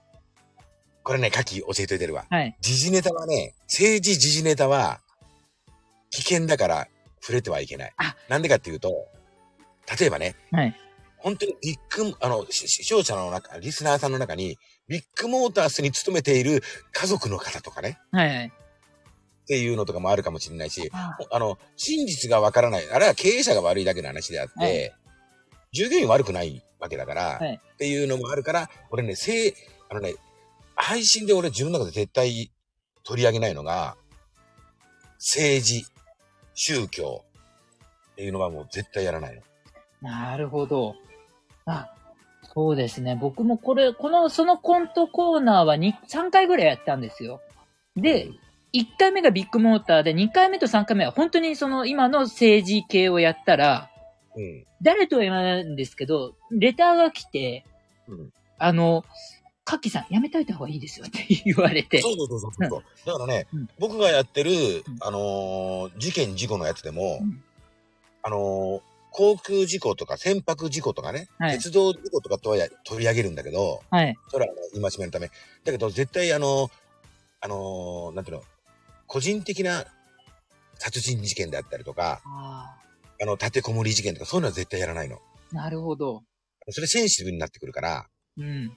[1.05, 2.24] これね、カキ教えといてるわ。
[2.30, 2.57] はい。
[2.61, 5.00] 時事ネタはね、政治時事ネタは、
[6.11, 6.88] 危険だから
[7.20, 8.16] 触れてはいけないあ。
[8.28, 9.07] なんでかっていうと、
[9.98, 10.74] 例えばね、はい。
[11.18, 18.46] 本当にビッグ、あの、し視聴者の中、リスナーさんの中に、ビッグモータースに勤めている家族の方とかね、はいはい。
[18.46, 22.90] っていうのとかもあるかもしれないし、ああの、真実がわからない。
[22.90, 24.92] あれは経営者が悪いだけの話であって、はい
[25.74, 29.55] 従業員悪くないわけだから、はいっていうのもあるから、俺ね、せい、
[29.90, 30.14] あのね、
[30.77, 32.51] 配信で俺自分の中で絶対
[33.05, 33.97] 取り上げないのが、
[35.18, 35.85] 政治、
[36.55, 37.25] 宗教
[38.12, 39.43] っていうのはもう絶対やらないの。
[40.01, 40.95] なるほど。
[41.66, 41.91] あ、
[42.55, 43.16] そうですね。
[43.20, 47.41] 僕もこれ、この、そのコントコーナーは2、3回ぐらいやったんですよ。
[47.97, 48.29] で、
[48.72, 53.91] 1回目がビッグモーターで、2回目と3回目は本当にその今の政治系をやったら、
[54.37, 54.66] うん。
[54.83, 57.64] 誰とは言わないんですけど、レターが来て、
[58.09, 59.05] うんあの、
[59.64, 62.02] カッキーさん、やめといた方がいいですよって言われて。
[62.02, 62.82] そうそうそうそうそう。
[63.06, 64.54] だからね、うん僕がやってる、ん
[65.00, 67.42] あのー事件事故のやつでも、うん
[68.22, 68.80] あのー
[69.16, 74.14] 航空事故とか船舶事故とかね、はい鉄道事故とかとはや取り上げるんだけど、はい。
[74.28, 75.28] それはあの戒めのため。
[75.28, 76.70] だけど絶対あの、
[77.40, 78.42] あのーなんていうの、
[79.06, 79.84] 個人的な
[80.78, 82.74] 殺人事件であったりとか、あ
[83.22, 85.20] あの、立てこもり事件とかそういうのは絶対やらないの。
[85.52, 86.22] あ、なるほど。
[86.70, 88.06] それセンシティブになってくるから、
[88.36, 88.76] うん。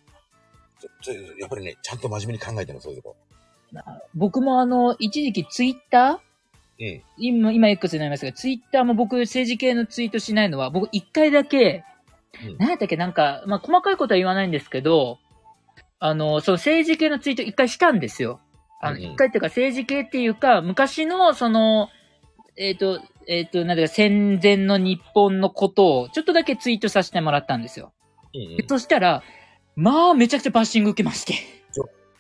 [0.80, 3.16] そそやっぱりね、ちゃんと真面目に考えてるの、そういうとこ。
[3.72, 3.84] な
[4.16, 6.94] 僕もあの、一時期ツイッター？
[6.96, 7.04] うん。
[7.18, 11.84] 今、今 X になりますが、ツイッターも僕政治系のツイートしないのは、僕一回だけ、
[12.44, 12.98] うん何やったっけ？
[12.98, 15.18] なんか、まあ、細かいことは言わないんですけど、
[16.00, 18.40] あの、その政治系のツイート一回したんですよ。
[18.80, 21.90] あの、うんうん一回っていうか政治系っていうか、昔のその、
[22.56, 27.92] えっ、と、えっ、と、なんていうか戦前の日本のことをちょっとだけツイートさせてもらったんですよ。
[28.34, 29.24] うんうんでそしたら、
[29.78, 31.36] まあ、めちゃくちゃバッシング受けまして。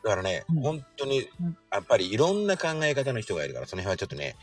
[0.03, 0.61] だからね、うん。
[0.61, 4.37] 本当にうん、やっぱりいろんな考え方の人がいるから、その辺はちょっとね、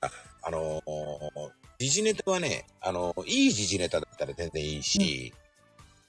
[0.00, 0.10] あ、
[0.42, 0.82] あのー
[1.78, 5.34] 時事ネタはね、あのーいい時事ネタだったら全然いいし、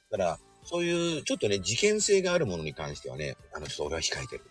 [0.10, 4.44] だから、そういう、ちょっとね、事件性があるものに関してはね、あの、ちょっと俺は控えてる。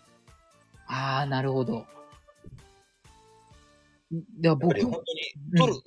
[0.87, 1.85] ああ、なるほど。
[4.39, 5.81] では僕り本当に、取る、ね、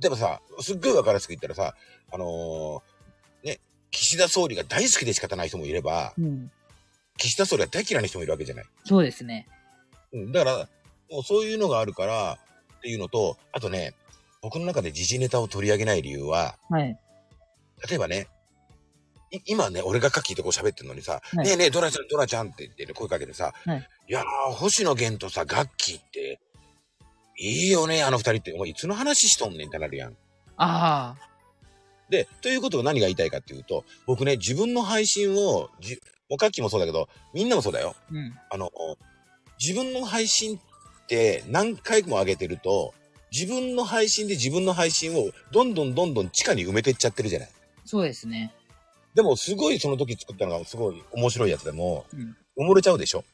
[0.00, 1.74] 例えばさ、すっごい分かりやすく言ったらさ、
[2.12, 2.89] あのーね、
[3.90, 6.50] 岸田総理が大好きで仕方ない人もいれば、うん、
[7.16, 8.64] 岸田総理が大嫌いな人もいるわけじゃない。
[8.84, 9.46] そうですね。
[10.12, 10.68] うん、だから、
[11.10, 12.38] もうそういうのがあるから
[12.78, 13.94] っていうのと、あとね、
[14.42, 16.98] 僕の中で時事ネタを取り上げない理由は、はい。
[17.88, 18.26] 例えばね、
[19.32, 26.40] い今ね、俺がカッキーとこう喋ってるのにさ、はいねえねえ、ドラちゃん、ドラちゃんって言って、ね、声かけてさ、はいいやー、星野源とさ、ガッキーって、
[27.38, 28.52] いいよね、あの二人って。
[28.52, 30.16] お前、いつの話しとんねんってなるやん。
[30.56, 31.29] ああ、
[32.10, 35.98] で、ということを何が言いたいかっていうと、僕ね、自分の配信を、じ
[36.28, 37.94] もうカッキーもそうだけど、みんなもそうだよ。
[38.10, 38.36] うん。
[38.50, 38.70] あの、
[39.60, 42.94] 自分の配信って何回も上げてると、
[43.32, 47.48] 自分の配信で自分の配信をどんどんどんどん地下に埋めてっちゃってるじゃない。
[47.84, 48.52] そうですね。
[49.14, 53.24] でもすごいその時作ったのがすごい面白いやつでも、うん埋もれちゃうでしょ。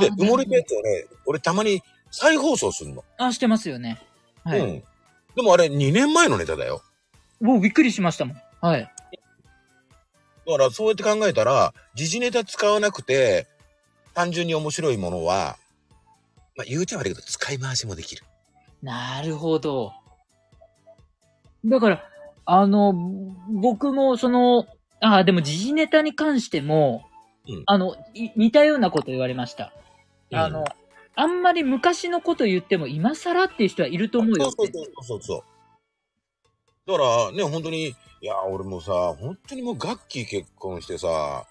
[0.00, 3.04] で、埋もれたやつをね、俺たまに再放送するの。
[3.18, 4.00] あ、してますよね。
[4.42, 4.60] はい。
[4.60, 4.82] うん。
[5.36, 6.82] でもあれ2年前のネタだよ。
[7.40, 8.36] もうびっくりしましたもん。
[8.60, 8.90] はい。
[10.46, 13.46] だからそうやって考えたら、時事ネタ使わなくて、
[14.14, 15.58] 単純に面白いものは、
[16.56, 18.24] まあ言うては悪いけど使い回しもできる。
[18.82, 19.92] なるほど。
[21.64, 22.04] だから、
[22.46, 22.94] あの、
[23.52, 24.66] 僕もその、
[25.00, 27.04] ああ、でも時事ネタに関しても、
[27.48, 29.72] うんあの、い似たようなこと言われました。
[30.32, 30.64] あのうん、
[31.14, 34.56] あんまり昔のこと言っても今更っていう人はいると思うよって。
[34.56, 35.57] そうそうそうそうそう。
[36.88, 41.44] だからね、本当に、いや、俺もさ、本当にもうガッキー結婚してさ、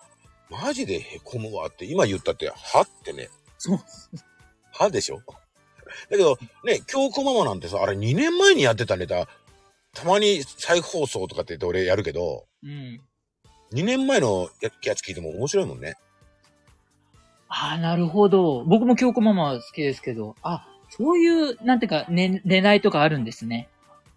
[0.49, 3.29] マジでへこむわって、今言ったって、はってね、
[3.59, 3.79] そう。
[4.73, 5.21] はでしょ？
[6.09, 9.27] だけど、ね、京子ママなんてさ、あれ2年前にやってたネタ、
[9.93, 12.99] たまに再放送とかって言って俺やるけど、うん。
[13.73, 15.97] 2年前のやつ聞いても面白いもんね。
[17.47, 18.63] ああ、なるほど。
[18.63, 23.69] 僕も京子ママ好きですけど、あ、そういう、なんていうか、ね、狙いとかあるんですね。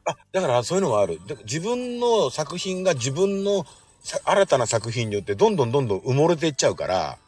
[0.04, 1.20] あ、だからそういうのがある。
[1.44, 3.64] 自分の作品が自分の
[4.02, 7.18] さ新たな作品によってどんどんどんどん埋もれていっちゃうから、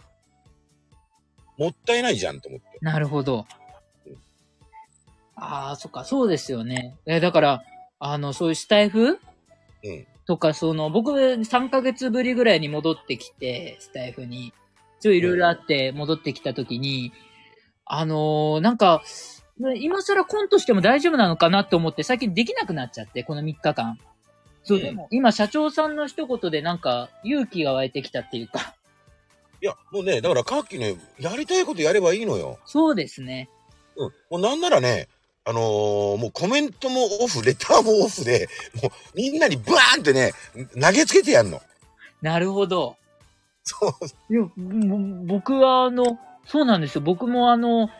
[1.58, 2.78] もったいないじゃんと思って。
[2.80, 3.46] なるほど。
[5.36, 6.96] ああ、そっか、そうですよね。
[7.06, 7.62] え、だから、
[7.98, 9.18] あの、そういうスタイフ？
[9.84, 10.06] うん。
[10.26, 14.52] とか、その、僕3ヶ月ぶりぐらいに戻ってきて、スタイフに。
[15.00, 17.12] ちょ、いろいろあって戻ってきたときに、
[17.84, 19.02] あのーなんか、
[19.76, 23.98] 今更コントしても大丈夫なのかなって思って、最近できなくなっちゃって、この3日間。
[24.64, 28.74] そう、うんでも、今、社長さんの一言でなんか、勇気が湧いてきたっていうか、
[29.62, 32.58] いや、もうね、だから、カッキーね、やりたいことやればいいのよ。
[32.64, 33.48] そうですね。
[33.96, 34.12] うん。
[34.30, 35.08] もうなんならね、
[35.44, 38.48] あのーもうコメントもオフ、レターもオフで、
[38.82, 40.32] もうみんなにバーンってね、
[40.80, 41.60] 投げつけてやんの。
[42.20, 42.96] なるほど。
[43.64, 44.32] そう。
[44.32, 47.00] いや、ぼ僕はあの、そうなんですよ。
[47.00, 47.90] 僕もあの、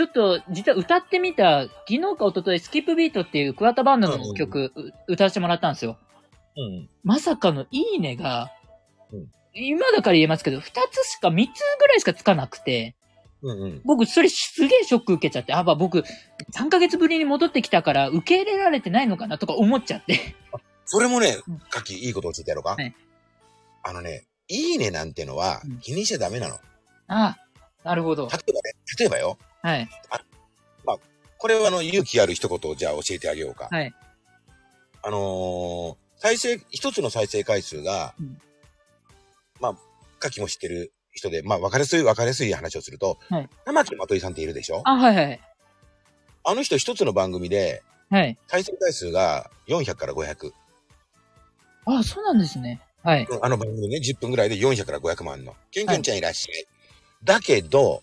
[0.00, 5.98] ちょっと、実は歌ってみた、昨日か一昨日スキップビートっていう桑田バンドの曲、う歌わせてもらったんですよ。
[6.56, 6.88] うん。
[7.04, 8.50] まさかのいいねが、
[9.12, 12.94] うん今だから言えますけど、二つしか、三つぐらいしかつかなくて、
[13.42, 13.80] うんうん。
[13.84, 16.04] 僕それすげえショック受けちゃって、あ、まあ僕、
[16.54, 20.34] 3ヶ月ぶりに戻ってきたから受け入れられてないのかなとか思っちゃって。
[20.86, 22.70] それもねうん、かっきいいこと教えてやろうか？
[22.70, 22.94] はい
[23.82, 26.56] あのね、いいねなんてのはうん気にしちゃダメなの。
[27.08, 27.36] あ、
[27.84, 28.28] なるほど。
[28.28, 28.60] 例えばね、
[28.98, 29.88] 例えばよ、はい。
[31.38, 33.68] これはあの、勇気ある一言をじゃあ教えてあげようか。
[33.70, 33.94] はい。
[35.02, 38.38] あのー再生、一つの再生回数が、うん
[39.58, 39.74] まあ、
[40.18, 44.82] かきも知ってる人で、まあ、わかりやすいわかりやすい話をすると、はい玉木まといさんっているでしょ？
[44.84, 45.40] あ、はいはい。
[46.44, 48.36] あの人一つの番組で、はい。
[48.48, 50.52] 再生回数が400から500。
[51.86, 52.82] あ、そうなんですね。
[53.02, 53.24] はい。
[53.30, 55.54] うんあの番組ね、10分ぐらいで400から500万の。
[55.70, 56.66] キュンキュンちゃんいらっしゃい。
[57.24, 58.02] だけど、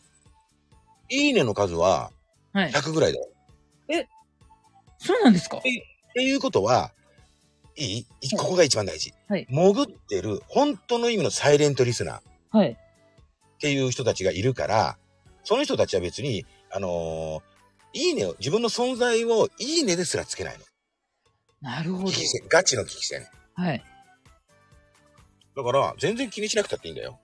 [1.10, 2.12] いいねの数は
[2.54, 2.72] はい。
[2.72, 3.28] 100ぐらいだよ。
[5.00, 5.58] そうなんですか？
[5.58, 5.70] って
[6.22, 6.92] いうことは、
[7.76, 8.06] いい？
[8.22, 9.14] いここが一番大事。
[9.28, 12.78] はい潜ってる、本当の意味のサイレントリスナーっはい。
[13.60, 14.98] ていう人たちがいるから、
[15.44, 17.42] その人たちは別に、あのー
[17.94, 20.66] いいねを、自分の存在をいいねですらつけないの。
[21.62, 22.18] なるほど危。
[22.18, 23.26] 機戦ガチの危機戦。
[23.56, 23.84] はい。
[25.56, 27.20] だから、全然気にしなくたっていいんだよ。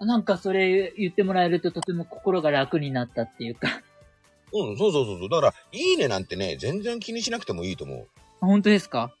[0.00, 3.82] なんかそれ言ってもらえるととても心が楽になったっていうか。
[4.52, 5.28] うん、そうそうそうそう。
[5.28, 8.08] だから、いいねなんてね、全然気にしなくてもいいと思う。
[8.40, 9.12] あ本当ですか？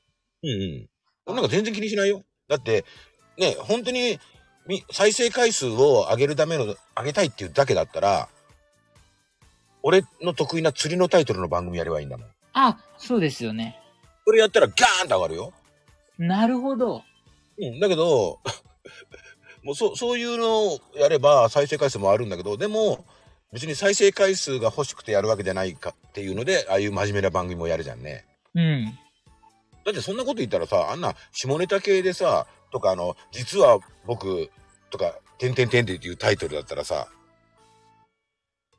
[0.42, 0.88] うんうん。
[1.26, 2.22] 俺なんか全然気にしないよ。
[2.48, 2.84] だって、
[3.36, 4.18] ね、本当に、
[4.66, 6.64] み再生回数を上げるための、
[6.96, 8.28] 上げたいっていうだけだったら、
[9.82, 12.28] 俺の得意な釣りのタイトルの番組やればいいんだもん。
[12.52, 13.78] あ、そうですよね。
[14.24, 15.52] それやったらガーンと上がるよ。
[16.18, 17.02] なるほど。
[17.58, 17.80] うん。
[17.80, 18.40] だけど、
[19.68, 23.04] もうそ、そういうのをやれば再生回数もあるんだけど、でも、
[23.52, 28.24] 別に再生回数が欲しくてやるわけじゃないかっていうので、ああいう真面目な番組もやるじゃんね。
[28.54, 28.86] うん。
[29.84, 34.48] だってそんなこと言ったらさ、あんな下ネタ系でさ、とかあの、実は僕、
[34.88, 37.06] とか、てんてんてんっていうタイトルだったらさ、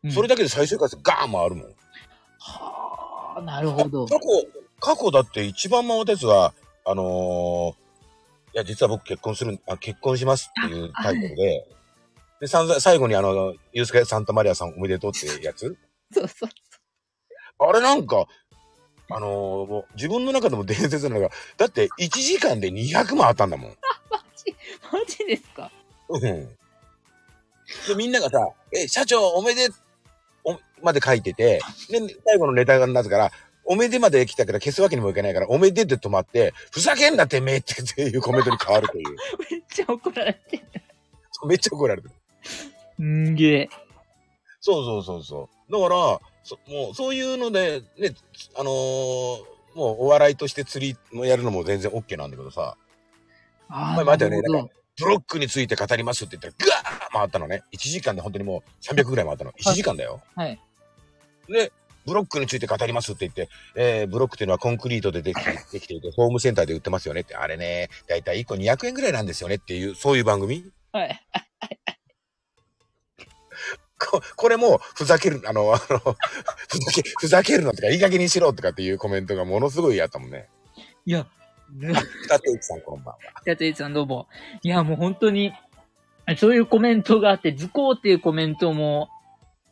[0.03, 1.65] うんそれだけで再生回数ガーン回るもん。
[2.39, 4.07] はあ、なるほど。
[4.07, 4.25] 過去、
[4.79, 7.75] 過去だって一番回ったやつは、あのーい
[8.53, 11.67] や、実は僕結婚する、あ結婚しますっていうタイトルで、
[12.41, 15.77] で、さんざ最後にあの、ユースケ・サンタマリアさんおめでとうってやつ
[16.13, 16.49] そうそう。
[17.59, 18.25] あれなんか、
[19.11, 23.71] あのーもう自分の中でも伝説なのが、だって1時間で200万あったんだもん。
[24.11, 24.55] マジ、
[24.91, 25.71] マジですか？
[26.09, 26.21] うん。
[26.21, 26.57] で、
[27.97, 29.67] みんながさ、え、社長おめで、
[30.43, 31.59] お、まで書いてて、
[31.89, 33.31] で、最後のネタがなぜから、
[33.69, 39.15] おめでまで来たから消すわけにもいかないから、おめでって止まって、ふざけんなてめえってっていうコメントに変わるという。
[39.51, 40.63] めっちゃ怒られてる。
[41.45, 42.09] めっちゃ怒られて
[42.97, 43.05] る。
[43.05, 43.69] んげえ。
[44.59, 45.71] そうそうそうそう。
[45.71, 48.15] だから、そもう、そういうので、ね、
[48.55, 52.75] あのーもうお笑いとして釣りもやるのも全然 OK なんだけどさ、
[53.69, 54.69] あまあ待ってよね
[54.99, 57.63] ブロックについて語りますって言ったら、ガーッ回ったのね。
[57.71, 59.51] 1時間で本当にもう300ぐらい回ったの。
[59.51, 60.21] 1時間だよ。
[60.35, 60.59] はい。
[61.47, 61.71] で、
[62.05, 70.63] ブロックについて語りますって言って、えー、ブロックっていうのはコンクリートでできて できていて、ホームセンターで売ってますよねって、あれね、だいたい1個200円ぐらいなんですよねっていう、そういう番組？
[70.91, 71.19] はい。
[73.99, 75.99] ここれも、ふざける、あの、あの、
[76.69, 80.47] ふざけ、ふざけるのとか、いい加減にしろとかっていうコメントがものすごいあったもんね。
[81.05, 81.27] いや、
[82.29, 83.19] だって、さんこんばんは。
[83.45, 84.27] やといさんどうも。
[84.63, 85.51] いや、もう本当に、
[86.37, 89.09] そういうコメントがあって、図工っていうコメントも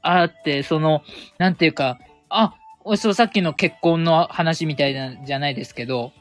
[0.02, 1.04] あって、その、
[1.38, 2.00] なんていうか、
[2.30, 2.56] あ、
[2.98, 6.14] そう、さっきの結婚の話みたいなんじゃないですけど、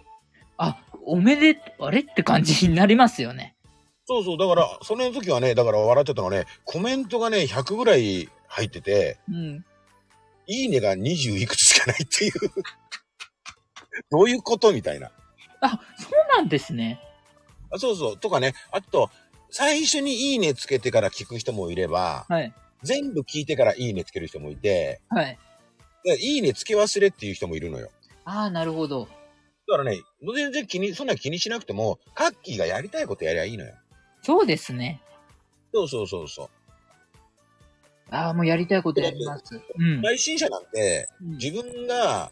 [0.59, 3.55] あ、おめで、あれって感じになりますよね。
[4.07, 9.65] そうそう、だから、その時はね、だから笑っちゃったのはね、コメントがね、100ぐらい入ってて、うん。
[10.47, 12.33] いいねが20いくつしかないっていう。
[14.11, 15.11] どういうことみたいな。
[15.61, 17.01] あ、そうなんですね。
[17.71, 18.19] あそうそう。
[18.19, 19.11] とかね、あと、
[19.51, 22.55] 最初にいいねつけてから聞く人もいれば、はい。
[22.83, 25.39] 全部聞いてからいいねつける人もいて、はい。
[26.05, 27.91] でいいねつけ忘れっていう人もいるのよ。
[28.25, 29.09] ああ、なるほど。
[29.69, 30.03] だからね、
[30.35, 33.75] 全然気に、そんな気にしなくても、カッキーがやりたいことやりゃいいのよ。
[34.23, 35.03] そうですね。
[35.73, 36.49] そうそうそうそう。
[38.11, 39.61] ああ、もうやりたいことやります。
[39.79, 40.03] うん。
[40.03, 42.31] 配信者なんて、うん自分が、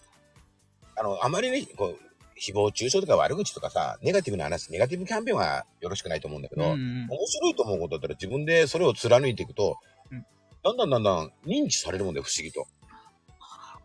[0.97, 1.99] あの、あまりね、こう、
[2.41, 9.79] 誹謗中傷とか悪口とかさ、ネガティブな話、ネガティブキャンペーンはよろしくないと思うんだけど、うんうん面白いと思うことだったら自分でそれを貫いていくと、
[10.11, 10.27] うん
[10.63, 12.67] だんだんだんだん認知されるもんだよ、不思議と。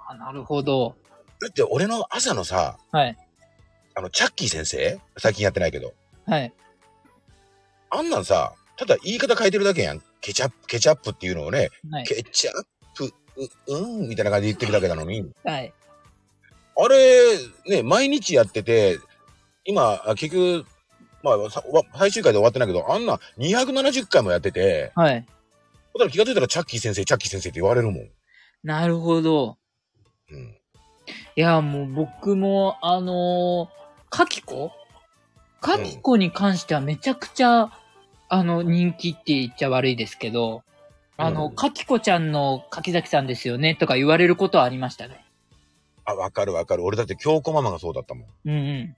[0.09, 0.95] あなるほど。
[1.39, 3.15] だって俺の朝のさ、はい。
[3.93, 4.99] あの、チャッキー先生？
[5.17, 5.93] 最近やってないけど。
[6.25, 6.53] はい。
[7.91, 10.01] あんなんさ、ただ言い方変えてるだけやん。
[10.19, 12.05] ケチャップ、ケチャップっていうのをね、はい。
[12.05, 12.53] ケチャッ
[12.95, 13.13] プ、
[13.67, 15.73] う、うん、みたいな感じで言ってるだけなのに、はい。
[16.75, 17.37] あれ、
[17.67, 18.97] ね、毎日やってて、
[19.63, 20.65] 今、あ結局、
[21.21, 21.35] まあ、
[21.97, 25.25] 最終回で終わってないけど、あんな270回もやってて、はい。
[25.93, 28.09] だから気がついたらチャッキー先生、チャッキー先生って言われるもん。
[28.63, 29.57] なるほど。
[30.31, 30.55] うん。
[31.35, 33.79] いや、もう僕も、あのー
[34.11, 34.71] かきこ
[35.61, 37.71] かきこに関してはめちゃくちゃ、
[38.27, 40.63] あの、人気って言っちゃ悪いですけど、
[41.17, 45.23] あの、うんかきこちゃんの柿崎さんですよねとか言われることはありましたね。
[46.05, 46.83] あ、わかるわかる。
[46.83, 48.27] 俺だって京子ママがそうだったもん。
[48.45, 48.95] うんうん。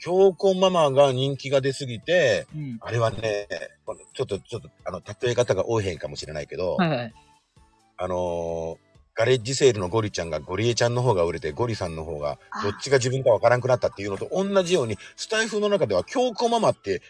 [0.00, 2.78] 京子ママが人気が出すぎて、うん。
[2.80, 3.48] あれはね、
[4.12, 7.14] ちょっと、ちょっと、あの、例え方が多いへんかもしれないけど、はいはい。
[7.96, 8.83] あのー
[9.14, 17.00] ガレッジセールのゴリちゃんがゴリエちゃんの方が売れて、ゴリさんの方が、どっちが自分かわからんくなったっていうのと同じように、スタイフの中では京子ママって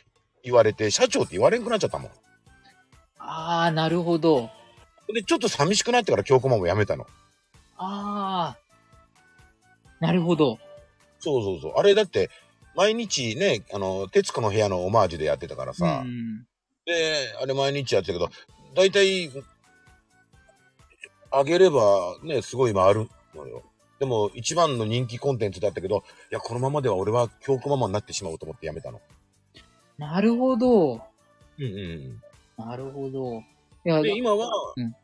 [0.43, 2.11] 言われて、社長って言われんくなっちゃったもん。
[3.19, 4.51] ああ、なるほど。
[5.13, 7.07] で、ちょっと寂しくなってから京子ママやめたの。
[7.77, 8.59] ああ。
[10.01, 10.59] なるほど。
[11.19, 11.73] そうそうそう。
[11.77, 12.31] あれだって、
[12.75, 16.47] 毎日ね、あの、徹子の部屋のオマージュでやってたからさ、うん。
[16.85, 18.31] で、あれ毎日やってたけど、
[18.75, 19.31] だいたい、
[21.39, 23.63] あげればね、すごい回るのよ。
[23.99, 26.01] でも、一番の人気コンテンツだったけど、い
[26.35, 29.01] や、このままでは俺は京子ママになってしまうと思ってやめたの。
[29.99, 30.95] なるほど。
[30.95, 32.23] うんうん
[32.57, 33.41] なるほど。
[33.85, 34.03] いや、うん。
[34.03, 34.95] で、今は、うん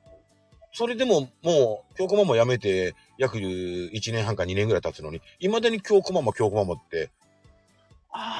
[0.72, 7.19] それでももう、京子ママ辞めて、約1年半か2年ぐらい経つのに、未だに京子ママ、京子ママってあ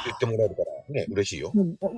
[0.05, 1.53] 言ってもらえるから、ね、嬉しいよ。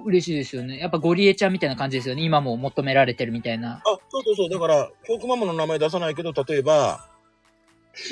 [0.05, 0.79] 嬉しいですよね。
[0.79, 2.23] やっぱゴリエちゃんみたいな感じですよね。
[2.23, 3.81] 今も求められてるみたいな。
[3.85, 4.51] あ、そうそうそう。
[4.51, 7.09] だから、京子ママの名前出さないけど、例えば、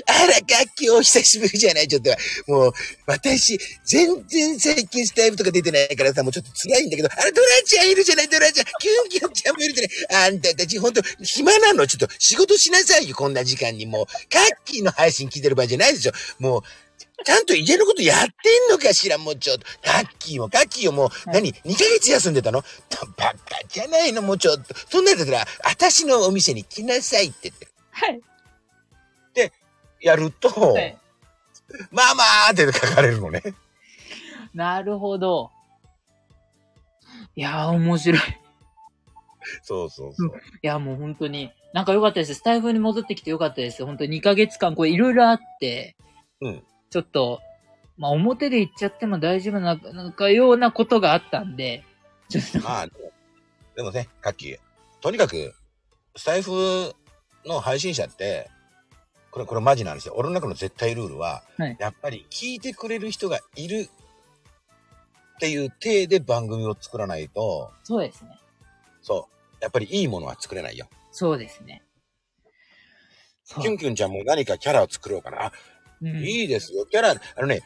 [0.07, 2.11] あら、楽器お久しぶりじゃないちょっと、
[2.49, 2.73] もう、
[3.07, 8.67] 私、全然最近スタイルとか出てないからさ、もうちょっと辛いんだけど、あれ、ドラちゃんいるじゃないドラちゃん。
[8.79, 9.85] キュンキュンちゃんもいるじゃ
[10.15, 11.87] ないあんたたち、ほんと、暇なの？
[11.87, 13.87] ちょっと、仕事しなさいよ、こんな時間に。
[13.87, 16.13] もう、カッキーの配信聞いてる場合じゃないでしょ。
[16.39, 16.63] もう、
[17.25, 18.33] ちゃんと家のことやってん
[18.71, 19.67] のかしら、もうちょっと。
[19.83, 22.63] カッキーも、カッキーよ、もう、何 ?2 ヶ月休んでたの？
[23.17, 23.37] バカ
[23.69, 24.75] じゃないの、もうちょっと。
[24.75, 27.69] そんなんだったら、私のお店に来なさいって言って。
[27.93, 28.21] はい。
[30.01, 30.97] やると、はい
[31.93, 33.43] まあまあって書かれるのね。
[34.55, 35.51] なるほど。
[37.37, 38.19] いやー、面白い。
[38.19, 38.23] い
[39.63, 40.33] そうそうそう。
[40.63, 42.35] や、もう本当に、なんか良かったです。
[42.35, 43.85] スタイフに戻ってきて良かったです。
[43.87, 45.97] 本当に2ヶ月間、これいろいろあって、
[46.41, 46.63] うん。
[46.91, 47.41] ちょっと、
[47.97, 51.85] まあ表で言っちゃっても大丈夫な、なんかようなことがあったんで、
[52.29, 52.87] ちょっと、まあ、
[53.77, 54.59] でもね、カッキー。
[55.01, 55.55] とにかく、
[56.17, 56.95] スタイフ
[57.47, 58.51] の配信者って、
[59.31, 60.15] これ、これマジなんですよ。
[60.17, 68.39] 俺の中の絶対ルールは、はいやっぱり聞いてくれる人がいるっていう体で番組を作らないと、そうですね。
[69.03, 69.57] そう。
[69.61, 70.89] やっぱりいいものは作れないよ。
[71.13, 71.83] そうですね。
[73.61, 75.47] キュンキュンちゃんも何かキャラを作ろうかな。
[75.47, 75.53] あ、
[76.03, 76.87] うんいいですよ。
[76.87, 77.63] キャラ、あのね、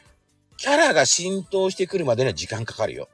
[0.57, 3.07] キャラが浸透してくるまでには時間かかるよ。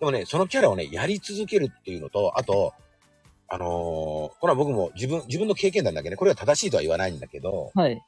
[0.00, 2.74] でもね、そのキャラをね、やり続けるっていうのと、あと、
[3.48, 8.02] あのーこれは僕も自分、自分の経験談だけね、これは正しいとは言わないんだけど、はい。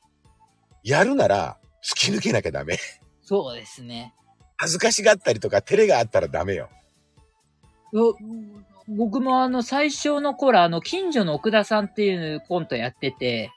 [0.82, 2.78] やるなら突き抜けなきゃダメ。
[3.22, 4.14] そうですね。
[4.56, 6.68] 恥ずかしがったりとか、照れがあったらダメよ。
[7.92, 8.16] よ
[8.88, 13.52] 僕もあの、最初の頃、あの、近所の奥田さんっていうコントやってて、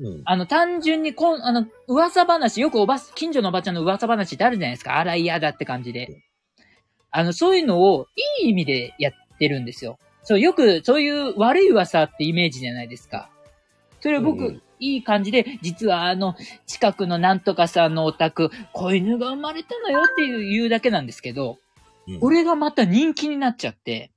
[0.00, 0.22] うん。
[0.24, 4.98] あの、単純にこん、あの、噂話、よくおば、近所のおばちゃんの噂話ってあるじゃないですか。
[4.98, 6.22] あら、嫌だって感じで。
[7.10, 8.06] あの、そういうのを、
[8.42, 9.98] いい意味でやってるんですよ。
[10.22, 13.30] そう、よく、そういう悪い噂ってイメージじゃないですか。
[14.00, 16.36] それを僕、うんうんいい感じで、実はあの、
[16.66, 21.58] 近くのなんとかさんのお宅、子犬が生まれたのよっていう言うだけなんですけど、
[22.08, 24.12] うんこれがまた人気になっちゃって、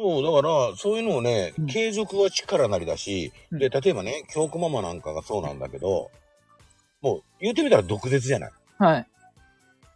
[0.00, 6.10] そう、だから、そういうのをね、うん継続は力なりだし、うんで、例えばね、京子ママなんかがそうなんだけど、
[7.02, 8.50] もう、言ってみたら毒舌じゃない。
[8.78, 9.06] はい。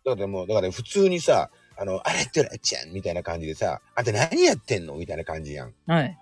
[0.05, 4.95] だからもう、だから普通にさ、あの、あれってらちゃんみたいな感じでさ、あんた何やってんの？
[4.97, 5.75] みたいな感じやん。
[5.87, 6.19] はい。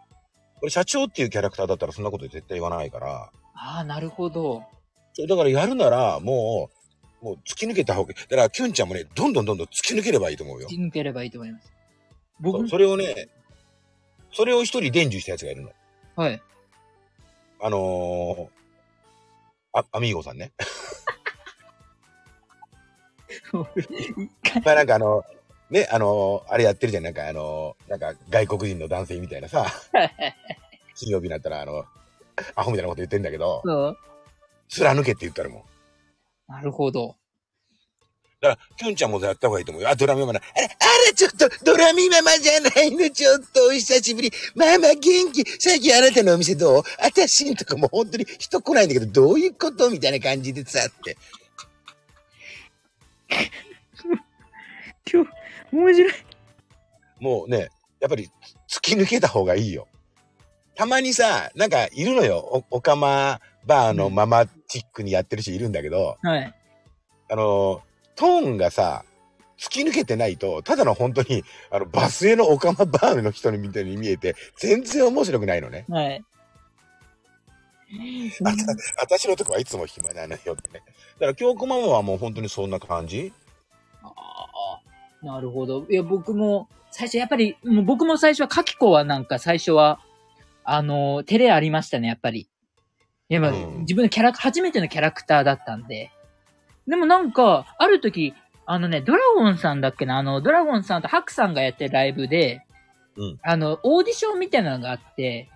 [0.59, 4.63] これ社長っていうキャラクターだったらそんなこと絶対言わないから、ああ、なるほど。
[5.15, 6.71] そうだからやるなら、も
[7.23, 8.23] う、もう突き抜けた方がいい。
[8.29, 10.71] だから、キュンちゃんもね、どんどんどんどん突き抜ければいいと思うよ突。
[10.71, 11.67] き抜ければいいと思います。
[11.67, 11.73] そ
[12.41, 13.29] 僕う、それをね、
[14.33, 15.71] それを一人伝授したやつがいるの。
[16.17, 16.41] はい。
[17.63, 18.49] あのー、
[19.73, 20.53] あ、アミーゴさんね。
[24.65, 25.25] まあなんかあの、
[25.71, 27.05] ね、あのーあれやってるじゃん。
[27.05, 29.67] なんかあのーなんか外国人の男性みたいなさ、
[30.97, 31.85] 金曜日になったらあの、
[32.55, 33.99] アホみたいなこと言ってんだけど、そう。
[34.69, 35.65] 貫けって言ったらも
[36.49, 36.53] う。
[36.53, 37.17] なるほど。
[38.41, 39.91] だから、きょんちゃんもやった方がいいと思うよ。
[39.91, 40.41] あ、ドラミママな。
[40.41, 40.69] あれ、あ
[41.09, 44.33] ら、ちょっと、ドラミママじゃないの、ちょっと、お久しぶり。
[44.55, 45.45] ママ元気。
[45.59, 46.83] 最近あなたのお店どう？
[47.03, 49.91] 私んとかもう本当に人来ないんだけど、どういうこと？
[49.91, 51.19] みたいな感じでさ、って。
[55.13, 55.31] 今日、
[55.73, 56.13] 面白い。
[57.21, 57.69] もうね、
[58.01, 58.31] やっぱり、
[58.71, 59.87] 突き抜けた方がいいよ。
[60.75, 62.39] たまにさ、なんか、いるのよ。
[62.71, 66.55] お、おかまバーのママチックにやってる人いるんだけど、はい。
[67.29, 67.83] あの、
[68.21, 69.07] トーンがさ、
[69.59, 75.87] 突き抜けてないと、ただの本当に、あの、バスへのオカマバームの人にみたいに見えて、全然面白くないのね。
[75.89, 76.23] はい。
[78.45, 78.65] あた、
[79.01, 80.83] 私のとこはいつも暇なのよってね。
[81.15, 83.33] だから、京子ママはもう本当にそんな感じ？
[84.03, 84.13] あ
[85.23, 85.87] あ、なるほど。
[85.89, 89.99] いや、僕も、最初やっぱり、もう僕も最初は、かきこはなんか最初は、
[90.63, 92.51] あの、照れありましたね、やっぱり。
[93.31, 96.11] いや、まあ、うん自分のキャラク、初めてのキャラクターだったんで。
[96.87, 98.35] でもなんか、ある時、
[98.67, 102.65] あのね、ドラゴンさんだっけな、あの、ドラゴンさんとハクさんがやってるライブで、
[103.17, 105.49] うんあの、オーディションみたいなのがあって、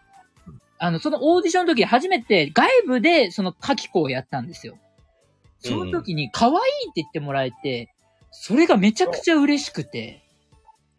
[0.78, 4.76] あの、そのオーディションの時初めて外部でそのカキコをやったんですよ。
[5.60, 6.58] その時に可愛いっ
[6.92, 7.94] て言ってもらえて、
[8.32, 10.22] それがめちゃくちゃ嬉しくて。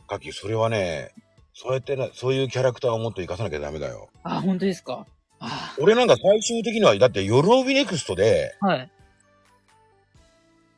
[0.07, 1.11] かき、それはね、
[1.53, 4.09] そうやってな、そういうキャラクターをもっと活かさなきゃダメだよ。
[4.23, 5.05] あ、本当ですか？
[5.39, 8.91] あ俺なんか最終的には、だって、ヨロビネクストで、はい。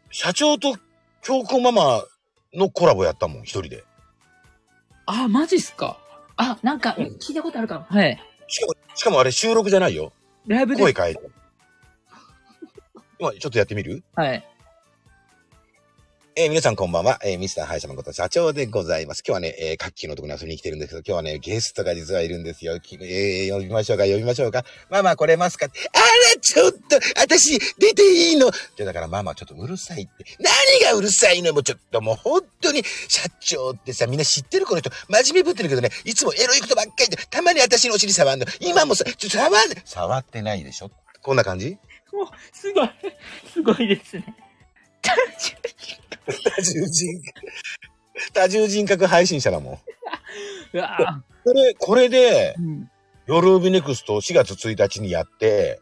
[0.09, 0.77] 社長と
[1.21, 2.03] 京子ママ
[2.53, 3.83] のコラボやったもん、一人で。
[5.05, 5.99] あ、マジっすか？
[6.37, 7.85] あ、なんか、うん聞いたことあるかも。
[7.89, 8.21] はい。
[8.47, 10.13] しかも、しかもあれ収録じゃないよ。
[10.45, 10.81] ライブで？
[10.81, 11.21] 声変えて。
[13.19, 14.03] 今、ちょっとやってみる？
[14.15, 14.47] はい。
[16.39, 17.17] えー皆さんこんばんは。
[17.25, 19.23] えーミスターハイシャマこと社長でございます。
[19.25, 22.73] 今日はね、えー、カッキーのところに遊びに来てるんですけど、今日はね、ゲストが実はいるんですよ。
[22.75, 24.63] えー呼びましょうか、呼びましょうか。
[24.91, 28.51] ママ来れますかあら、ちょっと、私、出ていいの？
[28.75, 30.25] じゃだからママちょっとうるさいって。
[30.37, 38.45] 何がうるさいのもうちょっともう本当に、社長ってさ、みんな知ってるこの人、真面目ぶってるけどね、いつもエロいことばっかりで、たまに私のお尻触んの。
[38.59, 39.53] 今もさ、ちょ触ん
[39.83, 40.91] 触ってないでしょ？
[41.23, 41.79] こんな感じ？
[42.13, 42.91] お、すごい。
[43.51, 44.35] すごいですね。
[46.43, 49.79] 多重人格、多重人格配信者だもん。
[50.73, 52.91] うわこれ、これでー、うん。
[53.25, 55.81] ヨルービネクスト4月1日にやって、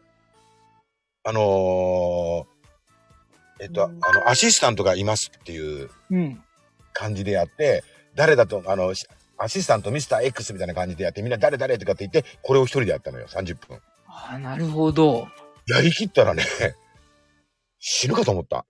[1.24, 2.44] あのー
[3.58, 6.42] えっと、あの、アシスタントがいますっていううん。
[6.92, 7.84] 感じでやって、
[8.14, 9.06] 誰だと、あの、し
[9.38, 13.80] アシスタントミスター X みたいな感じでやって、みんな誰誰とかって言って、これを一人でやったのよ、30分。
[14.06, 15.28] あ、なるほど。
[15.66, 16.42] やりきったらね、
[17.78, 18.64] 死ぬかと思った。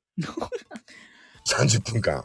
[1.44, 2.24] 30分間。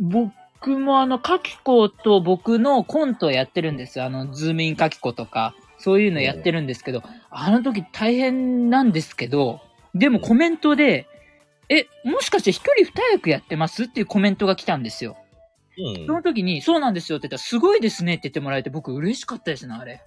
[0.00, 4.04] 僕もあの、カキコと僕のコントやってるんですよ。
[4.04, 9.60] あの、ズームインカキコとか、そういうのやってるんですけど、あの時大変なんですけど、
[9.94, 11.06] でもコメントで、
[11.68, 13.84] え、もしかして一人二役やってます？
[13.84, 15.16] っていうコメントが来たんですよ。
[15.78, 16.12] うんそ。
[16.12, 20.02] の時に、そうなんですよって言ったら、すごいですねって言ってもらえて、僕嬉しかったですね、あれ。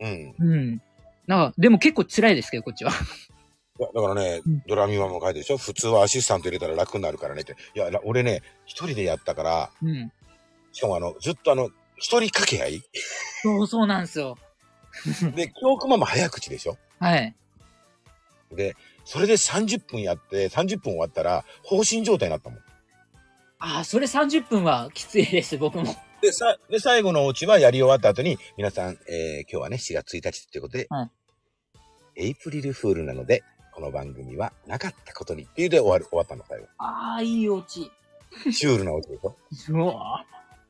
[0.00, 0.34] うん。
[0.38, 0.82] うん。
[1.26, 2.92] なんか、でも結構辛いですけど、こっちは。
[3.80, 5.56] いやだからねうん、ドラミマも書いてるでしょ？
[5.56, 7.56] 普通はアシスタント入れたら楽になるからねって。
[7.74, 10.12] いや、ら俺ね、一人でやったから、うん。
[10.72, 12.82] しかもあの、ずっとあの、一人掛け合い？
[13.42, 14.36] そうそうなんですよ。
[15.34, 16.76] で、京子ママ早口でしょ？
[16.98, 17.34] はい。
[18.52, 18.76] で、
[19.06, 22.58] それで30分やって、30分終わったら、放心状態になったもん。
[23.60, 25.84] ああ、それ30分はきついです、僕も。
[26.20, 31.10] で、さ、で、最後のオチはやり終わった後に、皆さん、えー、今日はね、4月1日っていうことで、はい
[32.16, 36.66] エイプリルフールなので、この番組はなかったことにっていうで終わる、終わったの、最後。
[36.78, 37.90] ああ、いいオチ。
[38.50, 39.36] シュールなオチでしょ？
[39.52, 40.00] そ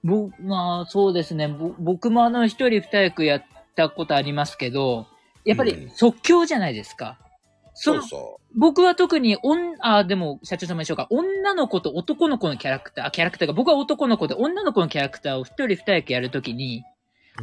[0.05, 0.07] う。
[0.07, 1.49] ぼ、まあ、そうですね。
[1.49, 3.45] ぼ僕もあの、一人二役やっ
[3.77, 5.07] たことありますけど、
[5.45, 7.19] やっぱりうん即興じゃないですか。
[7.75, 11.07] そのそうそ僕は特に、おん、あ、でも、社長様でしょうか。
[11.11, 16.83] 女の子と男の子のキャラクター、あキャラクターが、僕は男の子で女の子のキャラクターを一人二役やるときに、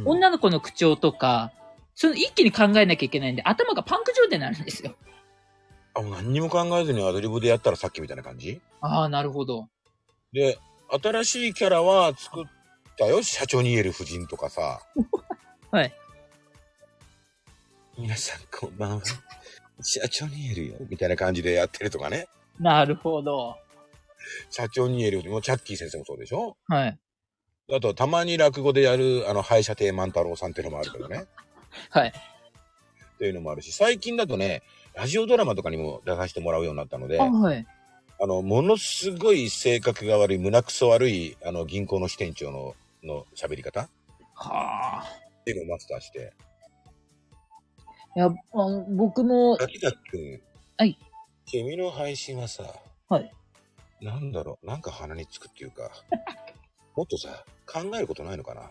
[0.04, 0.10] う。
[0.10, 1.52] 女の子の口調とか、
[1.94, 4.94] その一気に考えなきゃいけないんで、頭がパンク状態になるんですよ。
[5.94, 8.60] あ、もう何にも考えずにアドリブでやったらさっきみたいな感じ？
[8.80, 9.68] ああ、なるほど。
[10.32, 10.58] で、
[11.02, 12.44] 新しいキャラは作っ
[12.96, 13.22] たよ。
[13.22, 14.80] 社長に言える夫人とかさ。
[15.70, 15.94] はい。
[17.98, 19.02] 皆さんこんばんは。
[19.82, 20.76] 社長に言えるよ。
[20.88, 22.28] みたいな感じでやってるとかね。
[22.58, 23.56] なるほど。
[24.50, 25.30] 社長に言えるよ。
[25.30, 26.56] もうチャッキー先生もそうでしょ？
[26.66, 26.98] はい。
[27.70, 31.26] あと、たまに落語でやる、あの、廃車亭万太郎さんっていうのもあるけどね。
[31.90, 32.08] はい。
[32.08, 34.62] っていうのもあるし、最近だとね、
[34.98, 37.64] ラジオドラマとかにも出させてもらうようになったので、あ、あはい。
[38.18, 43.88] の、ものすごい性格が悪い、胸くそ悪い、あの、銀行の支店長の、の喋り方っ
[44.34, 45.04] はあ。
[45.44, 46.32] ていうのをマスターして、
[48.16, 50.40] いや、あの僕も、滝崎くん。
[50.78, 50.98] はい。
[51.46, 52.64] 君の配信はさ、
[53.08, 53.32] はい。
[54.00, 55.92] なんだろう、なんか鼻につくっていうか、
[56.96, 58.68] もっとさ、考えることないのかな。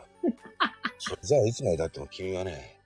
[0.98, 2.78] それじゃあいつまでだっても君はね、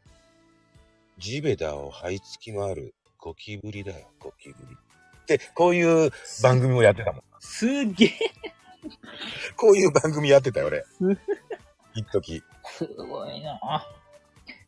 [1.17, 4.75] 地べたを這いつき回るゴキブリだよ、ゴキブリ。
[4.75, 6.11] って、こういう
[6.41, 7.23] 番組もやってたもん。
[7.39, 8.11] すげえ。
[9.55, 10.83] こういう番組やってたよ、俺。
[11.93, 12.43] 一時。
[12.65, 13.85] すごいな。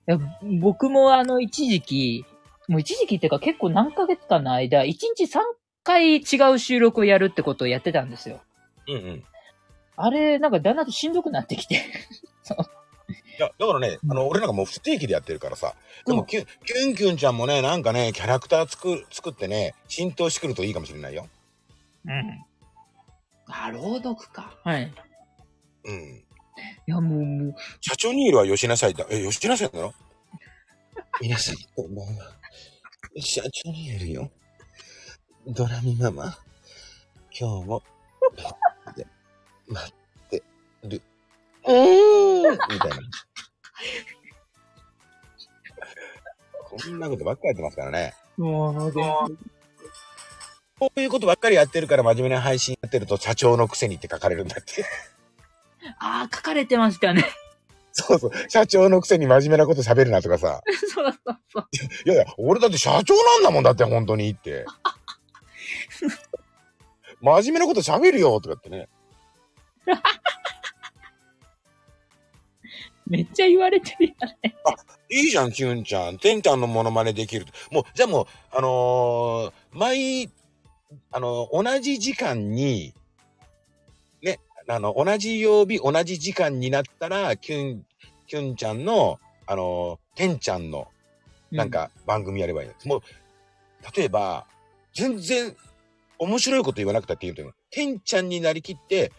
[0.07, 0.19] いや、
[0.61, 2.25] 僕もあの、一時期、
[2.67, 5.39] もう一時期っていうか結構何ヶ月かの間、1日3
[5.83, 8.41] 回違う収録をやるってことをやってたんですよ。
[8.87, 9.23] うんうん。
[9.95, 11.81] あれ、なんかだんだんとしんどくなってきて。
[13.39, 15.75] や、だからね、あの、俺なんかもう不定期でやってるからさ。
[16.05, 21.27] でも、うんキュン、キュンキュンちゃんもね、なんかね、キャラクター作る、作ってね、浸透してくるといいかもしれないよ。
[22.05, 22.45] うん。
[23.47, 24.57] あ、朗読か。
[24.63, 24.93] はい。
[25.85, 26.23] うん。
[26.85, 29.05] いや、もう、もう、社長にいるは吉なさいだ。
[29.09, 29.93] え、吉なさいだろ
[31.21, 32.31] 皆さん、こんばんは。
[33.19, 34.31] 社長にいるよ。
[35.47, 36.37] ドラミママ。
[37.37, 37.83] 今日も、
[38.35, 38.55] 待
[38.91, 39.07] って、
[39.67, 40.43] 待って
[40.87, 41.01] る。
[41.65, 42.97] うーんみたいな。
[46.63, 48.13] こんなことばっかりやってますからね。
[48.37, 48.93] もう、
[50.79, 54.83] こういうことばっかりやってるから真面目な配信やってると社長のくせにって書かれるんだって。
[55.99, 57.25] ああ、書かれてましたね。
[57.91, 58.31] そうそう。
[58.49, 60.61] 社長のくせに真面目なこと喋るなとかさ。
[60.95, 61.67] そうそうそう。
[62.05, 64.65] いやいや、俺だって社長なんだもんだって、本当にって。
[67.21, 68.89] 真面目なこと喋るよとかってね。
[73.07, 74.13] めっちゃ言われてるよ
[74.43, 74.55] ね。
[75.09, 76.17] いいじゃん、キュンちゃん。
[76.17, 77.45] てんちゃんのモノマネできる。
[77.71, 80.29] もう、じゃあもう、あのー毎、
[81.11, 82.93] あの同じ時間に、
[84.21, 87.85] ね、あの、同じ曜日、同じ時間になったら、キュン、
[88.27, 90.87] キュンちゃんの、あのーてんちゃんの、
[91.51, 92.73] なんか、番組やればいいの。
[92.85, 93.01] もう、
[93.95, 94.45] 例えば、
[94.95, 95.55] 全然、
[96.17, 97.53] 面白いこと言わなくたって言うといいの。
[97.69, 99.11] てんちゃんになりきって、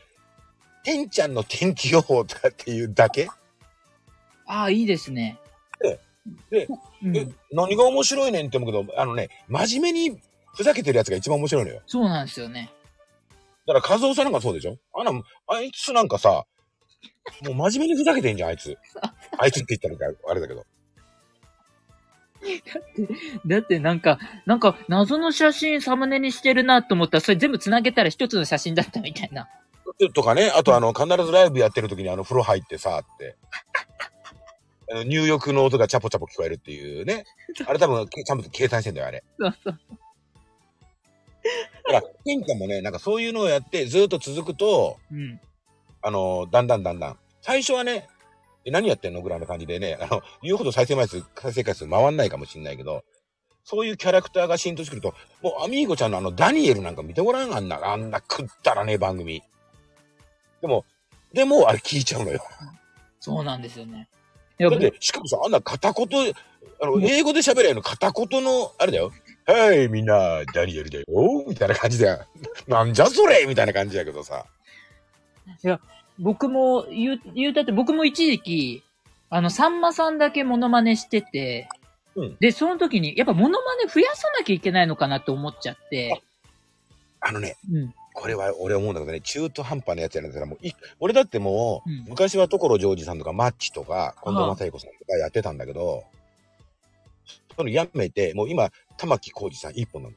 [0.84, 3.28] てんちゃんの天気予報とかっていうだけ？
[4.46, 5.38] ああ、いいですね。
[5.80, 5.98] で
[6.50, 6.68] で
[7.02, 10.20] うんえ、何が面白いねんって思うけど、あのね、真面目に
[10.54, 11.82] ふざけてるやつが一番面白いのよ。
[11.86, 12.72] そうなんですよね。
[13.66, 14.78] だから、和夫さんなんかそうでしょ？
[14.94, 16.44] あんな、あいつなんかさ、
[17.42, 18.76] もう真面目にふざけてんじゃん、あいつ。
[19.38, 20.64] あいつって言ったのか、あれだけど。
[23.46, 29.48] だってなんか、なんか謎の写真サムネにしてるなと思ったら、それ全部繋げたら一つの写真だったみたいな。
[30.14, 33.36] とかね、あとあの、必ずライブやってる時にあの、風呂入ってさ、って。
[35.06, 37.24] 入浴の音がチャポチャポ聞こえるっていうね。
[37.66, 39.24] あれ多分、ちゃんと計算してんだよ、あれ。
[39.38, 39.78] そうそう。
[41.92, 45.40] だから、ケンちゃんもね、なんかそういうのをやって、ずっと続くと、うん。
[46.02, 47.18] あの、だんだんだんだん。
[47.40, 48.08] 最初はね、
[48.64, 49.20] え何やってんの？
[49.20, 53.04] ぐらいの感じでね、あの、言うほど再生回数、再生回数回んないかもしんないけど、
[53.62, 59.42] そういうキャラクターが浸透してくると、もうアミーゴちゃんのあのダニエルなんか見てごらん、あんな、あんな食ったらね番組。
[60.60, 60.84] でも、
[61.32, 62.42] でもあれ聞いちゃうのよ。
[63.20, 64.08] そうなんですよね。
[64.58, 66.34] いや、だって、しかもさ、あんな片言、
[66.80, 69.12] あの、英語で喋れるの片言の、あれだよ。
[69.46, 71.06] はい、みんな、ダニエルだよ。
[71.46, 72.24] みたいな感じだよ。
[72.66, 74.46] なんじゃそれみたいな感じやけどさ。
[76.18, 78.82] 僕も言う、言うたって僕も一時期、
[79.30, 81.68] あの、さんまさんだけモノマネしてて、
[82.14, 86.22] うんで、その時に、やっぱモノマネ増やさなきゃいけないのかなと思っちゃって、
[87.20, 87.94] あのね、うん。
[88.14, 96.04] これは俺思うんだけどね、中途半端なやつやなんだから、もうい、俺だってもう、うん昔は所ジョージさんとかマッチとか、近藤正彦さんとかやってたんだけど、
[97.56, 100.14] そのやめて、もう今、玉木浩二さん一本なの。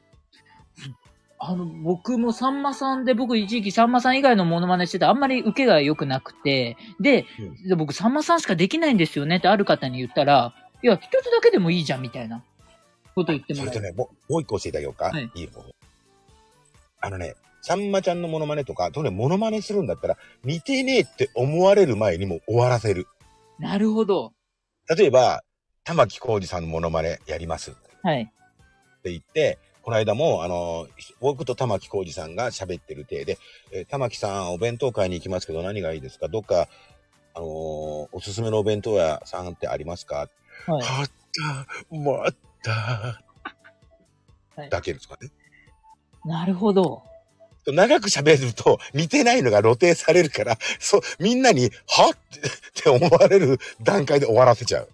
[1.40, 7.26] あの、僕もさんまさんで、僕一時期さんまさん以外のモノマネしてて、あんまり受けが良くなくて、で、
[7.66, 12.44] で僕さんまさんしかできないんですよねってある方に言ったら、いや、一つだけでもいいじゃん、みたいな
[13.14, 15.06] こと言ってもらえそれとね、もう、もう一個教えてあげようか。
[15.06, 15.70] はいいい方法。
[17.00, 23.06] あのね、さんまちゃんのモノマネとか、とね、モノマネするんだったら、似てねえって思われる前にもう終わらせる。
[23.58, 24.32] なるほど。
[24.96, 25.42] 例えば、
[25.84, 27.74] 玉木浩二さんのモノマネやります。
[28.02, 28.22] はい。
[28.22, 30.86] って言って、この間も、あの、
[31.20, 33.38] 僕と玉木浩二さんが喋ってる体で、
[33.72, 36.28] えー玉木さん、お弁当買いに行きますけど何がいいですか？
[36.28, 36.68] どっか、
[37.34, 37.48] あのー
[38.12, 40.28] おすすめのお弁当屋さんってありますか？
[40.66, 40.86] はい。
[40.86, 41.10] あっ
[41.90, 45.30] た、もあった、はいだけですかね。
[46.24, 47.02] なるほど。
[47.72, 52.82] 長く喋ると似てないのが露呈されるから、そう、みんなに、はっ？
[52.82, 54.88] て思われる段階で終わらせちゃう。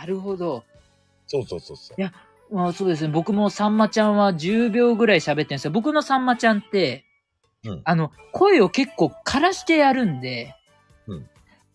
[0.00, 0.64] なるほど。
[1.26, 2.54] そうそうそうそう。
[2.54, 3.12] まあそうですね。
[3.12, 5.70] 僕もさんまちゃんは10秒ぐらい喋ってるんですよ。
[5.70, 7.04] 僕のさんまちゃんって、
[7.64, 10.54] うんあの、声を結構枯らしてやるんで、
[11.06, 11.28] うん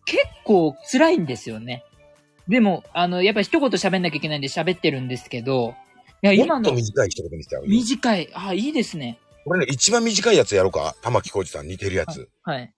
[0.06, 1.84] 結構辛いんですよね。
[2.48, 5.74] でも、あの、やっぱり一言喋んなきゃいけないんで喋ってるんですけど、
[6.22, 7.68] いや、今もっとの短い一言にしちゃうよ。
[7.68, 8.28] 短い。
[8.34, 9.18] あ、いいですね。
[9.50, 10.94] これね、一番短いやつやろうか。
[11.02, 12.28] 玉木浩二さん似てるやつ。
[12.44, 12.72] はい。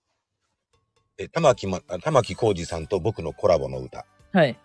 [1.18, 4.06] え、玉木ま、あ玉木浩二さんと僕のコラボの歌。
[4.32, 4.58] はい。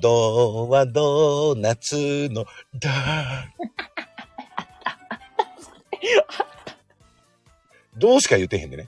[0.00, 2.44] ドはドーナツの
[2.74, 3.52] だ。
[7.96, 8.86] どうしか言ってへんでね。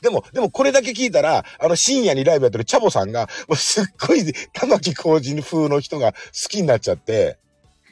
[0.00, 6.18] でも、でもこれだけ聞いたら、あの深夜にライブやってるチャボさんが、もうすっごい玉木浩二風の人が好
[6.48, 7.36] きになっちゃって、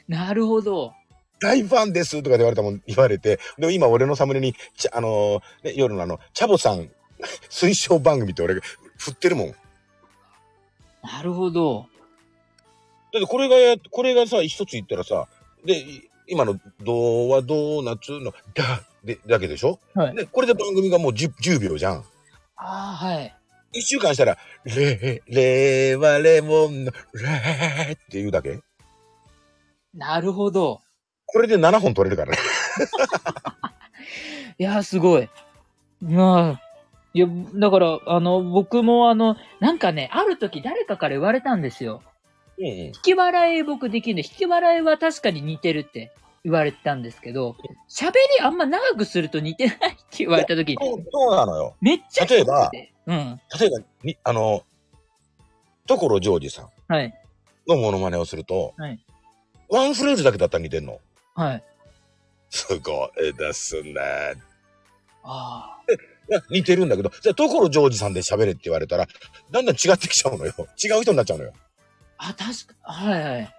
[0.07, 0.95] なるほど。
[1.41, 6.91] 大ファンですとかで言われたもん、言われて、でも今俺のサムネに、ちあのーね、夜のあの、チャボさん
[7.51, 8.61] 推奨番組って俺が
[8.99, 9.51] 振ってるもん。
[9.51, 9.57] だ
[11.03, 11.83] なるほど。
[11.83, 15.29] ってこれがや、これがさ、一つ言ったらさ、
[15.65, 19.79] で、い今の、ドはドーナツの、だ、で、だけでしょ？
[19.95, 20.17] はい。
[20.17, 22.05] で、これで番組がもう 10, 10秒じゃん。
[22.57, 23.37] ああ、はい。
[23.73, 28.59] 一週間したら、レ、レはレモンの、レって言うだけ？
[29.95, 30.81] なるほど。
[31.27, 32.39] これで7本取れるからね。
[34.59, 35.28] いやー、すごい。
[36.01, 36.62] まあ、
[37.12, 42.03] いや、だから、あの、僕もあの、なんかね、ある時誰かから言われたんですよ。
[42.59, 42.70] うんうん。
[42.70, 46.12] 引き笑い僕できるんで、引き笑いは確かに似てるって
[46.44, 47.57] 言われてたんですけど、
[47.90, 51.77] 喋りあんま長くすると似てないって言われた時に、そうそうなのよ。
[51.81, 52.70] めっちゃ例えば
[53.07, 53.40] うん。
[53.59, 54.62] 例えば、に、あの、
[55.86, 57.15] 所ジョージさんはい。
[57.69, 59.01] のモノマネをすると、はい
[59.69, 61.01] ワンフレーズだけだったら似てんの。
[61.37, 61.65] はい。
[62.51, 63.93] すごいですね。
[65.23, 65.79] あ
[66.29, 69.07] いや似てるんだけど、じゃあ、所ジョージさんで喋れって言われたら、
[69.51, 70.55] だんだん違ってきちゃうのよ。
[70.83, 71.53] 違う人になっちゃうのよ。
[72.19, 72.31] あ。
[72.31, 73.55] あ、確か、はいはい。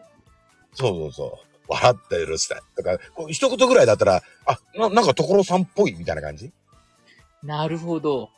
[0.74, 1.48] そうそうそう。
[1.70, 2.56] 笑ってるして。
[2.76, 6.52] とか、こう一言ぐらいだったら、あ、ななんか所さんっぽいみたいな感じ？
[7.44, 8.30] なるほど。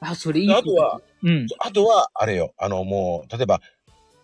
[0.00, 0.52] あ、それいい。
[0.52, 1.46] あとは、うん。
[1.58, 3.60] あとは、あれよ、あの、もう、例えば、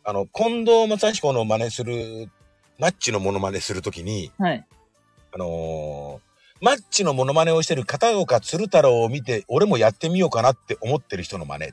[0.04, 2.30] あの、近藤正彦の真似する、
[2.78, 4.66] マッチのモノマネするときに、はい。
[5.32, 6.26] あのー
[6.62, 11.72] マッチのモノマネをしてる片岡鶴太郎を見て、俺もやってみようかなって思ってる人の真似。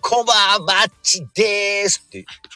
[0.00, 2.24] コバーマッチでーすって、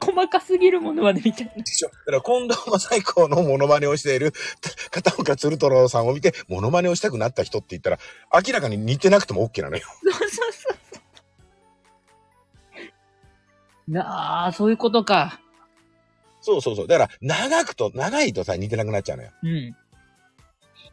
[0.00, 1.52] 細かすぎるものまでみたいな。
[1.62, 4.32] でしょだから近藤正彦のモノマネをしている
[4.90, 7.98] 片岡鶴太郎さんを見て、モノマネをしたくなった人って言ったら、
[8.46, 9.82] 明らかに似てなくても OK なのよ。
[10.02, 10.52] そうそう
[13.88, 15.40] なあ、そういうことか。
[16.40, 16.86] そうそうそう。
[16.86, 19.30] だから、長くと、長いとさ、似てなくなっちゃうのよ。
[19.42, 19.76] うん。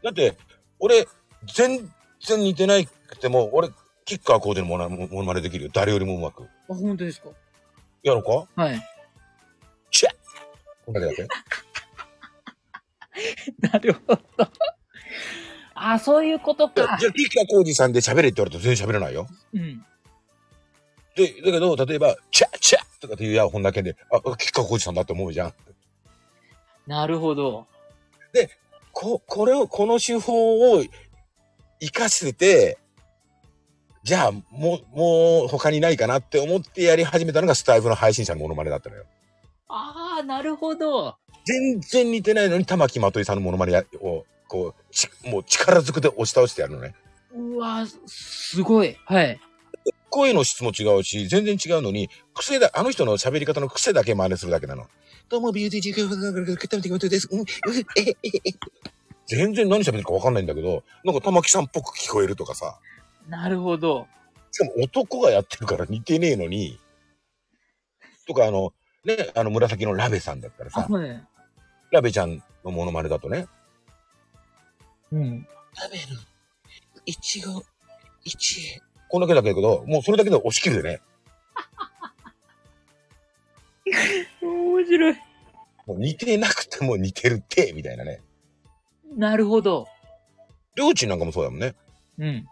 [0.02, 0.36] だって、
[0.80, 1.06] 俺、
[1.54, 1.90] 全
[2.26, 3.68] 然似てないくても、俺、
[4.04, 5.70] キッカーコーデのモノモノマネできるよ。
[5.72, 6.44] 誰よりもうまく。
[6.44, 7.28] あ、本当ですか？
[8.02, 8.22] やろう
[8.56, 8.62] か？
[8.62, 8.80] はい。
[9.90, 10.12] チェッ
[10.84, 11.28] こんだけだって。
[13.72, 14.20] なるほど。
[15.74, 16.98] あ、そういうことじゃかあ、。
[16.98, 19.26] キッカーコーディさんで喋れって言われたら全然喋れないよ。
[19.54, 19.84] うん。
[21.16, 25.54] で、だけど、例えば、チャッチャッとかっていうや本だけで、あ、キッカーコーディさんだって思うじゃん。
[26.86, 27.66] なるほど。
[28.96, 30.82] こ、これを、この手法を
[31.80, 32.78] 活かせて、
[34.02, 39.04] じゃあ、もう、もう他にないかなって思ってやり始めたのがスタイフの配信者のモノマネだったのよ。
[39.68, 41.16] ああ、なるほど。
[41.44, 46.94] 全然似てないのに玉木まといさんのモノマネやを、こう、ちもう力ずくで押し倒してやるのね。
[47.34, 48.96] うわ、すごい。
[49.04, 49.38] はい。
[50.16, 54.86] 声の質も違うし、全然違うのに、癖だ、あの人の喋り方の癖だけ真似するだけなの。
[55.28, 57.28] どうも、ビューティージークルです。
[57.30, 57.44] うん
[57.98, 58.54] えええ
[59.26, 62.78] 全然何喋ってるか分かんないんだけど、なんか玉木さんっぽく聞こえるとかさ。
[63.28, 64.06] なるほど。
[64.52, 66.80] しかも男がやってるから似てねえのに、
[68.26, 68.72] とかあの、
[69.04, 71.26] ね、あの紫のラベさんだったら、さ、はい。
[71.90, 73.48] ラベちゃんのモノマネだとね、
[75.12, 75.46] うん。
[75.74, 76.04] 食べる、
[77.04, 77.62] いちご、
[78.24, 81.00] いちこんだけだけど、もうそれだけで押し切るでね、
[84.42, 85.14] 面白い。
[85.86, 88.20] もう似てなくても似てるって、みたいなね。
[89.16, 89.86] なるほど。
[90.74, 91.74] りょうちんなんかもそうだもんね。
[92.18, 92.46] うん。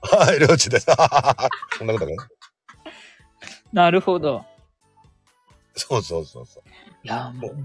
[0.00, 0.86] はい、りょうちんです。
[1.78, 2.22] こんなことだけど。
[3.72, 4.44] なるほど。
[5.74, 6.62] そうそうそうそう。
[7.04, 7.56] いや、もう、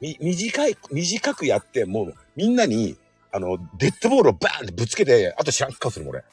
[0.00, 2.96] み、短い、短くやって、もう、みんなに、
[3.32, 6.24] あの、デッドボールをバーンってぶつけて、あと知らん顔するもん俺。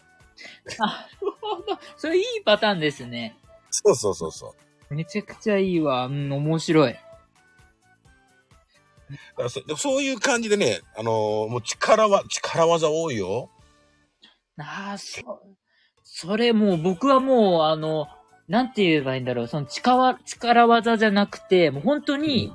[0.79, 1.79] なるほど。
[1.97, 3.35] それいいパターンですね。
[3.69, 4.55] そうそうそうそ
[4.89, 4.93] う。
[4.93, 6.05] めちゃくちゃいいわ。
[6.05, 6.93] うん、面白い。
[6.93, 6.99] だ
[9.35, 13.49] からそそういう感じでね、あのーもう力は、力技多いよ。
[14.57, 15.41] ああ、そ、
[16.03, 18.07] それもう僕はもう、あの、
[18.47, 19.47] なんて言えばいいんだろう。
[19.47, 22.53] その力、力技じゃなくて、もう本当に、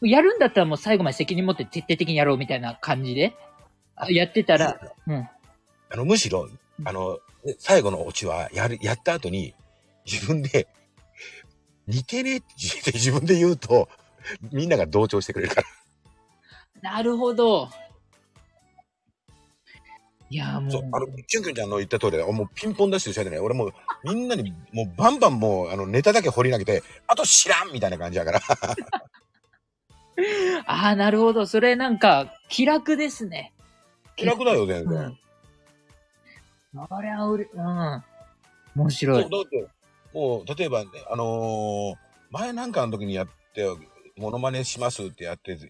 [0.00, 3.34] やるんだったらもう最後まで責任持って徹底的にやろうみたいな感じで、
[3.96, 5.28] あやってたら、うん。
[5.90, 6.48] あの、むしろ、
[6.84, 9.54] あの、ね最後のオチは、やる、やった後に、
[10.04, 10.66] 自分で、
[11.86, 12.30] 似てね？
[12.30, 12.46] えって
[12.92, 13.88] 自分で言うと、
[14.52, 15.68] みんなが同調してくれるから。
[16.92, 17.68] なるほど。
[20.30, 20.70] いや、もう。
[20.70, 22.32] そう、あの、キュンキュンちゃんの言った通りだよ。
[22.32, 23.38] もうピンポンダッシュでしゃべね。
[23.38, 23.72] 俺もう、
[24.02, 28.40] みんなに、もうバンバンもう、あの、ネタだけ掘り投げて、あと知らんみたいな感じだから。
[30.66, 31.46] ああ、なるほど。
[31.46, 33.52] それなんか、気楽ですね。
[34.16, 34.98] 気楽だよ、全然。
[34.98, 35.18] うん。
[36.76, 37.62] あれはうれ、うん。
[37.62, 38.02] 面
[38.76, 39.22] そう白い。
[39.22, 39.68] だって、
[40.12, 41.94] もう、例えばね、あのー
[42.30, 43.64] 前なんかの時にやって、
[44.16, 45.60] モノマネしますってやって、やっ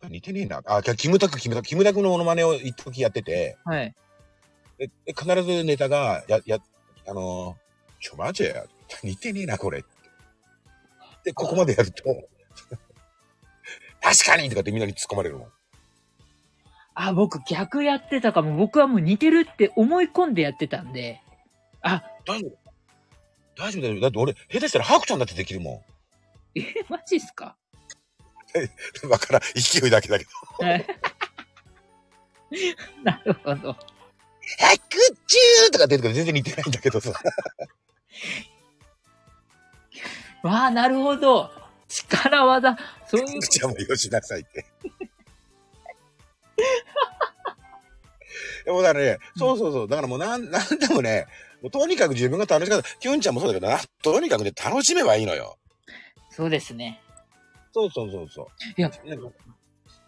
[0.00, 0.62] ぱり似てねえな。
[0.66, 3.94] あ、キムタク、キムタク、キムタクのモノマネを一時やってて、はい。
[4.78, 6.58] でで必ずネタが、や、や、
[7.06, 8.64] あのー、ちょ、マジや。
[9.04, 9.84] 似てねえな、これ。
[11.24, 12.02] で、ここまでやると、
[14.02, 15.48] 確かにとかってみんなに突っ込まれるもん。
[16.94, 18.56] あ、僕逆やってたかも。
[18.56, 21.20] 僕はもう似てるって思い込んでやってたんで。
[21.80, 22.58] あ、大丈夫
[23.56, 24.00] 大丈夫だよ。
[24.00, 25.84] だって俺、下手したらハクちゃんだってできるも
[26.54, 27.56] え、マジっすか？
[29.06, 29.08] ん。
[29.08, 29.42] わからん。
[29.54, 30.26] 勢いだけだけ
[30.60, 30.64] ど。
[30.66, 30.86] は い
[33.02, 33.72] なるほど。
[33.72, 37.12] ハクチューとか出てくる全然似てないんだけどさ。
[40.42, 41.50] わあ、なるほど。
[41.88, 42.76] 力技。
[43.06, 44.66] そういうハクちゃんもよしなさいって。
[48.64, 49.88] でもだからね、そうそうそう。
[49.88, 51.26] だからもうなん、なんでもね、
[51.62, 52.88] もうとにかく自分が楽しかった。
[52.98, 55.58] キュンちゃんもそうだけどな、とにかくね、楽しめばいいのよ。
[56.30, 57.00] そうですね。
[57.72, 58.46] そうそうそうそう。
[58.76, 59.28] いや、なんか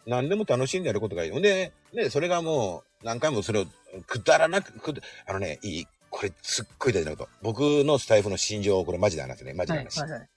[0.06, 1.30] 何でも楽しんでやることがいい。
[1.30, 3.66] ほんで、ね、それがもう、何回もそれを、
[4.06, 7.28] くだらなく、くだあのね、いいこれ、すっごい大事なこと。
[7.42, 9.52] 僕のスタイフの心情、これマジで話すね。
[9.52, 10.00] マジではい、話。
[10.00, 10.28] はい、はい。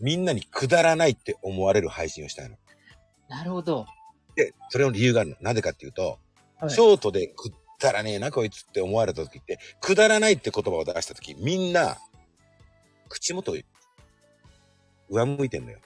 [0.00, 2.56] みんなにくだらないって思われる配信をしたいの。
[3.28, 3.86] なるほど。
[4.36, 5.36] で、それの理由があるの。
[5.40, 6.18] なぜかっていうと、
[6.58, 11.98] はいショートでくだらねえな、こいつって思われた時って、くだらないって言葉を出した時、みんな、
[13.08, 13.54] 口元、
[15.10, 15.78] 上向いてんのよ。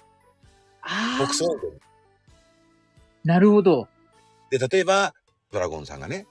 [0.83, 1.23] ああ。
[1.23, 1.81] 僕そう。
[3.25, 3.89] なるほど。
[4.51, 5.15] で、例えば、
[5.51, 6.27] ドラゴンさんがね、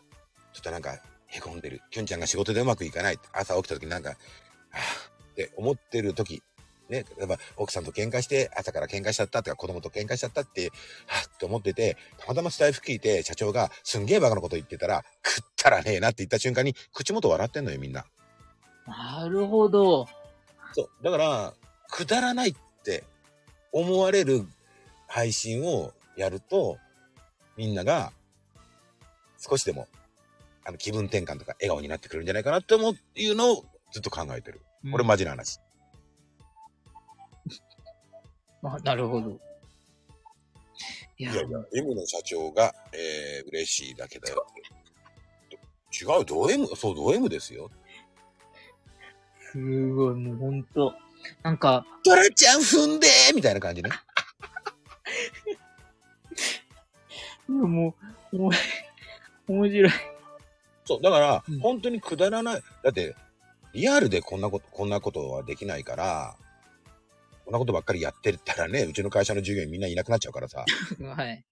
[0.54, 1.82] ちょっとなんか、へこんでる。
[1.92, 3.20] キュンちゃんが仕事でうまくいかない。
[3.34, 6.42] 朝起きた時になんか、はぁ、って思ってる時、
[6.90, 10.72] ね、例えば奥さんと喧嘩して、朝から喧嘩しちゃったとか、子供と喧嘩しちゃったって、
[11.06, 18.06] はぁって思ってて、たまたまスタイフ聞いて、社長がすんげえバカなこと言ってたら、食ったらねえなって言った瞬間に、口元笑ってんのよ、みんな。
[18.88, 20.08] なるほど。
[20.74, 21.04] そう。
[21.04, 21.54] だから、
[21.90, 23.04] くだらないって
[23.72, 24.46] 思われる
[25.08, 26.78] 配信をやると、
[27.56, 28.12] みんなが
[29.38, 29.88] 少しでも、
[30.66, 34.62] あの、気分転換とか笑顔になってくるんじゃないかなって思うっていうのをずっと考えてる。
[34.92, 35.60] これマジな話。
[38.64, 39.40] あ、なるほど。
[41.18, 44.46] いや、いやいや、M の社長が、えー、嬉しいだけだよ。
[45.92, 47.70] 違う、ド M、そう、ド M ですよ。
[49.52, 49.58] す
[49.94, 50.94] ごい、もうほんと。
[51.44, 53.90] なんか、トラちゃん踏んでーみたいな感じね。
[57.48, 57.96] も
[58.32, 58.50] う、も
[59.48, 59.92] う、面白い。
[60.86, 62.62] そう、だから、うん本当にくだらない。
[62.84, 63.16] だって、
[63.74, 66.36] リアルでこんなこと、こんなことはできないから、
[67.50, 70.64] こんなことばっかりやってたらね、うちの会社の従業員みんないなくなっちゃうからさ。
[71.02, 71.44] はい。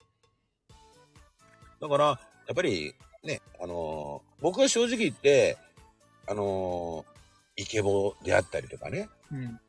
[1.81, 2.19] だから、や
[2.51, 2.93] っぱり、
[3.23, 5.57] ね、あのー僕は正直言って、
[6.27, 9.47] あのーイケボであったりとかね、うん。
[9.47, 9.59] っ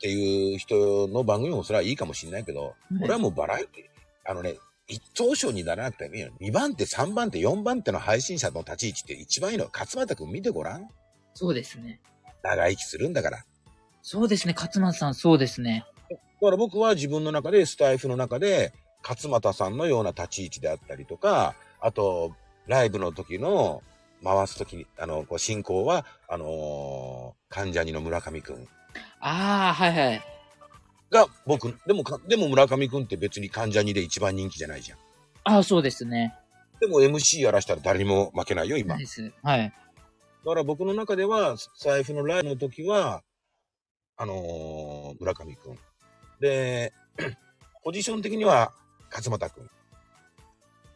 [0.00, 4.56] ていう人の番組もそれはいいかもしれないけど、うん俺はもうバラエティ、あのね、
[4.88, 6.32] 一等賞にならなくてもいいよ。
[6.40, 9.70] 2番手、3番手、4番手の配信者の立ち位置って一番いいの。
[9.72, 10.88] 勝俣くん見てごらん。
[11.34, 12.00] そうですね。
[12.42, 13.44] 長生きするんだから。
[14.08, 15.84] そうですね、勝松さん、そうですね。
[16.08, 18.72] だから僕は自分の中で、スタイフの中で、
[19.02, 22.32] 勝俣さんのような立ち位置であったりとか、あと、
[22.68, 23.82] ライブの時の、
[24.22, 28.68] 回す時に、あの、こう進行は、あのー関ジャニの村上くん
[29.18, 30.22] ああ、はいはい。
[31.10, 34.98] が、僕、でもか、でも村上くんって別に関ジャニで一番人気じゃないじゃん。
[35.42, 36.32] ああ、そうですね。
[36.80, 38.94] でも MC やらしたら誰にも負けないよ、今。
[38.94, 39.32] だです。
[39.42, 39.72] はい。
[40.44, 43.24] から僕の中では、財布のライブの時は、
[44.16, 45.78] あのー村上くん。
[46.40, 46.92] で、
[47.84, 48.72] ポジション的には
[49.10, 49.70] 勝俣くん。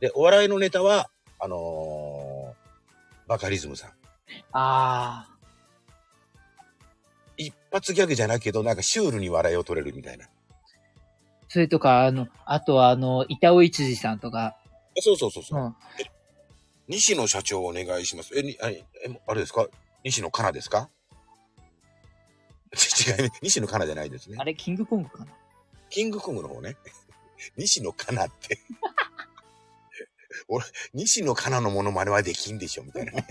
[0.00, 3.90] で、お笑いのネタは、あのーバカリズムさん。
[4.52, 5.36] ああ、
[7.36, 10.26] 一発ギャグじゃないけど、なんかシュールに笑いを取れるみたいな。
[11.48, 14.56] それとか、あの、あとは、あの、板尾一二さんとか、
[14.98, 15.64] そうそうそうそうう。
[15.68, 15.76] ん。
[16.88, 18.36] 西野社長お願いします。
[18.36, 19.66] え、にあれ、えあれですか？
[20.04, 20.88] 西野カナですか？
[22.72, 24.44] 違い、 西野カナじゃないですねあ。
[24.44, 25.32] れ、キングコングかな？
[25.88, 26.76] キングコングの方ね。
[27.56, 28.58] 西野カナって。
[30.48, 30.64] 俺、
[30.94, 33.26] 西野カナのモノマネはできんでしょみたいなね。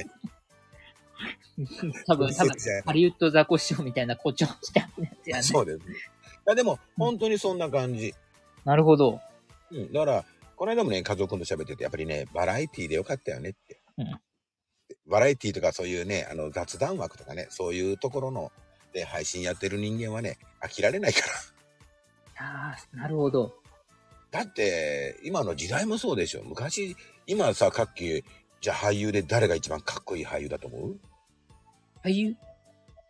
[2.07, 2.53] 多分、多分、
[2.85, 5.43] ハリウッドザコシショウみたいな誇張してあるやつやね。
[5.43, 5.79] そうです。
[5.79, 5.81] い
[6.45, 8.15] や、でも、本当にそんな感じ。
[8.65, 9.21] なるほど。
[9.71, 9.91] うん。
[9.91, 10.25] だから、
[10.55, 13.81] この間もね、家族と喋ってて、やっぱりね、バラエティでよかったよねって。
[13.97, 14.19] うん
[15.09, 18.51] バラエティとかそういうね、あの、雑談枠とかね、そういうところの、
[18.93, 21.21] で、配信やってる人間はね、飽きられないか
[22.37, 22.45] ら。
[22.45, 23.55] ああ、なるほど。
[24.31, 26.43] だって、今の時代もそうでしょ。
[26.43, 26.95] 昔、
[27.27, 28.23] 今さ、各期、
[28.61, 30.99] じゃあ俳優で誰が一番かっこいい俳優だと思う？
[32.03, 32.35] 俳優？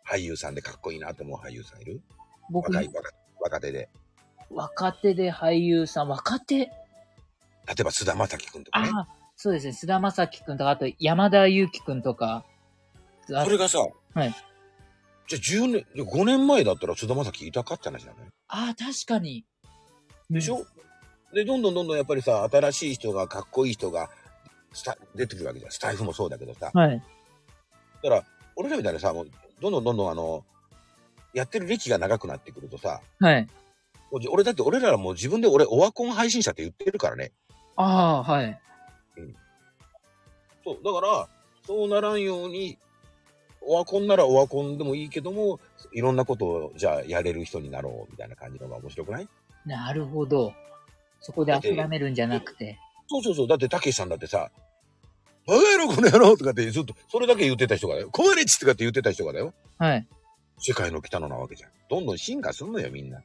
[0.06, 2.00] 俳優さんでかっこいいなと思う俳優さんいる？
[2.50, 3.12] 僕若い、若い。
[3.40, 3.88] 若手で。
[4.50, 6.56] 若手で俳優さん、若手？
[6.56, 6.70] 例
[7.80, 8.90] えば、菅田将暉くんとかね。
[8.92, 9.72] ああ、そうですね。
[9.72, 12.44] 菅田将暉くんとか、あと山田裕貴くんとか。
[13.32, 13.78] あそれがさ、
[14.14, 14.34] はい。
[15.30, 18.26] じゃあ10年、じゃあ5年前だったら菅田将暉いたかって話なのよ。
[18.48, 19.44] ああ、確かに。
[20.28, 20.66] でしょ、
[21.32, 24.10] で、どんどんどんどんやっぱりさ、新しい人が、かっこいい人が、
[24.72, 25.70] スタ出てくるわけじゃん。
[25.70, 26.72] スタイフもそうだけどさ。
[26.74, 27.02] はい。
[28.02, 28.24] だから、
[28.56, 29.30] 俺らみたいなさ、もう、
[29.60, 30.44] どんどんどんどんあの、
[31.32, 33.46] やってる歴が長くなってくるとさ、はい。
[34.30, 37.30] 俺だって俺らはもう自分で俺オワコン配信者って言ってるからね。
[37.76, 38.60] ああ、はい。
[40.64, 41.28] そう、だから、
[41.64, 42.76] そうならんように、
[43.70, 45.60] オワコンならオワコンでもいいけども、
[45.92, 49.28] いろんなことをじゃあやれる人になろうみたいな感じの方が面白くない？
[49.64, 50.52] なるほど。
[51.20, 52.80] そこで諦めるんじゃなくて。
[53.06, 53.48] そうそうそう。
[53.48, 54.50] だって、たけしさんだってさ、
[55.46, 58.08] バカ野郎この野郎とかってずっと、それだけ言ってた人がだよ。
[58.10, 59.54] コマレッチとかって言ってた人がだよ。
[59.78, 60.06] はい。
[60.58, 61.70] 世界の北野なわけじゃん。
[61.88, 63.20] どんどん進化すんのよ、みんな。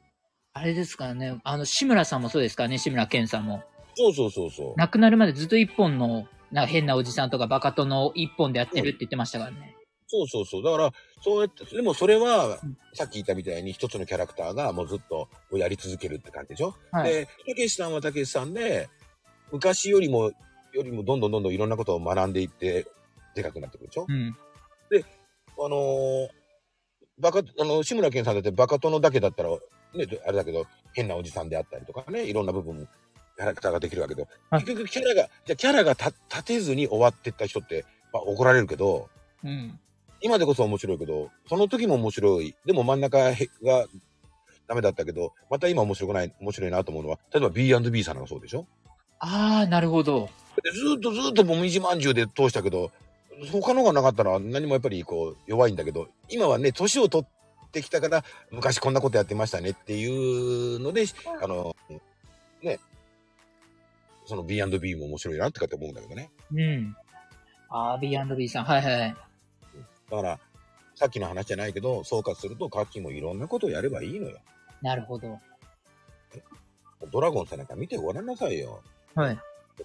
[0.54, 1.40] あれですからね。
[1.44, 2.78] あの、志村さんもそうですからね。
[2.78, 3.64] 志村けんさんも。
[3.96, 4.74] そうそうそうそう。
[4.78, 9.76] 亡くなるまでずっと一本の、な変なおじさんとかバカとの一本でやってるって言ってましたからね。
[10.07, 10.64] そうそうそう。
[10.64, 10.91] だから、
[11.23, 17.11] そうやって、でもそれはうん、さっき言ったみたいに一つのキャラクターがもうずっとやり続けるって感じでしょ、はい。
[17.11, 18.90] で、たけしさんはたけしさんで、
[19.52, 20.32] 昔よりも、
[20.73, 22.86] よりもどんどんどんどんいろんなことを学んでいって、
[23.36, 24.06] でかくなってくるでしょ？
[24.07, 24.36] うん。
[25.57, 26.30] あのー
[27.18, 29.57] バカ、あの、志村けんさんだってバカ殿だけだったら、ね、
[30.27, 32.90] あれだけど、変なおじさんであったりとかね、いろんな部分、
[33.38, 39.07] キャラクターができるわけど、はい結局キャラが、じゃあキャラがた立てずに終わってった人って、まあ怒られるけど、
[39.45, 39.80] うん。
[40.26, 42.56] 今でこそ面白いけど、その時も面白い。
[42.65, 43.85] でも真ん中へが
[44.68, 48.65] ダメだったけど、また今面白くない、面白いなと思うのは、例えば B&B さんがそうでしょ？
[49.19, 50.27] ああ、なるほど。
[50.64, 52.89] でずーっとずーっともみじまんじゅうで通したけど、
[53.52, 61.06] 他のがなかったら何もやっぱりこう弱いんだけど、今はね、年を取ってきたから、昔こんなことやってましたねっていうので、
[61.39, 61.76] あの、
[62.64, 62.80] ね、
[64.26, 66.31] その B&B も面白いなってかって思うんだけどね。
[66.52, 66.95] うん。
[67.69, 68.64] ああ、B&B さん。
[68.64, 69.15] はいはい。
[70.10, 70.40] だから、
[70.95, 74.40] さっきの話じゃないけど、総括すると、カッキーもいろんなことをやればいいのよ。
[74.82, 75.40] なるほど。
[77.11, 78.82] ドラゴンさんなんか見てごらんなさいよ。
[79.14, 79.40] はい。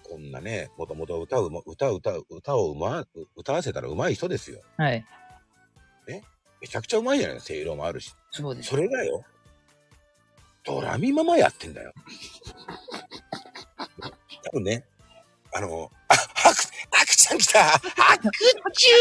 [0.09, 4.61] こんなね、もともと歌うま、歌う、歌う、歌をうま、歌わせたら上手い人ですよ。
[4.77, 5.05] はい。
[6.61, 8.13] めちゃくちゃ上手いじゃない声量もあるし。
[8.29, 8.69] そうです。
[8.69, 9.25] それがよ、
[10.63, 11.91] ドラミママやってんだよ。
[14.43, 14.85] 多分ね、
[15.53, 16.15] あの、あ、
[17.31, 18.29] ハク、ハクちゃん来たハク
[18.73, 18.97] チュ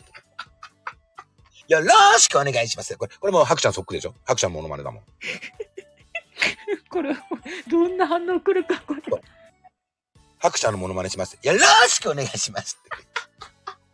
[0.00, 0.14] ー
[1.66, 2.94] よろしくお願いします。
[2.98, 4.14] これ、これもうハクちゃんそっくりでしょ？
[4.24, 5.02] ハクちゃんモノマネだもん。
[6.90, 7.16] これ、
[7.68, 9.02] どんな反応来るか、これ。
[10.38, 11.38] ハクちゃんのモノマネします。
[11.42, 12.78] よろしくお願いします。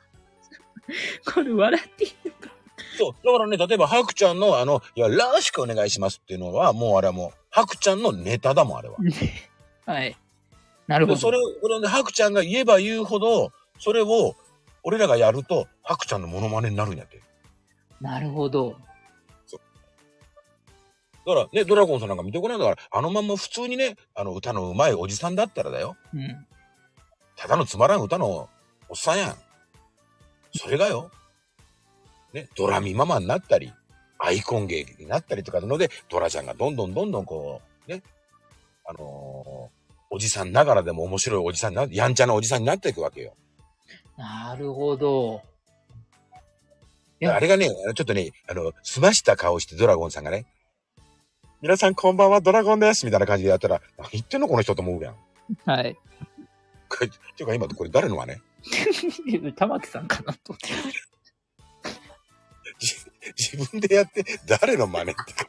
[1.33, 2.51] これ笑っていいのか。
[2.99, 3.15] そう。
[3.25, 8.97] だからね、例えば、ハクちゃんの、あの、よろしくお願いしますっていうのは、もうあれはもう、ハクちゃんのネタだもん、あれは。
[9.87, 10.17] はい。
[10.91, 11.15] なるほど。
[11.15, 14.35] でそれを、これで、ハクちゃんが言えば言うほど、それを、
[14.83, 17.23] 俺らがやると、ハクちゃんのモノマネになるんやって。
[18.01, 18.77] なるほど。
[21.27, 25.97] だからね、ドラゴンさんなんか見てごらんだから、あのまんま普通にね、あの歌の上手いおじさんだったらだよ。
[26.13, 26.47] うん。
[27.37, 28.49] ただのつまらん歌の
[28.89, 29.37] おっさんやん。
[30.57, 31.13] それがよ、
[32.33, 33.73] ね、ドラミママになったり、
[34.19, 38.03] アイコン芸になったりとかので、ドラちゃんがどんどんどんどんこう、ね、
[38.85, 39.80] あのー
[40.11, 43.35] おじさんながらでも面白いおじさんにな、やんちゃなおじさんになっていくわけよ。
[44.17, 45.43] なるほど。
[47.21, 50.47] いやあれがね、ちょっとね、あの、すました顔してドラゴンさんがね、
[51.63, 55.17] 皆さんこんばんは、ドラゴンですみたいな感じでやったら、何言ってんのこの人と思うやん。
[55.65, 55.97] はい。
[56.89, 58.43] これていうか今これ誰のはね、
[59.57, 60.57] 玉木さんかなと。
[63.37, 65.47] 自分でやって誰の真似って感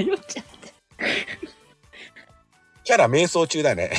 [0.00, 0.06] じ。
[0.06, 1.59] 迷っちゃって。
[2.90, 3.92] キャラ瞑想中だね。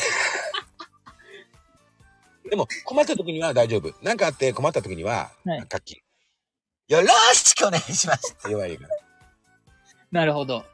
[2.49, 3.93] でも困った時には大丈夫。
[4.03, 6.93] なんかあって困った時には、はいカッキー。
[6.93, 8.97] よろしくお願いしますって言えばいいから。
[10.11, 10.65] なるほど。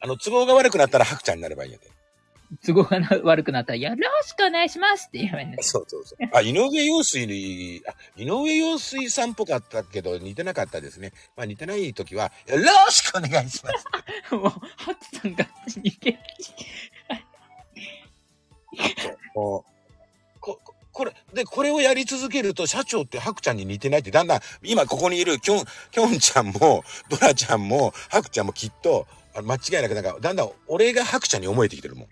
[0.00, 1.88] あの、都合が悪くなったらハクちゃんになればいいんやで。
[2.64, 5.70] 都合がな悪くなったら、よろしくお願いしますって言えばいいんです。
[5.70, 6.28] そうそうそう。
[6.32, 11.12] あ、井上陽水に、あ、井上陽水さんっぽかったけど似てなかったですね。
[11.36, 13.70] まあ似てない時は、よろしくお願いしま
[14.30, 14.34] す。
[14.34, 16.18] もう、ハツさんが逃げる。
[19.34, 19.78] もう
[20.40, 32.08] こ、ここれ、で、これをやり続けると、社長ってハクちゃんに似てないって、だんだん、今ここにいるキョン、キョンちゃんも、ドラちゃんも、ハクちゃんもきっと、あ間違いなくなんか、だんだん俺がハクちゃんに思えてきてるもん。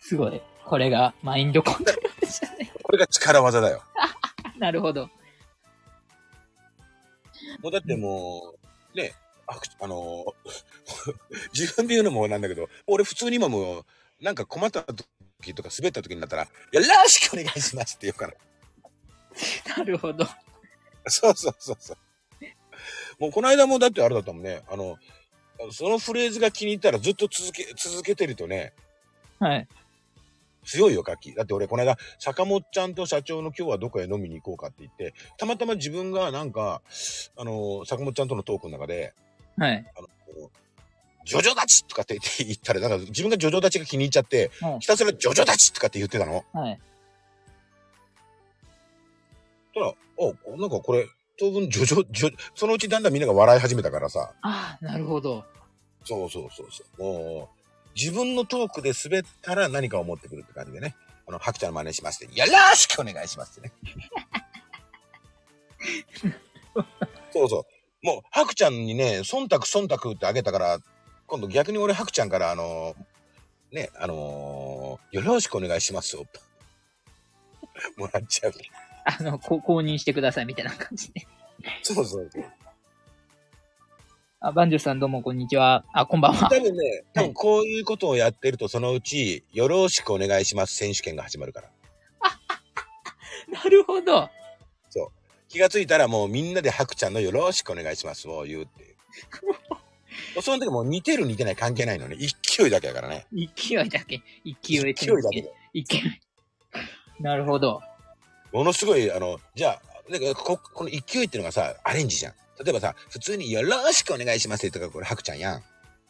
[0.00, 0.42] すごい。
[0.64, 2.72] これがマインドコントロールじゃない。
[2.82, 3.82] これが力技だよ。
[4.58, 5.10] なるほど。
[7.60, 8.54] もうだっても
[8.94, 9.14] う、ね、
[9.46, 10.24] ああの
[11.52, 13.84] 自分で言うのもなんだけど、俺普通に今もう、
[14.20, 18.34] なんか困った時とか滑った時になったら、よろしくお願いしますって言うから。
[19.76, 20.26] なるほど。
[21.06, 21.96] そうそうそうそう。
[23.18, 24.62] もうこの間もだってあれだったもんね。
[24.68, 24.98] あの、
[25.70, 28.72] そのフレーズが気に入ったらずっと続け、続けてるとね、
[29.38, 29.68] はい。
[30.64, 31.34] 強いよ、楽器。
[31.34, 36.82] だって俺、この間、坂本ちゃんと社長の今日はどこへ飲みに行こうかって言って、たまたま自分がなんか、
[37.36, 39.14] あの、坂本ちゃんとのトークの中で、
[39.56, 39.84] はい。
[39.96, 40.08] あの、
[41.24, 46.44] ジョジョ立ちとかって言ったら、なんか自分がジョジョ立ちが気に入っちゃって、うんひたすらジョジョ立ちとかって言ってたの。
[46.52, 46.80] はい。
[49.74, 51.06] たら、あ、なんかこれ、
[51.42, 55.44] 当分ジョジョ、ジョ、そのうちだんだんみんなが笑い始めたからさ、ああ、なるほど。
[56.04, 57.02] そうそうそうそう。
[57.02, 57.58] もう、
[57.96, 60.94] 自分のトークで滑ったら何かを持ってくるって感じでね。
[61.26, 63.74] あの、ハクちゃんの真似しますって、よろしくお願いしますってね。
[67.32, 67.66] そうそ
[68.02, 68.06] う。
[68.06, 70.78] もう、ハクちゃんにね、忖度忖度ってあげたから、
[71.26, 72.94] 今度逆に俺ハクちゃんから、あの
[73.72, 76.24] ね、あのーよろしくお願いしますよ。
[77.96, 78.52] もらっちゃう。
[79.04, 81.26] あの、こ公認してくださいみたいな感じで。
[81.82, 82.44] そうそうそう。
[84.40, 85.84] あ、バンジョさんどうもこんにちは。
[85.92, 86.48] あ、こんばんは。
[86.48, 91.68] 多分ね、多分こういうことをやってると、そのうち、よろしくお願いします選手権が始まるから。
[93.62, 94.30] なるほど。
[95.52, 98.96] 気がついたらもうみんなでハクちゃんのよろしくお願いしますを言うっていう。
[100.40, 102.16] その時もう似てる似てない関係ないのね。
[102.16, 103.26] 勢いだけだからね。
[103.34, 104.22] 勢いだけ。
[104.46, 105.52] 勢い勢いだけで。
[105.74, 106.20] 勢い。
[107.20, 107.82] なるほど。
[108.52, 112.34] ものすごい、あの、じゃあ、なんかここの勢いっていうのがさ、アレンジじゃん。
[112.62, 115.62] 例えばさ、普通によろしくお願いしますって言ったらこれハクちゃんやん。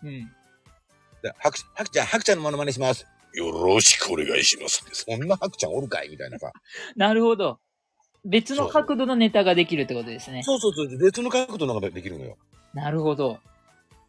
[0.02, 0.30] うん。
[1.22, 3.06] でハク、ハクちゃん、ハクちゃんのモノマネします。
[3.34, 4.94] よろしくお願いしますって。
[4.94, 6.52] そんなハクちゃんおるかいみたいなさ。
[6.96, 7.58] なるほど。
[8.24, 10.42] 別の角度のネタができるってことですね。
[10.42, 10.98] そうそうそう。
[10.98, 12.36] 別の角度の中でできるのよ。
[12.74, 13.38] なるほど。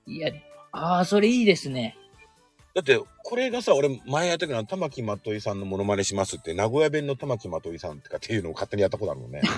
[0.05, 0.31] いや、
[0.71, 1.97] ああ、それいいですね。
[2.73, 9.41] だって、これがさ、俺、前やったけど、玉木まといさんのモノマネしますって、名古屋弁の玉木まといさんとかっていうのを勝手にやったことあるもんね。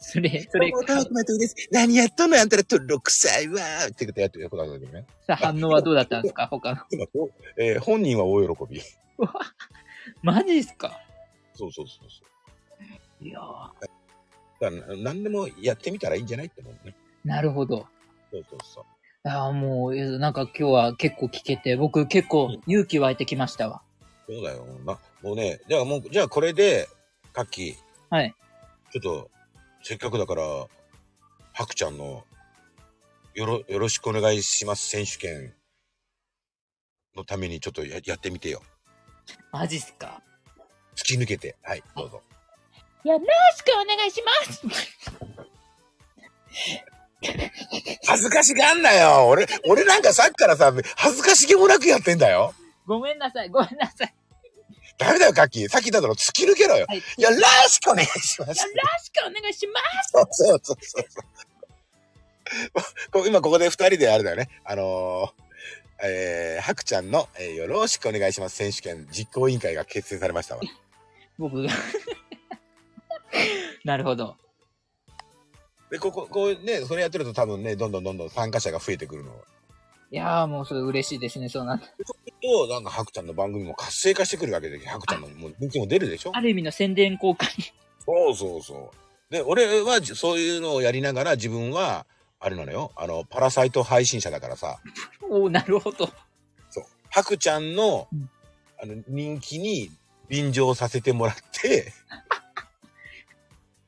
[0.00, 1.54] それ、それ、玉木まといです。
[1.70, 5.06] 何やっとんのあんたらとろくさいわーってことやってることあるんだけどね。
[5.26, 6.46] さ反応はどうだったんですか？
[6.48, 6.82] 他の。
[6.90, 7.04] 今
[7.58, 8.80] えー本人は大喜び。
[10.22, 11.00] マジっすか？
[11.54, 12.22] そうそうそうそ
[13.22, 13.24] う。
[13.24, 13.70] いやー
[14.60, 16.94] だから、何でもやってみたらいいんじゃないって思うね。
[17.24, 17.86] なるほど。
[18.32, 18.84] そうそうそう。
[19.24, 23.82] ああ、もう、えなんか今日は結構聞けて、僕結構勇気湧いてきましたわ。
[24.26, 24.64] そうだよ。
[24.84, 26.88] な、もうね、じゃあもう、じゃあこれで、
[27.32, 28.34] カッキー、はい。
[28.92, 29.30] ちょっと、
[29.82, 30.42] せっかくだから、
[31.52, 32.24] ハクちゃんの、
[33.34, 35.54] よろ、よろしくお願いします選手権
[37.16, 38.62] のためにちょっとややってみてよ。
[39.52, 40.22] マジっすか？
[40.96, 41.56] 突き抜けて。
[41.62, 42.22] はい、どうぞ。
[43.04, 43.24] よろ
[43.56, 44.62] しくお願いします
[48.06, 52.54] 恥ずかしがんなよ俺、俺なんかさっきからさ、恥ずかしげもなくやってんだよ。
[52.86, 54.14] ごめんなさい、ごめんなさい。
[54.98, 55.68] ダメだよ、カッキー。
[55.68, 56.86] さっき言っただろ、突き抜けろよ。
[56.88, 56.98] はい。
[57.18, 57.36] よよろ
[57.68, 58.48] しくお願いします。
[58.48, 58.66] ろしく
[59.26, 60.76] お願いしますそうそうそう
[63.12, 64.48] そう今ここで二人であれだよね。
[64.64, 70.62] あのー、えー、ハクちゃんの、えーよろしくお願いします選手権実行委員会が結成されましたわ。
[71.38, 71.70] 僕が。
[73.84, 74.36] なるほど。
[75.90, 79.32] で、ここ、こうね、それやってると多分ね、どんどんどんどん参加者が増えてくるの。
[80.10, 81.86] いやーもうそれ嬉しいですね、そうなんと、
[82.68, 86.30] なんかハクちゃんの番組も活性化してくるわけで、ハクちゃんのもう人気も出るでしょ？
[86.34, 87.64] ある意味の宣伝効果に。
[88.06, 88.90] そうそうそ
[89.30, 89.32] う。
[89.32, 92.06] で、俺はじそういうのをやりながら自分は、
[92.40, 92.92] あれなのよ。
[92.96, 94.78] あの、パラサイト配信者だからさ。
[95.28, 96.08] おおなるほど。
[96.70, 96.84] そう。
[97.10, 98.30] ハクちゃんのうん、
[98.82, 99.90] あの、人気に
[100.28, 102.24] 便乗させてもらって、な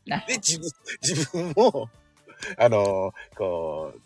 [0.06, 0.70] で、自分、
[1.02, 1.88] 自分も、
[2.56, 4.00] あの、こう、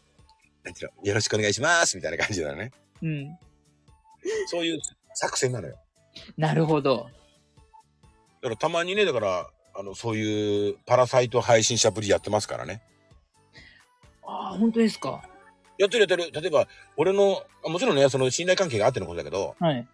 [0.64, 2.72] なんていうの、よろしくお願いします、みたいな感じだね。
[3.02, 3.38] うん。
[4.46, 4.80] そういう
[5.14, 5.78] 作戦なのよ。
[6.36, 7.08] なるほど。
[8.42, 12.82] だからたまにね、だから、あの、そういうパラサイト配信者ぶりやってますからね。
[14.26, 15.28] ああ、本当ですか。
[15.78, 16.30] やってるやってる。
[16.40, 19.86] 例えば、俺の、あもちろんね、その信頼関係があってのことだけど、はい。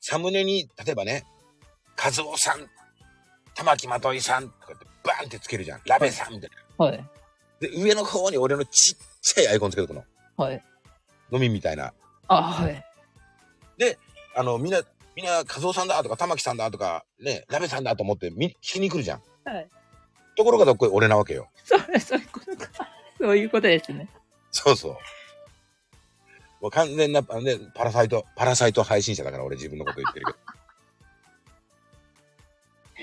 [0.00, 1.24] サムネに、例えばね、
[1.96, 2.68] カズオさん、
[3.54, 5.80] 玉木まといさんとかってバーンってつけるじゃん。
[5.86, 6.84] ラベさんみたいな。
[6.84, 7.04] はい。
[7.60, 10.04] で、上の方に俺のちっちゃいアイコンつけとくの。
[10.36, 10.62] はい。
[11.30, 11.92] 飲みみたいな。
[12.28, 12.84] あはい。
[14.34, 14.80] あの、みんな、
[15.14, 19.22] みんな、カズオさんだとか、玉木さんだとか、ね、ラベさんだと思ってみ聞きに来るじゃん。
[19.44, 19.68] はい。
[20.36, 21.48] ところがどっこい俺なわけよ。
[21.64, 22.88] そう、そういうことか。
[23.18, 24.08] そういうことですね。
[24.50, 24.92] そうそう。
[26.62, 27.26] もう完全な、ね、
[27.74, 30.38] パラサイト、パラサイト配信者だから俺自分のこと言ってるけど。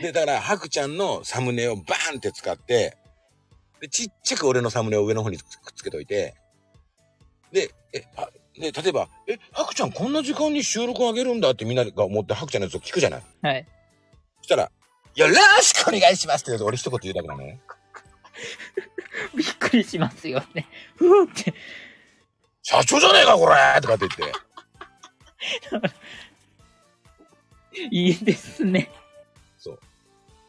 [0.01, 2.97] で、だから、ハクちゃんのサムネをバーンって使って、
[3.81, 5.43] で、ちっちゃく俺のサムネを上の方にくっ
[5.75, 6.35] つけといて、
[7.51, 13.65] で、え、あで、例えば、え、ハクちゃんこんな時間に収録あげるんだってみんなが思ってハクちゃんのやつを聞くじゃないはい。
[14.41, 14.71] そしたら、
[15.15, 17.61] よろしくお願いしますって俺一言言うだけなのね。
[19.35, 20.67] びっくりしますよね。
[20.95, 21.53] ふーって。
[22.61, 24.31] 社長じゃねえか、これとかって言っ
[25.81, 25.89] て。
[27.91, 28.91] いいですね。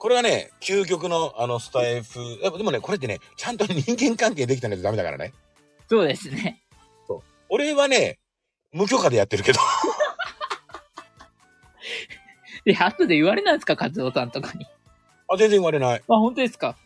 [0.01, 5.35] これがね、究極のあのスタイフ、やっぱでもね、これってね、ちゃんと人間関係できたないとダメだからね。
[5.91, 6.63] そうですね。
[7.51, 8.19] 俺はね、
[8.73, 9.59] 無許可でやってるけど。
[12.65, 14.67] で、後で言われないですか、カツオさんとかに。
[15.29, 15.99] あ、全然言われない。
[15.99, 16.79] あ、本当ですか？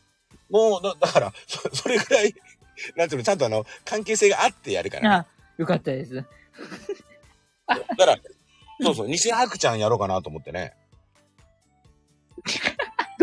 [0.50, 2.34] もう、だだから、そそれぐらい、
[2.96, 5.08] なんていうの、ちゃんとあの、関係性があってやるから、ね。
[5.14, 5.26] あ、
[5.56, 6.14] よかったです。
[6.16, 6.24] だ
[7.76, 8.16] から、
[8.80, 10.74] そうそう、西白ちゃんやろうかなと思ってね。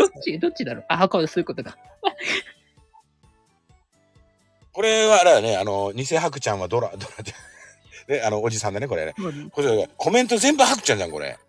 [0.01, 0.85] どっちどっちだろう？
[0.89, 1.77] あ、こう、そういうことか。
[4.73, 7.25] これはあれだね、あの、偽白ちゃんはドラ、ドラっ
[8.07, 9.13] て、ね、あの、おじさんだね、これね。
[9.51, 11.37] これ、コメント全部白ちゃんじゃん、これ。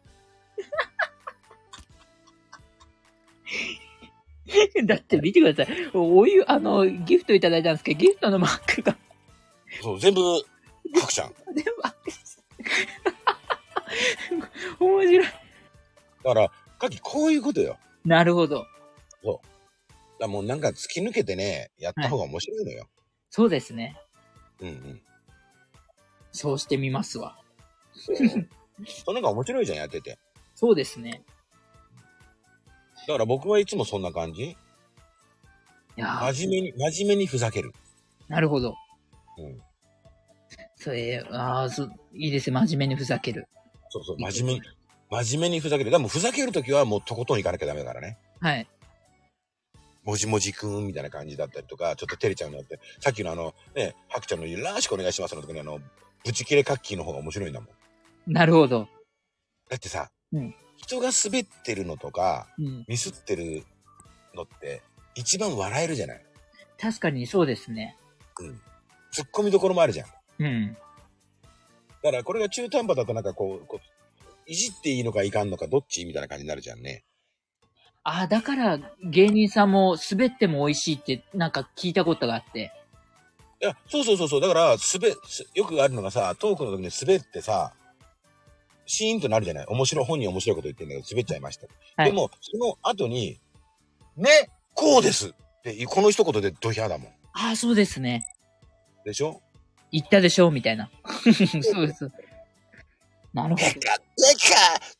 [4.84, 5.90] だって見てください。
[5.94, 8.96] お湯、あの、ギフトいただいたんですけど、ギフトのマークが
[9.80, 10.20] そう、全部、
[10.94, 11.34] 白ちゃん。
[11.54, 12.42] 全部赤です。
[14.80, 15.26] 面白い。
[15.26, 15.32] だ
[16.22, 17.78] から、かき、こういうことよ。
[18.04, 18.58] なるほど。
[18.58, 18.68] だか
[20.20, 22.86] らもうなんか突き抜けてね、やった方が面白いのよ。
[23.30, 23.96] そうですね。
[24.60, 25.02] うんうん。
[26.30, 27.38] そうしてみますわ。
[27.92, 28.16] そう。
[28.86, 30.18] その方が面白いじゃん、やってて。
[30.54, 31.22] そうですね。
[33.06, 34.56] だから僕はいつもそんな感じい
[35.96, 37.72] やー真面目に、真面目にふざける。
[38.28, 38.76] なるほど。
[39.38, 39.60] うん。
[40.76, 42.54] それ、ああ、そう、いいですね。
[42.60, 43.46] 真面目にふざける。
[43.88, 44.62] そうそう、真面目に、
[45.12, 45.90] 真面目にふざける。
[45.90, 48.16] でもふざけるときはもうとことん行かなきゃダメだからね。
[48.40, 48.66] はい。
[50.04, 55.80] もじもじくんみたいな感じだったりとか、ちょっと照れちゃうのって、さっきのあの、ね、ハクちゃんのよろしくお願いしますの時にあの、
[56.24, 57.66] ブチ切れカッキーの方が面白いんだも
[58.26, 58.32] ん。
[58.32, 58.88] なるほど。
[59.68, 62.84] だってさ、うん人が滑ってるのとか、うん。
[62.88, 63.64] ミスってる
[64.34, 64.82] のって、
[65.14, 66.24] 一番笑えるじゃない
[66.80, 67.96] 確かにそうですね。
[69.14, 70.08] 突っ込みどころもあるじゃん。
[70.08, 70.76] だうん。
[72.02, 73.91] からこれが中途半端だとなんかこう、こう
[74.46, 77.04] いじっていいのかいかんのかどっちみたいな感じになるじゃんね。
[78.04, 82.72] ああ、だから芸人さんも滑っても美味しいってなんか聞いたことがあって。
[83.60, 84.40] いや、そうそうそうそう。
[84.40, 87.72] だから、すべ、すよくあるのがさ、トークの時に滑ってさ、
[88.86, 91.68] シーンとなるじゃない面白い、本人面白いこと言ってんだけど、滑っちゃいました。
[91.96, 93.38] はいでも、その後に、
[94.16, 94.28] ね、
[94.74, 95.32] こうですっ
[95.62, 97.12] て、この一言でドヒャーだもん。
[97.34, 98.26] ああ、そうですね。
[99.04, 99.40] でしょ？
[99.92, 100.50] 言ったでしょ？
[100.50, 100.90] みたいな。
[101.62, 102.10] そうです。
[103.34, 103.98] なるほペカペカ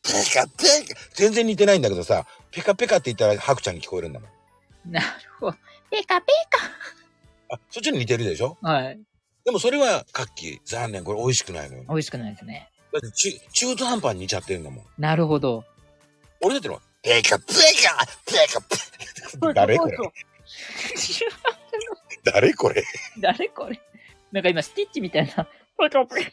[0.02, 4.30] ペカペカ全然似てないんだけどさ、ペカペカって言ったらハクちゃんに聞こえるんだもん。
[4.30, 4.36] ど。
[4.92, 5.06] なる
[5.38, 5.56] ほど。
[5.90, 6.26] ペカペ
[7.50, 8.56] あ、そっちに似てるでしょ？
[8.62, 8.68] カ。
[8.70, 8.98] はい。
[9.44, 11.84] でもそれは、カッキー、残念、これ美味しくないのよ。
[11.88, 12.70] 美味しくないですね。
[12.92, 14.84] だって中、中途半端に似ちゃってるんだもん。
[14.98, 15.64] なるほど。
[16.40, 17.52] 俺だってのは、ペカペカ
[18.24, 18.76] ペカペ
[19.40, 19.98] カ誰これ？
[22.24, 22.82] 誰これ？
[23.20, 23.78] 誰これ？
[24.30, 25.44] なんか今、スティッチみたいな。
[25.76, 26.30] ペカペカ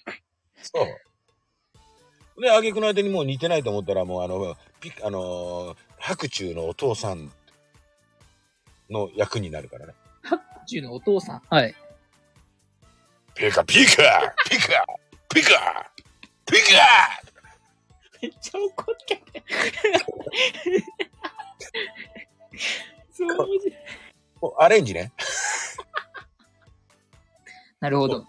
[0.61, 0.88] そう。
[2.40, 7.30] で、あげくの間にもう似てないと思ったら、もうあの、ピあのー白昼のお父さん
[8.90, 9.94] の役になるからね。
[10.66, 11.41] 中のお父さん。
[11.49, 11.76] はい。
[13.36, 14.86] ピカピカピカ
[15.30, 15.91] ピカ
[16.45, 16.70] ピカ
[18.22, 19.22] めっちゃ怒ってる。
[23.11, 23.74] そう面白い
[24.57, 25.11] アレンジね。
[27.80, 28.26] なるほど。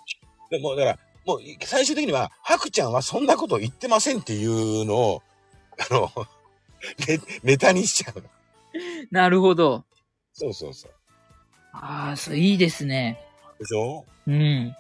[0.51, 5.23] でもうだから、もう最終的には、ハクちゃんはそんなこと言ってませんっていうのを、
[5.91, 6.11] あの、
[7.07, 7.21] ネ
[7.53, 8.29] ネタにしちゃうの。
[9.11, 9.85] なるほど。
[10.33, 10.93] そうそうそう。
[11.73, 13.21] ああ、そう、いいですね。
[13.59, 14.05] でしょ？
[14.27, 14.75] うん。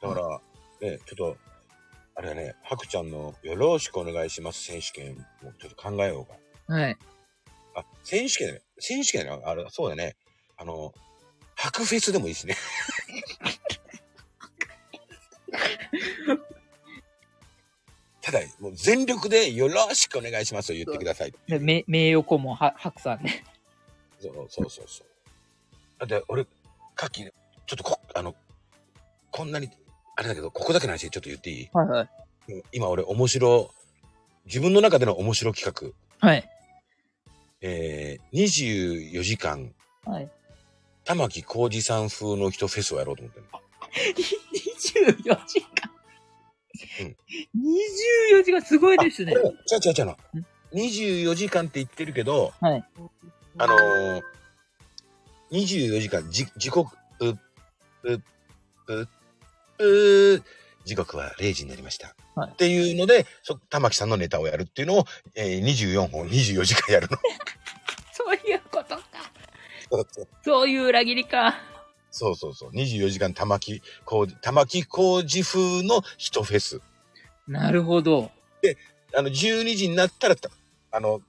[0.00, 1.36] だから、ね、ちょっと、
[2.14, 5.12] あれだね、ハクちゃんのよろしくお願いします選手権
[5.44, 6.74] をちょっと考えようか。
[6.74, 6.96] はい。
[7.74, 8.62] あ、選手権ね。
[8.78, 9.40] 選手権ね。
[9.44, 10.16] あれ、そうだね。
[10.56, 10.92] あの、
[11.56, 12.56] 白フェスでもいいしね。
[18.20, 21.34] ただ、もう全力でよろしくお願いしますと言ってください。
[21.46, 23.44] でめ名誉顧問、は、白さんね。
[24.20, 25.06] そうそうそうそう。
[26.06, 26.46] だって、俺、
[26.94, 27.32] カッキー、
[27.66, 28.34] ちょっとこ、あの、
[29.30, 29.70] こんなに、
[30.16, 31.68] あれだけど、ここだけの話ちょっと言っていい？
[31.72, 32.08] はいはい。
[32.72, 33.70] 今俺、面白、
[34.46, 36.48] 自分の中での面白企画、はい。
[37.60, 38.42] えー、
[39.12, 40.30] 24時間、はい。
[41.04, 43.46] 玉木浩二さん風の人フェスをやろうと思ってる
[43.94, 45.90] 24時間。
[47.00, 47.16] うん
[48.36, 49.32] 24時間すごいですね
[49.66, 50.16] ちゃうちゃうちゃうの。
[50.74, 52.84] 24時間って言ってるけど、はい。
[53.58, 54.22] あのー
[55.50, 58.22] 24時間、じ、時刻、う、う、
[58.88, 60.42] う、う、
[60.84, 62.14] 時刻は0時になりました。
[62.34, 65.04] はいっていうので、そ、玉木さんのネタをやるっていうのを、
[65.34, 67.16] えー、24本、24時間やるの。
[68.12, 69.02] そういうことか。
[70.44, 71.56] そういう裏切りか。
[72.10, 72.70] そうそうそう。
[72.70, 76.80] 24時間玉木工事、玉木工事風の一フェス。
[77.46, 78.30] なるほど。
[79.16, 80.50] あの、12時になったら、た
[80.90, 81.20] あの、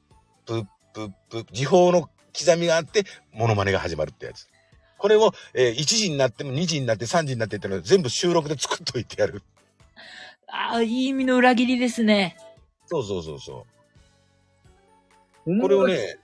[0.45, 4.47] プップップッ、時報の刻みがあって、モノマネが始まるってやつ。
[4.97, 9.43] これを、えー1時になっても2時になって3時になってってのを全部収録で作っといてやる。
[10.47, 12.37] ああ、いい意味の裏切りですね。
[12.85, 13.65] そうそうそうそ
[15.45, 15.59] う。
[15.61, 16.17] これをね、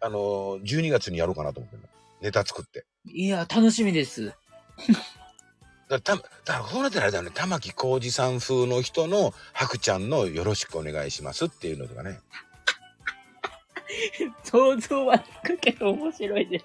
[0.00, 1.78] あのー、12月にやろうかなと思って。
[2.20, 2.84] ネタ作って。
[3.06, 4.32] いや、楽しみです。
[5.88, 12.20] だた、だから、そうなったらあれだよね、玉木浩二さん風の人の、白ちゃんのよろしくお願いしますっていうのとかね。
[14.44, 16.64] 想像はつくけど面白いです。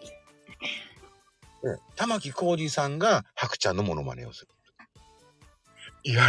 [1.64, 6.12] うん玉木浩二さんが白ちゃんのモノマネをする。
[6.14, 6.22] よ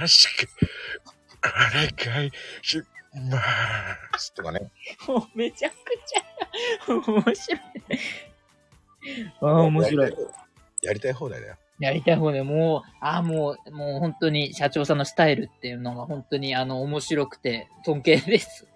[0.00, 0.48] ろしく、
[1.44, 2.30] お願い
[2.62, 2.82] し
[3.14, 4.32] ます。
[4.34, 4.72] とかね。
[5.06, 5.74] もうめちゃく
[6.06, 7.60] ちゃ面白い。
[9.40, 10.14] ああ、面白い。。
[10.82, 11.56] やりたい放題だよ。
[11.78, 18.66] やりたい方でもう、ああ、もう、もう本当に社長さんのスタイルっていうのが本当にあの面白くて尊敬です。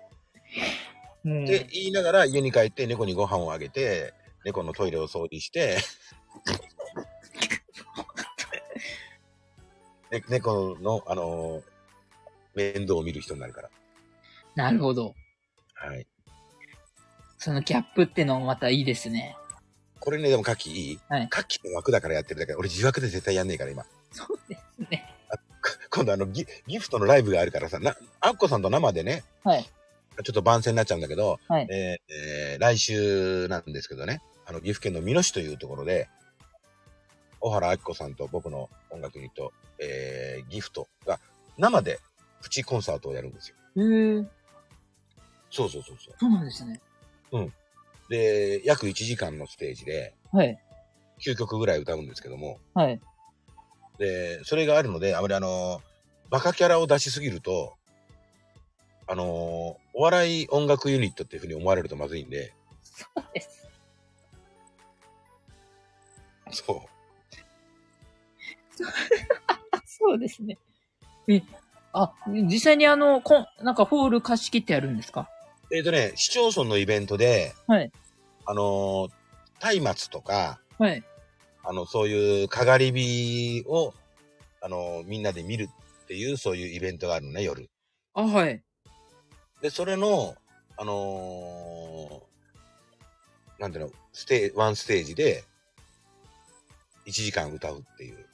[1.23, 5.77] もう、で、言いながら家に帰って猫にご飯をあげて、猫のトイレを掃除して、
[10.11, 11.77] ね猫の、あのー
[12.57, 13.71] 面倒を見る人になるから。
[14.55, 15.15] なるほど。
[15.75, 16.07] はい。
[17.39, 19.37] そのギャップってのもまたいいですね。
[20.07, 21.29] これね、でもカッキーいいはい
[21.65, 23.85] の枠だからやってるだけで、俺自枠で絶対やんねえから今。
[24.13, 25.05] そうですね。
[25.91, 29.65] 今度あのギ、ギフトのライブがあるからさ、な、アッコさんと生でね、はい。
[29.65, 36.09] ちょっと番宣になっちゃうんだけど、はいえーえー来週なんですけどね、あの、岐阜県の美濃市というところで、
[37.41, 41.19] 小原明子さんと僕の音楽ユニット、えー、ギフトが
[41.59, 41.99] 生で
[42.43, 43.57] プチコンサートをやるんですよ。
[43.77, 44.25] へえ、
[45.51, 46.15] そうそうそうそう。
[46.21, 46.81] そうなんですね。
[48.09, 50.59] で、約1時間のステージで、はい。
[51.25, 53.01] 9曲ぐらい歌うんですけども、はい。
[53.99, 55.81] で、それがあるので、あまりあの、
[56.31, 57.75] バカキャラを出しすぎると、
[59.07, 59.25] あの、
[59.95, 62.53] お笑い音楽ユニットっていうふうに思われるとまずいんで、
[62.83, 63.67] そうです。
[66.51, 66.81] そう。
[69.87, 70.59] そうですね。
[71.29, 71.41] え、
[71.93, 75.31] あ、実際にあの、こん、なんかホール貸し切ってやるんですか？
[75.73, 77.91] えっ、とね、市町村のイベントで、はい。
[78.45, 81.03] あのー、松明とか、はい。
[81.65, 83.93] あの、そういうかがり火を、
[84.63, 85.69] あのーみんなで見る
[86.05, 87.69] っていう、そういうイベントがあるのね、夜。
[88.15, 88.63] あ、はい。
[89.61, 90.37] で、それの、
[90.77, 95.45] あのーなんていうの、ステー、ワンステージで、
[97.07, 98.27] 1時間歌うっていう。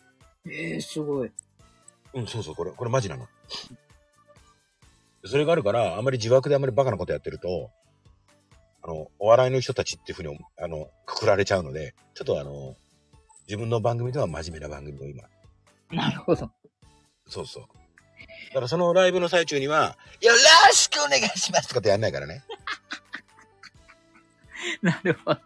[0.51, 1.33] ええすごい。
[2.15, 3.27] うん、そうそう、これ、これマジなの。
[5.25, 7.71] それがあるから、あんまり自爆であんまりバカなことやってると、
[8.83, 12.75] あの、お笑いの人たちっていうふうに、あの、くくられちゃうので、ちょっとあの、
[13.47, 15.23] 自分の番組では真面目な番組を今、
[15.93, 16.51] なるほど。
[17.29, 17.63] そうそう。
[18.49, 20.39] だからそのライブの最中には、よろ
[20.75, 22.43] しくお願いしますとかってやんないからね。
[24.83, 25.41] なるほど。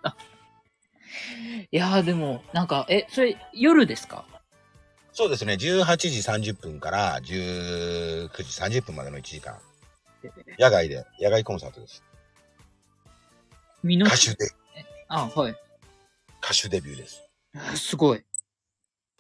[1.71, 4.25] いやーでも、なんか、え、それ、夜ですか？
[5.19, 9.57] そうですね、18時30分から19時30分までの1時間。
[10.59, 12.05] 野外で、野外コンサートです。
[13.83, 14.51] 歌手で、
[15.09, 15.57] あ、はい。
[16.45, 17.23] 歌手デビューです。
[17.77, 18.23] すごい。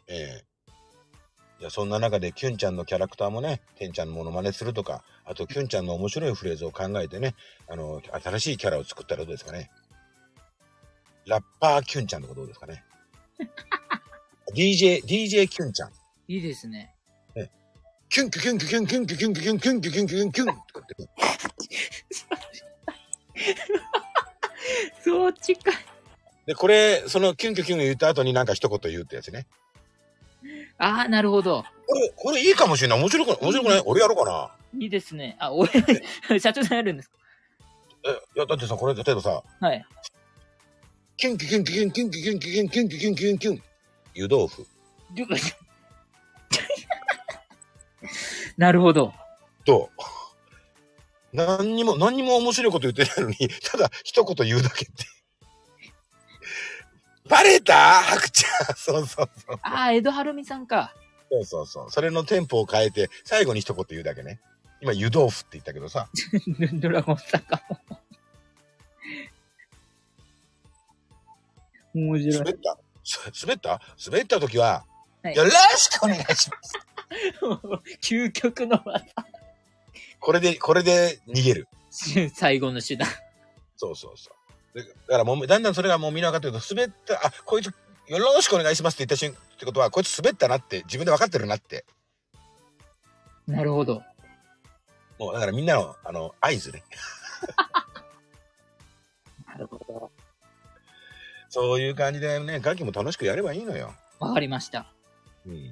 [0.06, 0.44] ええ
[1.60, 7.34] いや、そんな中で、キュンちゃんのキャラクターもね、テンちゃんのモノマネするとか、あと、キュンちゃんの面白いフレーズを考えてね、
[7.70, 9.70] あの、新しいキャラを作ったらどうですかね。
[11.24, 12.84] ラッパーキュンちゃんとかどうですかね。
[14.54, 15.90] DJ、DJ キュンちゃん。
[16.28, 16.92] いいですね。
[18.08, 21.08] キュンキュキュンキュキュンキュンキュキュンキュキュンキュンキュキュンキュンキュンとかってね
[25.04, 25.74] そう近い。
[26.46, 29.46] で、これ、そのキュンキュキュン言った後になんか一言言うってやつね。
[30.78, 31.64] ああ、なるほど。
[31.86, 33.00] これ、これいいかもしれない。
[33.00, 34.50] 面白くない面白くない俺やろうかな。
[34.80, 35.36] いいですね。
[35.40, 35.70] あ、俺、
[36.40, 37.16] 社長さんやるんですか
[38.06, 39.84] え、いや、だってさ、これ、例えばさ、はい。
[41.16, 43.62] キュンキュキュンキュキュンキュンキュキュンキュキュンキュンキュキュンキュンキュン。
[44.16, 44.66] 湯豆腐。
[48.56, 49.12] なるほど。
[49.66, 49.90] と、
[51.32, 54.94] 何にも、何にも面白いこと言ってないのに、ただ一言言うだけって。
[57.28, 58.00] バレた？
[58.02, 58.76] 白ちゃん。
[58.76, 59.58] そうそうそう。
[59.62, 60.94] ああ、江戸晴美さんか。
[61.30, 61.90] そうそうそう。
[61.90, 64.40] それのテンポを変えて、最後に一言言うだけね。
[64.80, 66.08] 今、湯豆腐って言ったけどさ。
[66.74, 67.78] ドラゴンさんかも。
[71.94, 72.38] 面白い。
[72.38, 72.76] 滑った？
[72.76, 72.85] す
[73.42, 73.80] 滑った？
[74.04, 74.84] 滑った時は、
[75.22, 76.72] はいよろしくお願いします。
[78.02, 79.04] 究極の技。
[80.20, 81.68] これで、これで逃げる。
[82.34, 83.08] 最後の手段。
[83.76, 84.30] そうそうそ
[84.74, 84.82] う。
[84.82, 91.84] でだからもう、だんだんそれがもうみんな分かってると、滑った、あ、こいつ、よろしくお願いしますって言った瞬間ってことは、こいつ滑ったなって、自分で分かってるなって。
[93.46, 94.02] なるほど。
[95.18, 96.84] もう、だからみんなの、あの、合図ね。
[99.46, 100.10] なるほど。
[101.56, 103.94] そういう感じでね、楽器も楽しくやればいいのよ。
[104.18, 104.92] わかりました。
[105.46, 105.70] うん。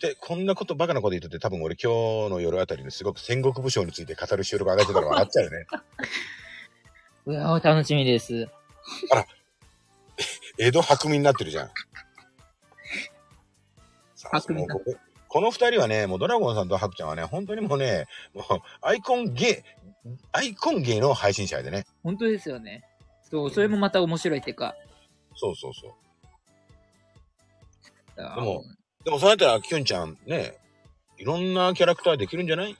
[0.00, 5.66] で、こんなこと、バカなこと言ってて、多分俺今日の夜あたりにすごく戦国武将について語る収録上がってたら笑っちゃうよね。
[7.26, 8.48] うわ楽しみです。
[10.56, 11.70] 江戸白身になってるじゃん。
[14.14, 14.94] さあもうここ
[15.26, 18.44] この二人はね、もうドラゴンさんとハクちゃんはね、本当にもうね、もう
[18.82, 21.86] アイコンゲー、アイコンゲーの配信者でね。
[22.04, 22.84] 本当ですよね。
[23.30, 24.74] そう、それもまた面白いっていうか。
[25.34, 25.92] そうそうそう。
[28.16, 28.64] ででも、
[29.04, 30.56] でもそうやったら、キュンちゃんね、
[31.18, 32.76] いろんなキャラクターできるんじゃない？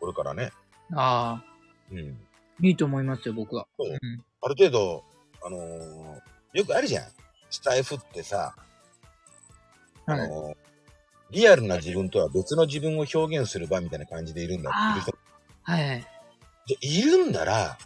[0.00, 0.52] これからね。
[0.92, 1.44] ああ、
[1.90, 2.18] うん。
[2.60, 3.66] いいと思いますよ、僕は。
[3.78, 5.04] そううんある程度、
[5.44, 6.20] あのー
[6.52, 7.04] よくあるじゃん。
[7.50, 8.54] スタイフってさ、
[10.06, 10.28] あはい。
[10.28, 10.56] のー
[11.30, 15.18] リアルな自分とは別の自分を表現する場みたいな感じでいるんだっていう人
[15.62, 16.06] はいはい。
[16.66, 17.78] じゃいるんなら、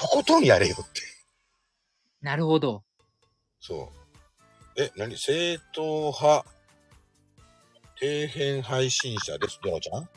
[0.00, 1.02] とことんやれよって。
[2.20, 2.84] なるほど。
[3.60, 3.90] そ
[4.76, 4.82] う。
[4.82, 5.16] え、何？
[5.16, 6.44] 正統派、
[8.00, 10.08] 底辺配信者です、ドラちゃん？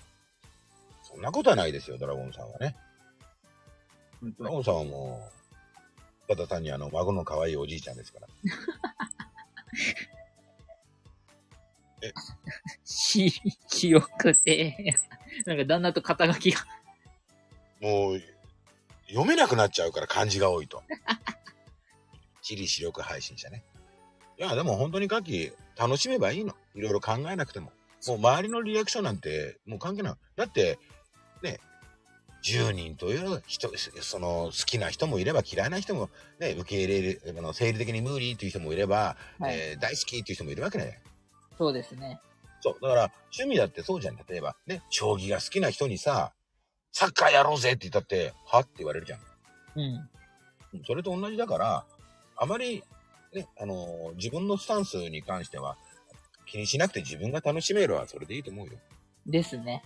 [1.03, 2.75] そんなことはないですよ、ドラゴンさんはね。
[4.37, 5.31] ドラゴンさんはも
[6.25, 8.27] う、ただ単にあの、孫の可愛いおじいちゃんですから。
[12.85, 13.31] し、
[13.69, 14.95] 記憶で、
[15.45, 16.65] なんか旦那と肩書きが。
[17.79, 18.21] もう、
[19.11, 20.83] 読めなくなっちゃうから漢字が多いと。
[22.41, 23.63] 地理視力配信者ね。
[24.37, 26.53] いや、でも本当に楽器楽しめばいいの。
[26.75, 27.71] いろいろ考えなくても。
[28.07, 30.13] もう周りのリアクションなんてもう関係ない。
[30.35, 30.79] だって、
[31.43, 31.59] ね、
[32.43, 33.69] 10人という人、
[34.01, 36.09] その好きな人もいれば嫌いな人も
[36.39, 41.01] ね、受け入れる、あの生理的に無理っていう人もいれば、はいえー大好きっていう人もいるわけね。
[41.57, 42.19] そうですね。
[42.61, 42.77] そう。
[42.81, 44.15] だから、趣味だってそうじゃん。
[44.15, 46.33] 例えば、ね、将棋が好きな人にさ、
[46.91, 49.19] サッカーやろうぜって言ったって、はって言われるじゃん。
[49.75, 49.83] うん。
[49.83, 50.09] うん
[50.85, 51.85] それと同じだから、
[52.37, 52.81] あまり、
[53.33, 55.77] ね、あのー自分のスタンスに関しては、
[56.45, 58.73] 気にしなくて自分が楽しめるはそれでいいと思うよ。
[59.25, 59.83] ですね。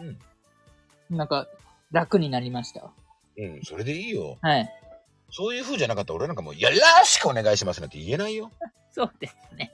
[0.00, 1.16] うん。
[1.16, 1.48] なんか、
[1.92, 2.90] 楽になりました。
[3.36, 4.38] うん、それでいいよ。
[4.40, 4.68] はい。
[5.30, 8.50] そういう風じゃなかったら俺なんかもう、よろしくお願いしますなんて言えないよ。
[8.92, 9.70] そうですね。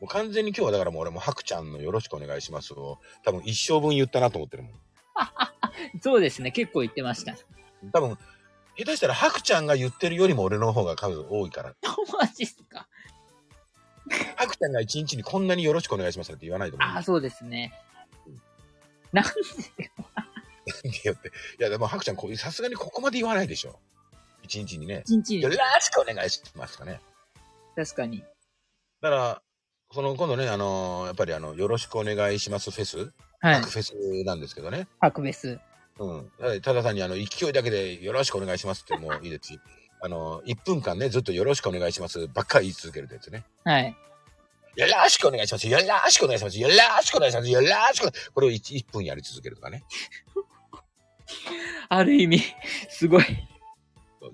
[0.00, 4.72] もう完全に今日はだからもう俺もハクちゃんのよろしくお願いしますを、多分一生分言ったなと思ってるもん。
[6.02, 6.50] そうですね。
[6.50, 7.34] 結構言ってました。
[7.92, 8.18] 多分、
[8.76, 11.74] 下手したらハクちゃんが言ってるよりも俺の方が数多いから。
[12.18, 12.88] マジっすか？
[14.36, 16.88] ハクちゃんが一日にこんなによろしくお願いしますなんて言わないと思う。
[16.88, 17.72] ああ、そうですね。
[19.12, 19.30] なんで
[20.88, 21.28] いやって。
[21.60, 23.78] いや、でも、ハクちゃん、こうさすがにここまで言わないでしょ。
[24.42, 25.02] 一日にね。
[25.06, 25.54] 一日によろ。
[25.80, 27.00] しくお願いしますかね。
[27.76, 28.20] 確かに。
[29.00, 29.42] だから、
[29.94, 33.62] その、今度ね、あのーやっぱりあの、よろしくお願いしますフェス、はい。
[33.62, 33.94] フェス
[34.24, 34.88] なんですけどね。
[35.00, 35.60] ハクベス。
[35.98, 36.30] うん。
[36.62, 39.60] ただ単にあの、勢いだけでよろしくお願いしますってもいいですし、
[40.02, 43.44] あの、1分間ね、ずっとよろしくお願いしますばっかり言い続けるやつね。
[43.64, 43.96] はい。
[44.76, 45.68] よろしくお願いします。
[45.68, 46.58] よろしくお願いします。
[46.58, 47.48] よろしくお願いします。
[47.48, 48.32] よろしく。
[48.32, 49.84] これを 1, 1分やり続けるとかね。
[51.88, 52.42] ある意味、
[52.88, 53.24] すごい。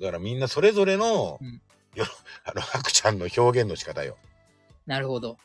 [0.01, 1.61] だからみんなそれぞれの、うん
[1.95, 2.07] よ
[2.45, 4.17] あの、ハクちゃんの表現の仕方よ。
[4.87, 5.37] なるほど。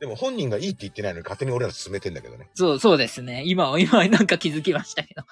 [0.00, 2.48] でも本人がいいって言ってないのに勝手に俺ら進めてんだけどね。
[2.54, 3.42] そう、そうですね。
[3.46, 5.22] 今、今なんか気づきましたけど。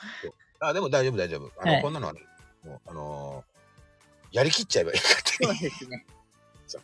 [0.60, 1.50] あ、でも大丈夫大丈夫。
[1.60, 2.20] あの、はいこんなのはね、
[2.64, 3.54] もう、あのー
[4.34, 5.60] やりきっちゃえばいい勝手そうに。
[5.60, 6.04] ですね
[6.66, 6.82] そう。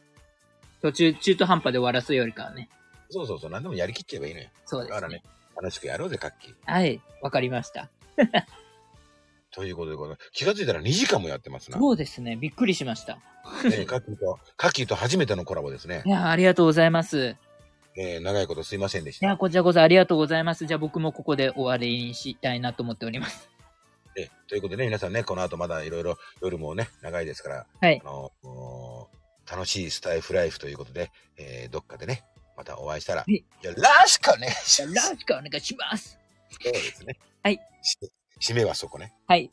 [0.83, 2.69] 途中、中途半端で終わらすよりかはね。
[3.11, 4.49] そうそうそう、何でもやりきっちゃえばいいのよ。
[4.67, 5.23] そうでだからね。、
[5.57, 6.55] 楽しくやろうぜ、カッキー。
[6.65, 7.01] はい。
[7.23, 7.91] わかりました。
[9.51, 10.31] ということでございます。
[10.33, 11.79] 気がついたら2時間もやってますな。
[11.79, 12.37] そうですね。
[12.37, 13.15] びっくりしました。
[13.65, 16.09] ね、カッキーと、カッキーと初めてのコラボですねい。
[16.09, 17.35] や、ありがとうございます。
[17.97, 19.27] えー長いことすいませんでした。
[19.27, 20.67] いや、こちらこそありがとうございます。
[20.67, 23.49] じゃあ僕もここで終わりにしたいなと思っております。
[24.17, 28.07] えということでね、皆さんね、この後まだいろいろ夜もね、長いですから、はいあ。
[28.09, 29.09] の
[29.51, 32.25] 楽しいスタイフライフということで、えーどっかでね、
[32.57, 35.13] またお会いしたら、はいよろしくお願いしよます。
[35.15, 36.19] ろしくお願いします。
[36.63, 37.19] そうですね。
[37.43, 37.99] はいし。
[38.41, 39.13] 締めはそこね。
[39.27, 39.51] はい。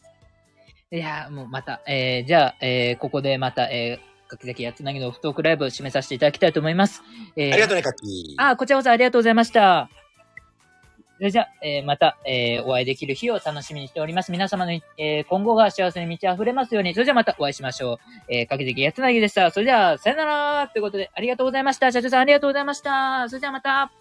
[0.92, 7.02] いや、もうまた、えー、じゃあ、えー、ここでまた、えー、柿崎やつなぎのオフトークライブを締めさせていただきたいと思います。
[7.36, 8.44] えー、ありがとうね、カッキー。
[8.44, 9.90] あ、こちらこそありがとうございました。
[11.18, 14.32] それじゃあ、えーまた、えーお会いできる日を楽しみにしております。
[14.32, 17.98] 皆様の、えー今後が幸せに満ち溢れますように、それじゃあまたお会いしましょう。
[18.30, 19.50] えー、かけてきやつなぎでした。
[19.50, 21.92] それじゃあ、さよならということで、ありがとうございました。
[21.92, 23.28] 社長さんありがとうございました。
[23.30, 23.92] それじゃあまた。